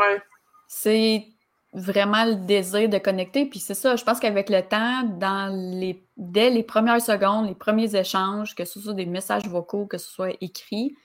c'est 0.67 1.27
vraiment 1.73 2.25
le 2.25 2.35
désir 2.35 2.87
de 2.87 2.97
connecter. 2.97 3.45
Puis 3.45 3.59
c'est 3.59 3.73
ça, 3.73 3.95
je 3.95 4.03
pense 4.03 4.19
qu'avec 4.19 4.49
le 4.49 4.61
temps, 4.61 5.03
dans 5.03 5.53
les, 5.53 6.01
dès 6.15 6.49
les 6.49 6.63
premières 6.63 7.01
secondes, 7.01 7.47
les 7.47 7.55
premiers 7.55 7.95
échanges, 7.95 8.55
que 8.55 8.65
ce 8.65 8.79
soit 8.79 8.93
des 8.93 9.05
messages 9.05 9.47
vocaux, 9.47 9.85
que 9.85 9.97
ce 9.97 10.09
soit 10.09 10.37
écrit, 10.39 10.95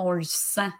on 0.00 0.12
le 0.12 0.22
sent. 0.22 0.70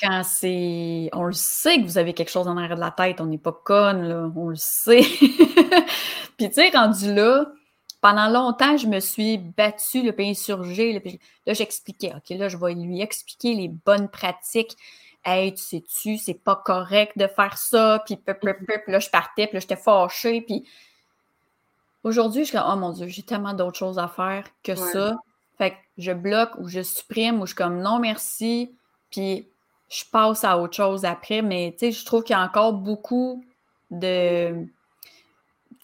Quand 0.00 0.22
c'est. 0.24 1.10
On 1.12 1.24
le 1.24 1.32
sait 1.32 1.78
que 1.78 1.84
vous 1.84 1.98
avez 1.98 2.14
quelque 2.14 2.30
chose 2.30 2.46
en 2.46 2.56
arrière 2.56 2.76
de 2.76 2.80
la 2.80 2.92
tête, 2.92 3.20
on 3.20 3.26
n'est 3.26 3.38
pas 3.38 3.52
conne, 3.52 4.08
là, 4.08 4.30
on 4.36 4.48
le 4.48 4.56
sait. 4.56 5.02
puis 6.36 6.48
tu 6.48 6.52
sais, 6.52 6.70
rendu 6.70 7.12
là, 7.12 7.46
pendant 8.00 8.28
longtemps, 8.28 8.76
je 8.76 8.86
me 8.86 9.00
suis 9.00 9.38
battue, 9.38 10.02
le 10.02 10.12
pays 10.12 10.30
insurgé. 10.30 11.20
Là, 11.46 11.54
j'expliquais, 11.54 12.12
OK, 12.16 12.36
là, 12.38 12.48
je 12.48 12.56
vais 12.56 12.74
lui 12.74 13.00
expliquer 13.00 13.54
les 13.54 13.68
bonnes 13.68 14.08
pratiques 14.08 14.76
Hey, 15.24 15.52
tu 15.52 15.62
sais-tu, 15.62 16.16
c'est 16.16 16.42
pas 16.42 16.56
correct 16.56 17.18
de 17.18 17.26
faire 17.26 17.58
ça, 17.58 18.02
puis 18.06 18.18
là, 18.26 18.98
je 18.98 19.10
partais, 19.10 19.46
puis 19.46 19.54
là, 19.54 19.60
j'étais 19.60 19.76
fâchée, 19.76 20.40
puis 20.40 20.64
aujourd'hui, 22.04 22.44
je 22.44 22.50
suis 22.50 22.56
comme, 22.56 22.66
oh 22.66 22.76
mon 22.76 22.92
Dieu, 22.92 23.08
j'ai 23.08 23.24
tellement 23.24 23.52
d'autres 23.52 23.76
choses 23.76 23.98
à 23.98 24.08
faire 24.08 24.44
que 24.62 24.74
ça. 24.74 25.16
Fait 25.58 25.72
que 25.72 25.76
je 25.98 26.12
bloque 26.12 26.52
ou 26.58 26.68
je 26.68 26.82
supprime 26.82 27.40
ou 27.40 27.46
je 27.46 27.48
suis 27.48 27.56
comme, 27.56 27.80
non, 27.80 27.98
merci, 27.98 28.74
puis 29.10 29.48
je 29.88 30.04
passe 30.10 30.44
à 30.44 30.58
autre 30.58 30.76
chose 30.76 31.04
après, 31.04 31.42
mais 31.42 31.72
tu 31.72 31.86
sais, 31.86 31.92
je 31.92 32.04
trouve 32.04 32.22
qu'il 32.22 32.34
y 32.34 32.38
a 32.38 32.42
encore 32.42 32.72
beaucoup 32.72 33.44
de. 33.90 34.64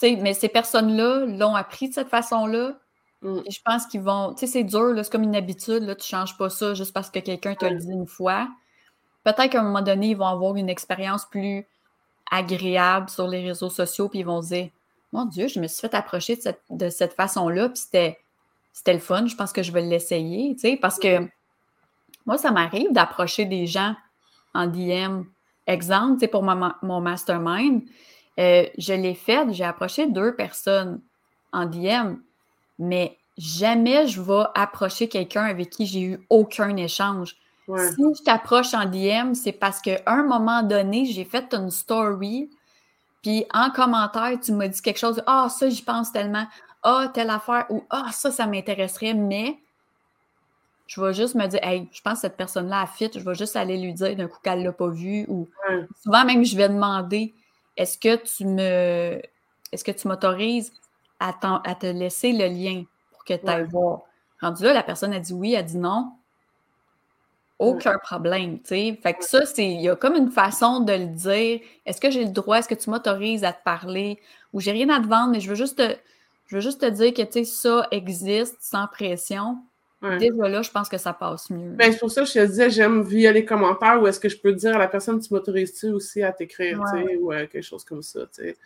Tu 0.00 0.08
sais, 0.08 0.16
mais 0.16 0.34
ces 0.34 0.48
personnes-là 0.48 1.26
l'ont 1.26 1.54
appris 1.54 1.88
de 1.88 1.94
cette 1.94 2.08
façon-là. 2.08 2.78
Mm. 3.22 3.40
Je 3.48 3.58
pense 3.64 3.86
qu'ils 3.86 4.02
vont. 4.02 4.34
Tu 4.34 4.40
sais, 4.40 4.52
c'est 4.52 4.64
dur, 4.64 4.94
c'est 4.96 5.10
comme 5.10 5.22
une 5.22 5.36
habitude, 5.36 5.82
là, 5.82 5.94
tu 5.94 6.06
changes 6.06 6.36
pas 6.36 6.50
ça 6.50 6.74
juste 6.74 6.92
parce 6.92 7.10
que 7.10 7.18
quelqu'un 7.18 7.54
te 7.54 7.64
le 7.64 7.78
dit 7.78 7.92
une 7.92 8.06
fois 8.06 8.48
peut-être 9.24 9.50
qu'à 9.50 9.60
un 9.60 9.64
moment 9.64 9.82
donné, 9.82 10.08
ils 10.10 10.16
vont 10.16 10.26
avoir 10.26 10.54
une 10.56 10.68
expérience 10.68 11.24
plus 11.24 11.66
agréable 12.30 13.10
sur 13.10 13.26
les 13.26 13.42
réseaux 13.42 13.70
sociaux, 13.70 14.08
puis 14.08 14.20
ils 14.20 14.26
vont 14.26 14.42
se 14.42 14.48
dire 14.48 14.68
Mon 15.12 15.24
Dieu, 15.24 15.48
je 15.48 15.58
me 15.58 15.66
suis 15.66 15.80
fait 15.80 15.94
approcher 15.94 16.38
de 16.70 16.88
cette, 16.90 17.14
façon-là, 17.14 17.70
puis 17.70 17.78
c'était, 17.78 18.18
c'était 18.74 18.92
le 18.92 18.98
fun, 18.98 19.26
je 19.26 19.36
pense 19.36 19.52
que 19.52 19.62
je 19.62 19.72
vais 19.72 19.80
l'essayer, 19.80 20.52
tu 20.54 20.60
sais, 20.62 20.76
parce 20.76 20.98
que 20.98 21.26
moi, 22.26 22.36
ça 22.36 22.50
m'arrive 22.50 22.92
d'approcher 22.92 23.44
des 23.44 23.66
gens 23.66 23.94
en 24.52 24.66
DM. 24.66 25.22
Exemple, 25.66 26.14
tu 26.14 26.20
sais, 26.20 26.28
pour 26.28 26.42
mon 26.42 27.00
mastermind, 27.00 27.82
euh, 28.40 28.66
je 28.76 28.92
l'ai 28.92 29.14
fait, 29.14 29.52
j'ai 29.52 29.64
approché 29.64 30.08
deux 30.08 30.34
personnes 30.34 31.00
en 31.52 31.66
DM, 31.66 32.16
mais 32.80 33.16
jamais 33.38 34.08
je 34.08 34.20
vais 34.20 34.44
approcher 34.56 35.08
quelqu'un 35.08 35.44
avec 35.44 35.70
qui 35.70 35.86
j'ai 35.86 36.00
eu 36.00 36.26
aucun 36.28 36.76
échange. 36.76 37.36
Si 37.66 38.02
je 38.18 38.22
t'approche 38.24 38.74
en 38.74 38.86
DM, 38.86 39.34
c'est 39.34 39.52
parce 39.52 39.80
qu'à 39.80 40.02
un 40.06 40.24
moment 40.24 40.62
donné, 40.62 41.06
j'ai 41.06 41.24
fait 41.24 41.54
une 41.54 41.70
story, 41.70 42.50
puis 43.22 43.46
en 43.54 43.70
commentaire, 43.70 44.38
tu 44.42 44.52
m'as 44.52 44.68
dit 44.68 44.82
quelque 44.82 44.98
chose, 44.98 45.22
ah, 45.26 45.48
ça, 45.48 45.70
j'y 45.70 45.82
pense 45.82 46.12
tellement, 46.12 46.46
ah, 46.84 47.10
telle 47.12 47.30
affaire, 47.30 47.66
ou 47.70 47.82
ah, 47.90 48.10
ça, 48.12 48.30
ça 48.30 48.46
m'intéresserait, 48.46 49.14
mais 49.14 49.58
je 50.86 51.00
vais 51.00 51.14
juste 51.14 51.34
me 51.34 51.46
dire, 51.46 51.60
hey, 51.62 51.88
je 51.92 52.02
pense 52.02 52.14
que 52.14 52.20
cette 52.20 52.36
personne-là 52.36 52.82
a 52.82 52.86
fit, 52.86 53.10
je 53.12 53.20
vais 53.20 53.34
juste 53.34 53.56
aller 53.56 53.78
lui 53.78 53.94
dire 53.94 54.14
d'un 54.14 54.28
coup 54.28 54.38
qu'elle 54.42 54.60
ne 54.60 54.64
l'a 54.64 54.72
pas 54.72 54.88
vu, 54.88 55.24
ou 55.28 55.48
souvent 56.02 56.24
même, 56.24 56.44
je 56.44 56.56
vais 56.56 56.68
demander, 56.68 57.34
est-ce 57.76 57.96
que 57.96 58.16
tu 58.16 58.44
me, 58.44 59.20
est-ce 59.72 59.82
que 59.82 59.92
tu 59.92 60.06
m'autorises 60.06 60.72
à, 61.18 61.34
à, 61.64 61.74
te 61.74 61.86
laisser 61.86 62.32
le 62.32 62.46
lien 62.46 62.84
pour 63.12 63.24
que 63.24 63.34
tu 63.34 63.48
ailles 63.48 63.64
voir? 63.64 64.02
Rendu 64.40 64.64
là, 64.64 64.74
la 64.74 64.82
personne 64.82 65.14
a 65.14 65.20
dit 65.20 65.32
oui, 65.32 65.54
elle 65.54 65.60
a 65.60 65.62
dit 65.62 65.78
non. 65.78 66.12
Aucun 67.58 67.98
problème, 67.98 68.58
tu 68.58 68.68
sais. 68.68 68.98
Fait 69.02 69.14
que 69.14 69.24
ça, 69.24 69.46
c'est, 69.46 69.64
il 69.64 69.80
y 69.80 69.88
a 69.88 69.96
comme 69.96 70.16
une 70.16 70.30
façon 70.30 70.80
de 70.80 70.92
le 70.92 71.06
dire. 71.06 71.60
Est-ce 71.86 72.00
que 72.00 72.10
j'ai 72.10 72.24
le 72.24 72.30
droit? 72.30 72.58
Est-ce 72.58 72.68
que 72.68 72.74
tu 72.74 72.90
m'autorises 72.90 73.44
à 73.44 73.52
te 73.52 73.62
parler? 73.62 74.20
Ou 74.52 74.60
j'ai 74.60 74.72
rien 74.72 74.88
à 74.90 75.00
te 75.00 75.06
vendre, 75.06 75.30
mais 75.30 75.40
je 75.40 75.48
veux 75.48 75.54
juste 75.54 75.78
te, 75.78 75.96
je 76.46 76.56
veux 76.56 76.60
juste 76.60 76.80
te 76.80 76.86
dire 76.86 77.12
que, 77.12 77.22
tu 77.22 77.32
sais, 77.32 77.44
ça 77.44 77.88
existe 77.90 78.56
sans 78.60 78.86
pression. 78.86 79.58
Déjà 80.18 80.48
là, 80.48 80.60
je 80.60 80.70
pense 80.70 80.90
que 80.90 80.98
ça 80.98 81.14
passe 81.14 81.48
mieux. 81.48 81.70
Ben, 81.70 81.90
c'est 81.90 81.98
pour 81.98 82.10
ça 82.10 82.22
que 82.22 82.28
je 82.28 82.34
te 82.34 82.44
disais, 82.44 82.68
j'aime 82.68 83.02
via 83.02 83.32
les 83.32 83.46
commentaires 83.46 84.02
ou 84.02 84.06
est-ce 84.06 84.20
que 84.20 84.28
je 84.28 84.36
peux 84.36 84.52
dire 84.52 84.76
à 84.76 84.78
la 84.78 84.86
personne, 84.86 85.18
tu 85.18 85.32
m'autorises-tu 85.32 85.86
aussi 85.92 86.22
à 86.22 86.30
t'écrire, 86.30 86.78
tu 86.92 87.06
sais, 87.06 87.16
ou 87.16 87.30
quelque 87.30 87.62
chose 87.62 87.84
comme 87.84 88.02
ça, 88.02 88.20
tu 88.26 88.42
sais. 88.42 88.56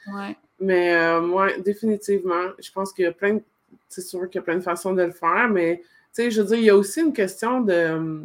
Mais 0.58 0.96
euh, 0.96 1.20
moi, 1.20 1.56
définitivement, 1.58 2.48
je 2.58 2.72
pense 2.72 2.92
qu'il 2.92 3.04
y 3.04 3.06
a 3.06 3.12
plein 3.12 3.34
de... 3.34 3.42
C'est 3.88 4.00
sûr 4.00 4.28
qu'il 4.28 4.36
y 4.36 4.38
a 4.38 4.42
plein 4.42 4.56
de 4.56 4.62
façons 4.62 4.94
de 4.94 5.02
le 5.02 5.12
faire, 5.12 5.48
mais, 5.48 5.76
tu 5.78 5.84
sais, 6.10 6.30
je 6.32 6.42
veux 6.42 6.48
dire, 6.48 6.56
il 6.56 6.64
y 6.64 6.70
a 6.70 6.76
aussi 6.76 7.00
une 7.02 7.12
question 7.12 7.60
de 7.60 8.24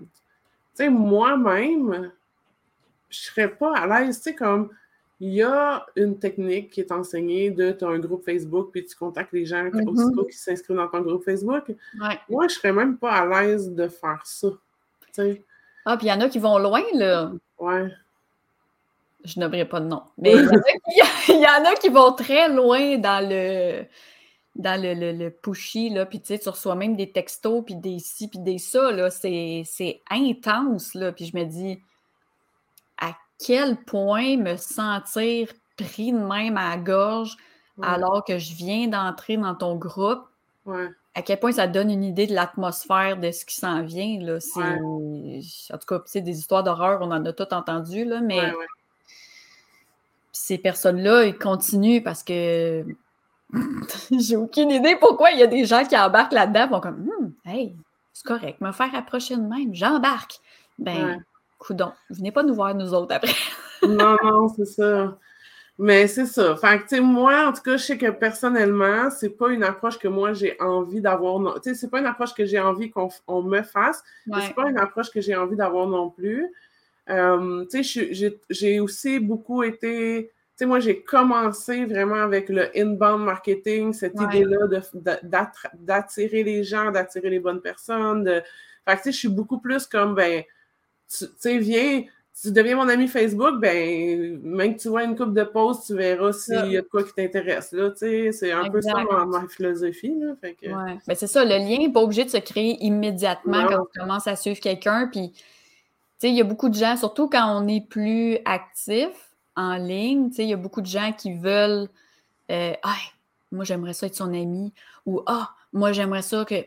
tu 0.75 0.85
sais, 0.85 0.89
moi-même, 0.89 2.11
je 3.09 3.19
serais 3.19 3.49
pas 3.49 3.77
à 3.77 3.85
l'aise, 3.85 4.17
tu 4.17 4.23
sais, 4.23 4.35
comme 4.35 4.69
il 5.19 5.33
y 5.33 5.43
a 5.43 5.85
une 5.95 6.19
technique 6.19 6.71
qui 6.71 6.81
est 6.81 6.91
enseignée 6.91 7.51
de 7.51 7.71
tu 7.71 7.85
as 7.85 7.87
un 7.87 7.99
groupe 7.99 8.25
Facebook 8.25 8.71
puis 8.71 8.85
tu 8.85 8.95
contactes 8.95 9.31
les 9.31 9.45
gens 9.45 9.63
mm-hmm. 9.63 10.29
qui 10.29 10.37
s'inscrivent 10.37 10.77
dans 10.77 10.87
ton 10.87 11.01
groupe 11.01 11.23
Facebook. 11.23 11.71
Moi, 12.29 12.47
je 12.47 12.55
serais 12.55 12.73
même 12.73 12.97
pas 12.97 13.11
à 13.11 13.25
l'aise 13.25 13.71
de 13.71 13.87
faire 13.87 14.21
ça. 14.25 14.49
Ah, 15.85 15.97
puis 15.97 16.07
il 16.07 16.09
y 16.09 16.13
en 16.13 16.21
a 16.21 16.29
qui 16.29 16.39
vont 16.39 16.57
loin, 16.57 16.81
là. 16.93 17.31
Ouais. 17.59 17.91
Je 19.23 19.39
n'aimerais 19.39 19.65
pas 19.65 19.79
de 19.79 19.85
nom. 19.85 20.03
Mais 20.17 20.33
il 21.27 21.39
y, 21.39 21.47
en 21.47 21.65
a 21.65 21.75
qui 21.79 21.89
vont 21.89 22.11
très 22.13 22.49
loin 22.49 22.97
dans 22.97 23.27
le 23.27 23.85
dans 24.55 24.79
le, 24.79 24.93
le, 24.93 25.11
le 25.13 25.31
pushy, 25.31 25.89
là, 25.89 26.05
puis 26.05 26.19
tu 26.19 26.27
sais, 26.27 26.39
tu 26.39 26.47
reçois 26.47 26.75
même 26.75 26.95
des 26.95 27.11
textos, 27.11 27.63
puis 27.65 27.75
des 27.75 27.97
ci, 27.97 28.27
puis 28.27 28.37
des 28.37 28.59
ça, 28.59 28.91
là, 28.91 29.09
c'est, 29.09 29.63
intense, 30.11 30.93
là, 30.93 31.11
puis 31.11 31.25
je 31.25 31.35
me 31.35 31.43
dis, 31.43 31.81
quel 33.45 33.77
point 33.77 34.37
me 34.37 34.55
sentir 34.55 35.49
pris 35.77 36.11
de 36.11 36.17
même 36.17 36.57
à 36.57 36.71
la 36.71 36.77
gorge 36.77 37.37
alors 37.81 38.23
que 38.23 38.37
je 38.37 38.53
viens 38.53 38.87
d'entrer 38.87 39.35
dans 39.37 39.55
ton 39.55 39.75
groupe, 39.75 40.23
à 41.15 41.21
quel 41.21 41.39
point 41.39 41.51
ça 41.51 41.67
donne 41.67 41.89
une 41.89 42.03
idée 42.03 42.27
de 42.27 42.33
l'atmosphère 42.33 43.17
de 43.17 43.31
ce 43.31 43.45
qui 43.45 43.55
s'en 43.55 43.83
vient, 43.83 44.19
là, 44.19 44.37
en 44.55 45.77
tout 45.77 45.85
cas, 45.87 46.01
sais, 46.05 46.21
des 46.21 46.37
histoires 46.37 46.63
d'horreur, 46.63 46.99
on 47.01 47.11
en 47.11 47.25
a 47.25 47.33
toutes 47.33 47.53
entendu, 47.53 48.05
là, 48.05 48.21
mais 48.21 48.39
ces 50.31 50.57
personnes-là, 50.57 51.25
ils 51.25 51.37
continuent 51.37 52.03
parce 52.03 52.23
que 52.23 52.85
J'ai 54.19 54.35
aucune 54.35 54.71
idée 54.71 54.95
pourquoi 54.95 55.31
il 55.31 55.39
y 55.39 55.43
a 55.43 55.47
des 55.47 55.65
gens 55.65 55.85
qui 55.85 55.95
embarquent 55.95 56.33
là-dedans 56.33 56.67
vont 56.67 56.79
comme 56.79 57.07
hum, 57.19 57.33
Hey, 57.45 57.75
c'est 58.11 58.25
correct, 58.25 58.59
me 58.61 58.71
faire 58.71 58.93
approcher 58.95 59.35
de 59.35 59.41
même, 59.41 59.73
j'embarque. 59.73 60.39
Ben. 60.79 61.23
Coudon, 61.65 61.91
venez 62.09 62.31
pas 62.31 62.43
nous 62.43 62.53
voir 62.53 62.75
nous 62.75 62.93
autres 62.93 63.15
après. 63.15 63.33
non, 63.87 64.17
non, 64.23 64.47
c'est 64.49 64.65
ça. 64.65 65.17
Mais 65.79 66.07
c'est 66.07 66.27
ça. 66.27 66.55
Fait 66.55 66.79
que, 66.85 66.99
moi, 66.99 67.47
en 67.47 67.53
tout 67.53 67.63
cas, 67.63 67.77
je 67.77 67.83
sais 67.83 67.97
que 67.97 68.11
personnellement, 68.11 69.09
c'est 69.09 69.31
pas 69.31 69.49
une 69.49 69.63
approche 69.63 69.97
que 69.97 70.07
moi 70.07 70.33
j'ai 70.33 70.55
envie 70.61 71.01
d'avoir. 71.01 71.59
Tu 71.61 71.69
sais, 71.69 71.75
c'est 71.75 71.89
pas 71.89 71.99
une 71.99 72.05
approche 72.05 72.33
que 72.33 72.45
j'ai 72.45 72.59
envie 72.59 72.91
qu'on 72.91 73.41
me 73.41 73.61
fasse. 73.63 74.03
mais 74.27 74.41
C'est 74.41 74.53
pas 74.53 74.69
une 74.69 74.77
approche 74.77 75.09
que 75.09 75.19
j'ai 75.19 75.35
envie 75.35 75.55
d'avoir 75.55 75.87
non 75.87 76.11
plus. 76.11 76.47
Euh, 77.09 77.65
tu 77.71 77.83
sais, 77.83 78.39
j'ai 78.49 78.79
aussi 78.79 79.19
beaucoup 79.19 79.63
été. 79.63 80.27
Tu 80.27 80.57
sais, 80.57 80.65
moi, 80.67 80.79
j'ai 80.79 81.01
commencé 81.01 81.85
vraiment 81.85 82.21
avec 82.21 82.49
le 82.49 82.69
inbound 82.77 83.25
marketing, 83.25 83.93
cette 83.93 84.19
idée-là 84.21 84.67
d'attirer 85.73 86.43
les 86.43 86.63
gens, 86.63 86.91
d'attirer 86.91 87.31
les 87.31 87.39
bonnes 87.39 87.61
personnes. 87.61 88.23
De... 88.23 88.43
Fait 88.85 88.95
que, 88.95 88.97
tu 88.97 89.03
sais, 89.05 89.11
je 89.11 89.17
suis 89.17 89.27
beaucoup 89.27 89.59
plus 89.59 89.87
comme, 89.87 90.13
ben, 90.13 90.43
tu 91.17 91.25
sais, 91.37 91.57
viens, 91.57 92.03
tu 92.41 92.51
deviens 92.51 92.75
mon 92.75 92.89
ami 92.89 93.07
Facebook, 93.07 93.59
ben, 93.59 94.39
même 94.43 94.75
que 94.75 94.81
tu 94.81 94.89
vois 94.89 95.03
une 95.03 95.15
coupe 95.15 95.33
de 95.33 95.43
posts, 95.43 95.87
tu 95.87 95.95
verras 95.95 96.33
s'il 96.33 96.71
y 96.71 96.77
a 96.77 96.81
de 96.81 96.87
quoi 96.87 97.03
qui 97.03 97.13
t'intéresse. 97.13 97.71
Là, 97.71 97.91
c'est 97.95 98.51
un 98.51 98.69
peu 98.69 98.81
ça 98.81 99.03
ma, 99.25 99.47
philosophie. 99.47 100.13
Là, 100.19 100.33
fait 100.41 100.53
que... 100.53 100.67
ben, 100.67 101.15
c'est 101.15 101.27
ça, 101.27 101.43
le 101.43 101.57
lien 101.57 101.77
n'est 101.77 101.91
pas 101.91 102.01
obligé 102.01 102.25
de 102.25 102.29
se 102.29 102.37
créer 102.37 102.83
immédiatement 102.83 103.67
quand 103.67 103.81
on 103.81 103.99
commence 103.99 104.27
à 104.27 104.35
suivre 104.35 104.59
quelqu'un. 104.59 105.07
Puis, 105.11 105.31
il 106.23 106.35
y 106.35 106.41
a 106.41 106.45
beaucoup 106.45 106.69
de 106.69 106.75
gens, 106.75 106.95
surtout 106.95 107.29
quand 107.29 107.61
on 107.61 107.67
est 107.67 107.85
plus 107.85 108.37
actif 108.45 109.09
en 109.55 109.75
ligne, 109.75 110.31
il 110.37 110.45
y 110.45 110.53
a 110.53 110.57
beaucoup 110.57 110.81
de 110.81 110.87
gens 110.87 111.11
qui 111.11 111.33
veulent 111.33 111.87
euh, 112.51 112.73
moi 113.51 113.63
j'aimerais 113.63 113.93
ça 113.93 114.07
être 114.07 114.15
son 114.15 114.33
ami 114.33 114.73
ou 115.05 115.21
Ah, 115.25 115.51
moi 115.73 115.91
j'aimerais 115.91 116.21
ça 116.21 116.45
que 116.45 116.63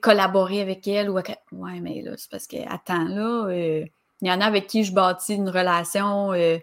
collaborer 0.00 0.60
avec 0.60 0.86
elle 0.86 1.08
ou 1.10 1.14
Ouais, 1.14 1.80
mais 1.80 2.02
là, 2.02 2.12
c'est 2.16 2.30
parce 2.30 2.46
que 2.46 2.56
attends, 2.68 3.04
là. 3.04 3.46
Euh, 3.48 3.84
il 4.20 4.28
y 4.28 4.32
en 4.32 4.40
a 4.40 4.46
avec 4.46 4.66
qui 4.66 4.84
je 4.84 4.92
bâtis 4.92 5.34
une 5.34 5.48
relation 5.48 6.32
euh, 6.32 6.58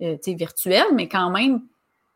euh, 0.00 0.16
virtuelle, 0.26 0.86
mais 0.94 1.08
quand 1.08 1.30
même, 1.30 1.62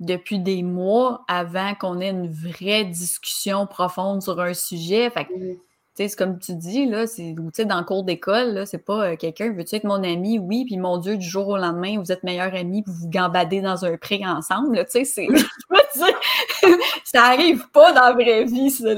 depuis 0.01 0.39
des 0.39 0.63
mois 0.63 1.25
avant 1.29 1.75
qu'on 1.75 2.01
ait 2.01 2.11
une 2.11 2.31
vraie 2.31 2.85
discussion 2.85 3.67
profonde 3.67 4.23
sur 4.23 4.41
un 4.41 4.55
sujet. 4.55 5.11
Fait 5.11 5.27
c'est 6.07 6.17
comme 6.17 6.39
tu 6.39 6.55
dis, 6.55 6.87
là, 6.87 7.07
c'est 7.09 7.35
dans 7.65 7.79
le 7.79 7.85
cours 7.85 8.05
d'école, 8.05 8.67
c'est 8.67 8.85
pas 8.85 9.11
euh, 9.11 9.17
quelqu'un, 9.17 9.53
veux-tu 9.53 9.75
être 9.75 9.85
mon 9.85 10.05
ami? 10.05 10.39
Oui, 10.39 10.65
puis 10.65 10.77
mon 10.77 10.99
Dieu, 10.99 11.17
du 11.17 11.27
jour 11.27 11.49
au 11.49 11.57
lendemain, 11.57 11.99
vous 11.99 12.13
êtes 12.13 12.23
meilleurs 12.23 12.55
amis, 12.55 12.83
puis 12.83 12.93
vous 12.95 13.11
gambadez 13.11 13.61
dans 13.61 13.85
un 13.85 13.97
pré 13.97 14.21
ensemble, 14.25 14.87
tu 14.91 15.05
sais, 15.05 15.27
ça 17.05 17.25
arrive 17.25 17.69
pas 17.71 17.93
dans 17.93 18.03
la 18.03 18.13
vraie 18.13 18.45
vie, 18.45 18.71
ça. 18.71 18.91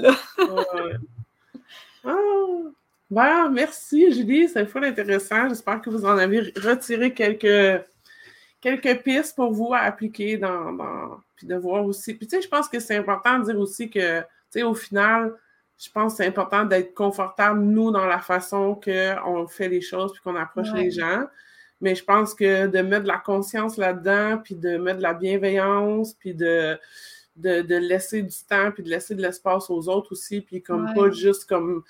Ah! 2.04 3.48
Merci 3.50 4.12
Julie, 4.12 4.48
c'est 4.48 4.66
fou 4.66 4.78
intéressant. 4.78 5.48
J'espère 5.48 5.80
que 5.80 5.90
vous 5.90 6.04
en 6.04 6.16
avez 6.16 6.52
retiré 6.56 7.12
quelques, 7.12 7.82
quelques 8.60 9.02
pistes 9.02 9.34
pour 9.34 9.52
vous 9.52 9.72
à 9.74 9.78
appliquer 9.78 10.36
dans, 10.36 10.76
puis 11.36 11.46
de 11.46 11.56
voir 11.56 11.84
aussi. 11.84 12.14
Puis 12.14 12.26
tu 12.26 12.36
sais, 12.36 12.42
je 12.42 12.48
pense 12.48 12.68
que 12.68 12.78
c'est 12.78 12.96
important 12.96 13.38
de 13.38 13.44
dire 13.46 13.58
aussi 13.58 13.90
que, 13.90 14.20
tu 14.20 14.26
sais, 14.50 14.62
au 14.62 14.74
final, 14.74 15.34
je 15.80 15.90
pense 15.90 16.12
que 16.12 16.16
c'est 16.18 16.28
important 16.28 16.64
d'être 16.64 16.94
confortable, 16.94 17.60
nous, 17.60 17.90
dans 17.90 18.04
la 18.04 18.18
façon 18.18 18.74
qu'on 18.74 19.46
fait 19.46 19.68
les 19.68 19.80
choses 19.80 20.12
puis 20.12 20.20
qu'on 20.22 20.36
approche 20.36 20.72
les 20.74 20.90
gens. 20.90 21.24
Mais 21.80 21.94
je 21.94 22.04
pense 22.04 22.34
que 22.34 22.66
de 22.66 22.80
mettre 22.80 23.04
de 23.04 23.08
la 23.08 23.18
conscience 23.18 23.78
là-dedans, 23.78 24.38
puis 24.44 24.54
de 24.54 24.76
mettre 24.76 24.98
de 24.98 25.02
la 25.02 25.14
bienveillance, 25.14 26.12
puis 26.12 26.34
de, 26.34 26.78
de, 27.36 27.76
laisser 27.76 28.22
du 28.22 28.36
temps, 28.46 28.70
puis 28.70 28.82
de 28.82 28.90
laisser 28.90 29.14
de 29.14 29.22
l'espace 29.22 29.70
aux 29.70 29.88
autres 29.88 30.12
aussi, 30.12 30.42
puis 30.42 30.62
comme 30.62 30.92
pas 30.94 31.10
juste 31.10 31.46
comme 31.46 31.82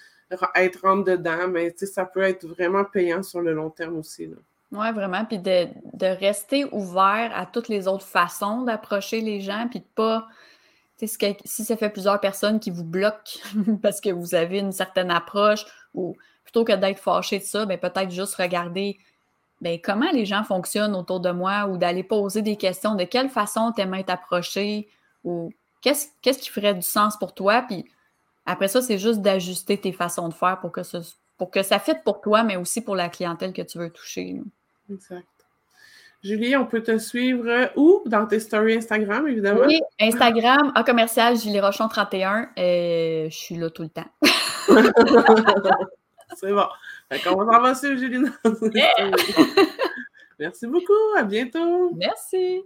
être 0.54 0.82
rentre 0.82 1.04
dedans, 1.04 1.48
mais 1.48 1.74
ça 1.76 2.04
peut 2.04 2.22
être 2.22 2.46
vraiment 2.46 2.84
payant 2.84 3.24
sur 3.24 3.40
le 3.40 3.52
long 3.52 3.70
terme 3.70 3.98
aussi. 3.98 4.30
Oui, 4.70 4.92
vraiment. 4.92 5.24
Puis 5.24 5.38
de, 5.38 5.66
rester 6.00 6.64
ouvert 6.70 7.32
à 7.34 7.46
toutes 7.46 7.66
les 7.66 7.88
autres 7.88 8.06
façons 8.06 8.62
d'approcher 8.62 9.20
les 9.20 9.40
gens, 9.40 9.66
puis 9.68 9.80
de 9.80 9.84
pas. 9.96 10.28
Si 11.06 11.64
ça 11.64 11.76
fait 11.76 11.90
plusieurs 11.90 12.20
personnes 12.20 12.60
qui 12.60 12.70
vous 12.70 12.84
bloquent 12.84 13.40
parce 13.82 14.00
que 14.00 14.10
vous 14.10 14.34
avez 14.34 14.58
une 14.58 14.72
certaine 14.72 15.10
approche, 15.10 15.64
ou 15.94 16.16
plutôt 16.44 16.64
que 16.64 16.72
d'être 16.72 16.98
fâché 16.98 17.38
de 17.38 17.44
ça, 17.44 17.66
ben 17.66 17.78
peut-être 17.78 18.10
juste 18.10 18.34
regarder 18.34 18.98
ben, 19.60 19.78
comment 19.82 20.10
les 20.12 20.24
gens 20.24 20.42
fonctionnent 20.42 20.94
autour 20.94 21.20
de 21.20 21.30
moi 21.30 21.66
ou 21.66 21.76
d'aller 21.76 22.02
poser 22.02 22.42
des 22.42 22.56
questions. 22.56 22.94
De 22.94 23.04
quelle 23.04 23.28
façon 23.28 23.72
tu 23.72 23.82
aimes 23.82 23.94
être 23.94 24.10
approché 24.10 24.88
ou 25.24 25.52
qu'est-ce, 25.82 26.08
qu'est-ce 26.22 26.38
qui 26.38 26.48
ferait 26.48 26.74
du 26.74 26.82
sens 26.82 27.18
pour 27.18 27.34
toi? 27.34 27.62
Puis 27.62 27.84
après 28.46 28.68
ça, 28.68 28.80
c'est 28.80 28.98
juste 28.98 29.20
d'ajuster 29.20 29.78
tes 29.78 29.92
façons 29.92 30.28
de 30.28 30.34
faire 30.34 30.58
pour 30.60 30.72
que, 30.72 30.82
ça, 30.82 31.78
fitte 31.78 32.02
pour 32.04 32.20
toi, 32.20 32.42
mais 32.42 32.56
aussi 32.56 32.80
pour 32.80 32.96
la 32.96 33.08
clientèle 33.08 33.52
que 33.52 33.62
tu 33.62 33.78
veux 33.78 33.90
toucher. 33.90 34.40
Exact. 34.90 35.26
Julie, 36.22 36.54
on 36.56 36.66
peut 36.66 36.82
te 36.82 36.98
suivre 36.98 37.70
où? 37.76 38.02
Dans 38.06 38.26
tes 38.26 38.40
stories 38.40 38.76
Instagram, 38.76 39.26
évidemment? 39.26 39.62
Oui, 39.66 39.80
Instagram, 39.98 40.72
A 40.74 40.84
commercial 40.84 41.36
Julie 41.38 41.60
Rochon 41.60 41.88
31. 41.88 42.50
je 42.56 43.28
suis 43.30 43.56
là 43.56 43.70
tout 43.70 43.82
le 43.82 43.88
temps. 43.88 44.10
C'est 46.36 46.52
bon. 46.52 46.66
Fait 47.10 47.28
on 47.28 47.44
va 47.44 47.74
s'en 47.74 47.96
Julie. 47.96 48.24
Merci 50.38 50.66
beaucoup. 50.66 50.92
À 51.16 51.22
bientôt. 51.24 51.92
Merci. 51.96 52.62